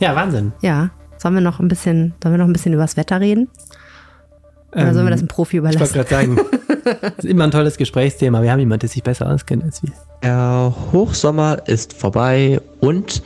Ja, 0.00 0.16
Wahnsinn. 0.16 0.52
Ja. 0.62 0.90
Sollen 1.18 1.34
wir 1.34 1.40
noch 1.40 1.60
ein 1.60 1.68
bisschen, 1.68 2.14
sollen 2.20 2.34
wir 2.34 2.38
noch 2.38 2.46
ein 2.46 2.52
bisschen 2.52 2.72
über 2.72 2.82
das 2.82 2.96
Wetter 2.96 3.20
reden? 3.20 3.48
Oder 4.72 4.88
ähm, 4.88 4.94
sollen 4.94 5.06
wir 5.06 5.10
das 5.10 5.20
einem 5.20 5.28
Profi 5.28 5.58
überlassen? 5.58 5.82
Ich 5.84 5.94
wollte 5.94 6.08
gerade 6.08 6.26
sagen, 6.26 6.40
das 7.00 7.12
ist 7.18 7.24
immer 7.24 7.44
ein 7.44 7.52
tolles 7.52 7.76
Gesprächsthema. 7.76 8.42
Wir 8.42 8.50
haben 8.50 8.58
jemanden, 8.58 8.80
der 8.80 8.88
sich 8.88 9.02
besser 9.02 9.30
auskennt 9.30 9.62
als 9.62 9.82
wir. 9.82 9.92
Der 10.24 10.74
Hochsommer 10.92 11.62
ist 11.66 11.92
vorbei 11.92 12.60
und 12.80 13.22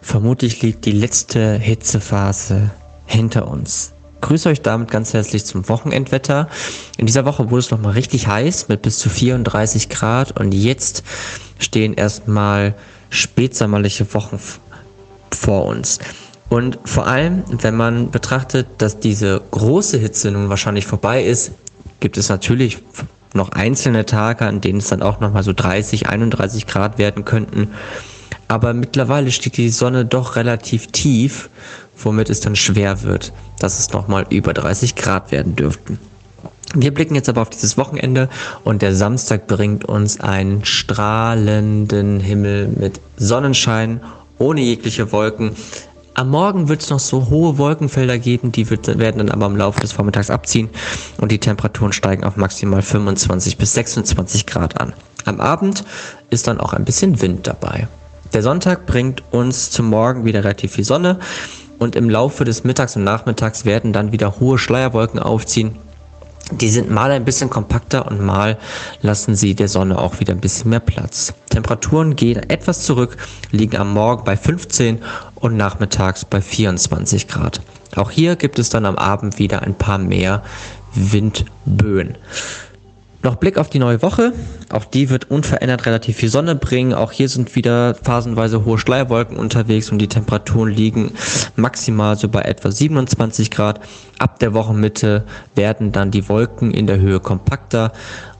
vermutlich 0.00 0.62
liegt 0.62 0.84
die 0.84 0.92
letzte 0.92 1.54
Hitzephase 1.54 2.70
hinter 3.06 3.48
uns 3.48 3.92
grüße 4.22 4.48
euch 4.48 4.62
damit 4.62 4.90
ganz 4.90 5.12
herzlich 5.12 5.44
zum 5.44 5.68
Wochenendwetter. 5.68 6.48
In 6.96 7.06
dieser 7.06 7.26
Woche 7.26 7.50
wurde 7.50 7.60
es 7.60 7.70
nochmal 7.70 7.92
richtig 7.92 8.26
heiß 8.26 8.68
mit 8.68 8.80
bis 8.80 8.98
zu 8.98 9.10
34 9.10 9.90
Grad 9.90 10.40
und 10.40 10.52
jetzt 10.52 11.04
stehen 11.58 11.92
erstmal 11.94 12.74
spätsommerliche 13.10 14.12
Wochen 14.14 14.40
vor 15.30 15.66
uns. 15.66 15.98
Und 16.48 16.78
vor 16.84 17.06
allem, 17.06 17.44
wenn 17.48 17.76
man 17.76 18.10
betrachtet, 18.10 18.66
dass 18.78 18.98
diese 18.98 19.40
große 19.50 19.98
Hitze 19.98 20.30
nun 20.30 20.48
wahrscheinlich 20.48 20.86
vorbei 20.86 21.22
ist, 21.24 21.52
gibt 22.00 22.16
es 22.16 22.28
natürlich 22.28 22.78
noch 23.34 23.50
einzelne 23.50 24.04
Tage, 24.04 24.44
an 24.46 24.60
denen 24.60 24.78
es 24.78 24.88
dann 24.88 25.02
auch 25.02 25.20
nochmal 25.20 25.42
so 25.42 25.52
30, 25.52 26.08
31 26.08 26.66
Grad 26.66 26.98
werden 26.98 27.24
könnten. 27.24 27.70
Aber 28.48 28.74
mittlerweile 28.74 29.30
steht 29.30 29.56
die 29.56 29.70
Sonne 29.70 30.04
doch 30.04 30.36
relativ 30.36 30.88
tief 30.88 31.48
womit 31.96 32.30
es 32.30 32.40
dann 32.40 32.56
schwer 32.56 33.02
wird, 33.02 33.32
dass 33.58 33.78
es 33.78 33.92
nochmal 33.92 34.26
über 34.30 34.52
30 34.52 34.96
Grad 34.96 35.32
werden 35.32 35.56
dürften. 35.56 35.98
Wir 36.74 36.94
blicken 36.94 37.14
jetzt 37.14 37.28
aber 37.28 37.42
auf 37.42 37.50
dieses 37.50 37.76
Wochenende 37.76 38.28
und 38.64 38.80
der 38.80 38.94
Samstag 38.94 39.46
bringt 39.46 39.84
uns 39.84 40.20
einen 40.20 40.64
strahlenden 40.64 42.18
Himmel 42.18 42.68
mit 42.68 43.00
Sonnenschein, 43.18 44.00
ohne 44.38 44.62
jegliche 44.62 45.12
Wolken. 45.12 45.54
Am 46.14 46.30
Morgen 46.30 46.68
wird 46.68 46.82
es 46.82 46.90
noch 46.90 46.98
so 46.98 47.28
hohe 47.28 47.58
Wolkenfelder 47.58 48.18
geben, 48.18 48.52
die 48.52 48.70
wird, 48.70 48.86
werden 48.98 49.18
dann 49.18 49.30
aber 49.30 49.46
im 49.46 49.56
Laufe 49.56 49.80
des 49.80 49.92
Vormittags 49.92 50.30
abziehen 50.30 50.70
und 51.18 51.30
die 51.30 51.38
Temperaturen 51.38 51.92
steigen 51.92 52.24
auf 52.24 52.36
maximal 52.36 52.82
25 52.82 53.58
bis 53.58 53.74
26 53.74 54.46
Grad 54.46 54.80
an. 54.80 54.94
Am 55.24 55.40
Abend 55.40 55.84
ist 56.30 56.48
dann 56.48 56.58
auch 56.58 56.72
ein 56.72 56.84
bisschen 56.84 57.20
Wind 57.20 57.46
dabei. 57.46 57.86
Der 58.32 58.42
Sonntag 58.42 58.86
bringt 58.86 59.22
uns 59.30 59.70
zum 59.70 59.86
Morgen 59.86 60.24
wieder 60.24 60.42
relativ 60.42 60.72
viel 60.72 60.84
Sonne 60.84 61.18
und 61.82 61.96
im 61.96 62.08
Laufe 62.08 62.44
des 62.44 62.64
Mittags 62.64 62.96
und 62.96 63.04
Nachmittags 63.04 63.64
werden 63.64 63.92
dann 63.92 64.12
wieder 64.12 64.38
hohe 64.40 64.58
Schleierwolken 64.58 65.18
aufziehen. 65.18 65.76
Die 66.50 66.68
sind 66.68 66.90
mal 66.90 67.10
ein 67.10 67.24
bisschen 67.24 67.50
kompakter 67.50 68.06
und 68.06 68.20
mal 68.20 68.58
lassen 69.00 69.34
sie 69.34 69.54
der 69.54 69.68
Sonne 69.68 69.98
auch 69.98 70.20
wieder 70.20 70.32
ein 70.32 70.40
bisschen 70.40 70.70
mehr 70.70 70.80
Platz. 70.80 71.32
Temperaturen 71.50 72.14
gehen 72.14 72.48
etwas 72.50 72.82
zurück, 72.82 73.16
liegen 73.50 73.76
am 73.76 73.92
Morgen 73.92 74.24
bei 74.24 74.36
15 74.36 75.00
und 75.36 75.56
nachmittags 75.56 76.24
bei 76.24 76.40
24 76.40 77.28
Grad. 77.28 77.60
Auch 77.96 78.10
hier 78.10 78.36
gibt 78.36 78.58
es 78.58 78.70
dann 78.70 78.86
am 78.86 78.96
Abend 78.96 79.38
wieder 79.38 79.62
ein 79.62 79.74
paar 79.74 79.98
mehr 79.98 80.42
Windböen. 80.94 82.16
Noch 83.22 83.36
Blick 83.36 83.56
auf 83.56 83.70
die 83.70 83.78
neue 83.78 84.02
Woche. 84.02 84.32
Auch 84.70 84.84
die 84.84 85.08
wird 85.08 85.30
unverändert 85.30 85.86
relativ 85.86 86.16
viel 86.16 86.28
Sonne 86.28 86.56
bringen. 86.56 86.92
Auch 86.92 87.12
hier 87.12 87.28
sind 87.28 87.54
wieder 87.54 87.94
phasenweise 87.94 88.64
hohe 88.64 88.78
Schleierwolken 88.78 89.36
unterwegs 89.36 89.90
und 89.92 89.98
die 89.98 90.08
Temperaturen 90.08 90.70
liegen 90.70 91.12
maximal 91.54 92.16
so 92.16 92.28
bei 92.28 92.42
etwa 92.42 92.72
27 92.72 93.52
Grad. 93.52 93.80
Ab 94.18 94.40
der 94.40 94.54
Wochenmitte 94.54 95.24
werden 95.54 95.92
dann 95.92 96.10
die 96.10 96.28
Wolken 96.28 96.72
in 96.72 96.88
der 96.88 96.98
Höhe 96.98 97.20
kompakter. 97.20 97.92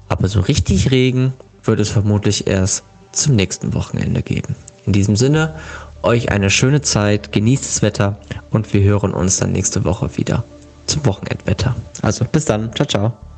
Aber 0.09 0.27
so 0.27 0.41
richtig 0.41 0.91
Regen 0.91 1.33
wird 1.63 1.79
es 1.79 1.89
vermutlich 1.89 2.49
erst 2.49 2.83
zum 3.13 3.37
nächsten 3.37 3.75
Wochenende 3.75 4.23
geben. 4.23 4.57
In 4.85 4.93
diesem 4.93 5.15
Sinne, 5.15 5.55
euch 6.03 6.33
eine 6.33 6.51
schöne 6.51 6.81
Zeit, 6.81 7.31
genießt 7.31 7.65
das 7.65 7.83
Wetter 7.83 8.19
und 8.51 8.73
wir 8.75 8.83
hören 8.83 9.15
uns 9.15 9.39
dann 9.39 9.53
nächste 9.53 9.85
Woche 9.85 10.17
wieder. 10.17 10.43
zum 10.87 11.07
Wochenendwetter. 11.07 11.77
Also 12.03 12.25
bis 12.25 12.45
dann. 12.45 12.75
Ciao, 12.75 12.87
ciao. 12.87 13.32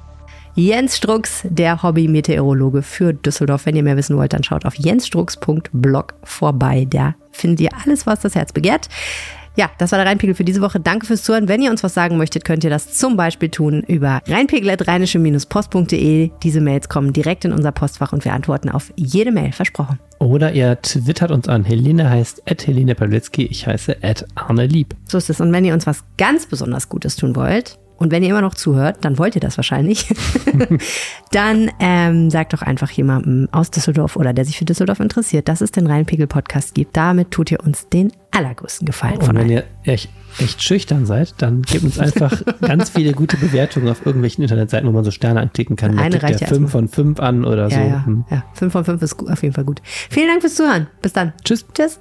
Jens 0.57 0.96
Strux, 0.96 1.42
der 1.42 1.82
Hobby-Meteorologe 1.82 2.82
für 2.82 3.12
Düsseldorf. 3.12 3.66
Wenn 3.66 3.74
ihr 3.74 3.82
mehr 3.82 3.96
wissen 3.96 4.16
wollt, 4.16 4.32
dann 4.32 4.44
schaut 4.44 4.64
auf 4.64 4.76
jensstrux.blog 4.76 6.14
vorbei. 6.22 6.86
Da 6.88 7.16
findet 7.32 7.61
ihr 7.61 7.70
alles, 7.84 8.07
was 8.07 8.20
das 8.20 8.36
Herz 8.36 8.52
begehrt. 8.52 8.88
Ja, 9.57 9.70
das 9.78 9.92
war 9.92 9.98
der 9.98 10.07
Rheinpegel 10.07 10.34
für 10.34 10.44
diese 10.44 10.61
Woche. 10.61 10.80
Danke 10.80 11.07
fürs 11.07 11.24
Zuhören. 11.24 11.48
Wenn 11.48 11.62
ihr 11.62 11.70
uns 11.70 11.82
was 11.82 11.94
sagen 11.94 12.18
möchtet, 12.18 12.44
könnt 12.44 12.62
ihr 12.62 12.70
das 12.70 12.94
zum 12.94 13.16
Beispiel 13.16 13.48
tun 13.48 13.82
über 13.86 14.20
rheinpegel.rheinische-post.de. 14.26 16.30
Diese 16.42 16.61
Mails 16.61 16.88
kommen 16.88 17.12
direkt 17.12 17.44
in 17.44 17.52
unser 17.52 17.72
Postfach 17.72 18.12
und 18.12 18.24
wir 18.24 18.32
antworten 18.32 18.68
auf 18.68 18.92
jede 18.96 19.32
Mail. 19.32 19.52
Versprochen. 19.52 19.98
Oder 20.18 20.52
ihr 20.52 20.80
twittert 20.82 21.30
uns 21.30 21.48
an. 21.48 21.64
Helene 21.64 22.11
heißt 22.11 22.42
at 22.48 22.66
Helene 22.66 22.94
Pawlitzki. 22.94 23.46
Ich 23.46 23.66
heiße 23.66 23.96
at 24.02 24.24
Arne 24.36 24.66
Lieb. 24.66 24.94
So 25.07 25.18
ist 25.18 25.30
es. 25.30 25.40
Und 25.40 25.52
wenn 25.52 25.64
ihr 25.64 25.74
uns 25.74 25.86
was 25.86 26.05
ganz 26.16 26.46
besonders 26.46 26.88
Gutes 26.88 27.16
tun 27.16 27.36
wollt, 27.36 27.78
und 27.97 28.11
wenn 28.11 28.22
ihr 28.22 28.30
immer 28.30 28.40
noch 28.40 28.55
zuhört, 28.55 28.99
dann 29.03 29.18
wollt 29.18 29.34
ihr 29.36 29.40
das 29.40 29.57
wahrscheinlich. 29.57 30.12
dann 31.30 31.70
ähm, 31.78 32.28
sagt 32.30 32.53
doch 32.53 32.62
einfach 32.62 32.90
jemandem 32.90 33.49
aus 33.53 33.70
Düsseldorf 33.70 34.16
oder 34.16 34.32
der 34.32 34.45
sich 34.45 34.59
für 34.59 34.64
Düsseldorf 34.64 35.01
interessiert, 35.01 35.49
dass 35.49 35.61
es 35.61 35.70
den 35.70 35.86
Rheinpegel-Podcast 35.86 36.74
gibt. 36.74 36.97
Damit 36.97 37.30
tut 37.30 37.53
ihr 37.53 37.61
uns 37.64 37.88
den 37.88 38.12
allergrößten 38.32 38.84
Gefallen 38.84 39.18
Und 39.18 39.24
von 39.24 39.36
wenn 39.36 39.49
ihr 39.49 39.64
echt, 39.84 40.11
echt 40.38 40.62
schüchtern 40.62 41.07
seid, 41.07 41.34
dann 41.38 41.62
gebt 41.62 41.84
uns 41.84 41.99
einfach 41.99 42.42
ganz 42.61 42.90
viele 42.90 43.12
gute 43.12 43.36
Bewertungen 43.36 43.88
auf 43.88 44.05
irgendwelchen 44.05 44.42
Internetseiten, 44.42 44.88
wo 44.88 44.92
man 44.92 45.05
so 45.05 45.12
Sterne 45.12 45.40
anklicken 45.40 45.76
kann. 45.76 45.97
Eine 45.99 46.20
reicht 46.22 46.40
ja 46.40 46.49
5 46.49 46.70
von 46.70 46.88
5 46.88 47.20
an 47.20 47.45
oder 47.45 47.70
so. 47.70 47.76
Ja, 47.76 47.86
ja, 47.86 48.07
Hm. 48.07 48.24
ja. 48.30 48.45
5 48.55 48.72
von 48.72 48.84
5 48.84 49.03
ist 49.03 49.28
auf 49.28 49.42
jeden 49.42 49.55
Fall 49.55 49.64
gut. 49.64 49.80
Vielen 49.84 50.28
Dank 50.28 50.40
fürs 50.40 50.57
Zuhören. 50.57 50.88
Bis 51.01 51.12
dann. 51.12 51.32
Tschüss. 51.45 51.64
Tschüss. 51.72 52.01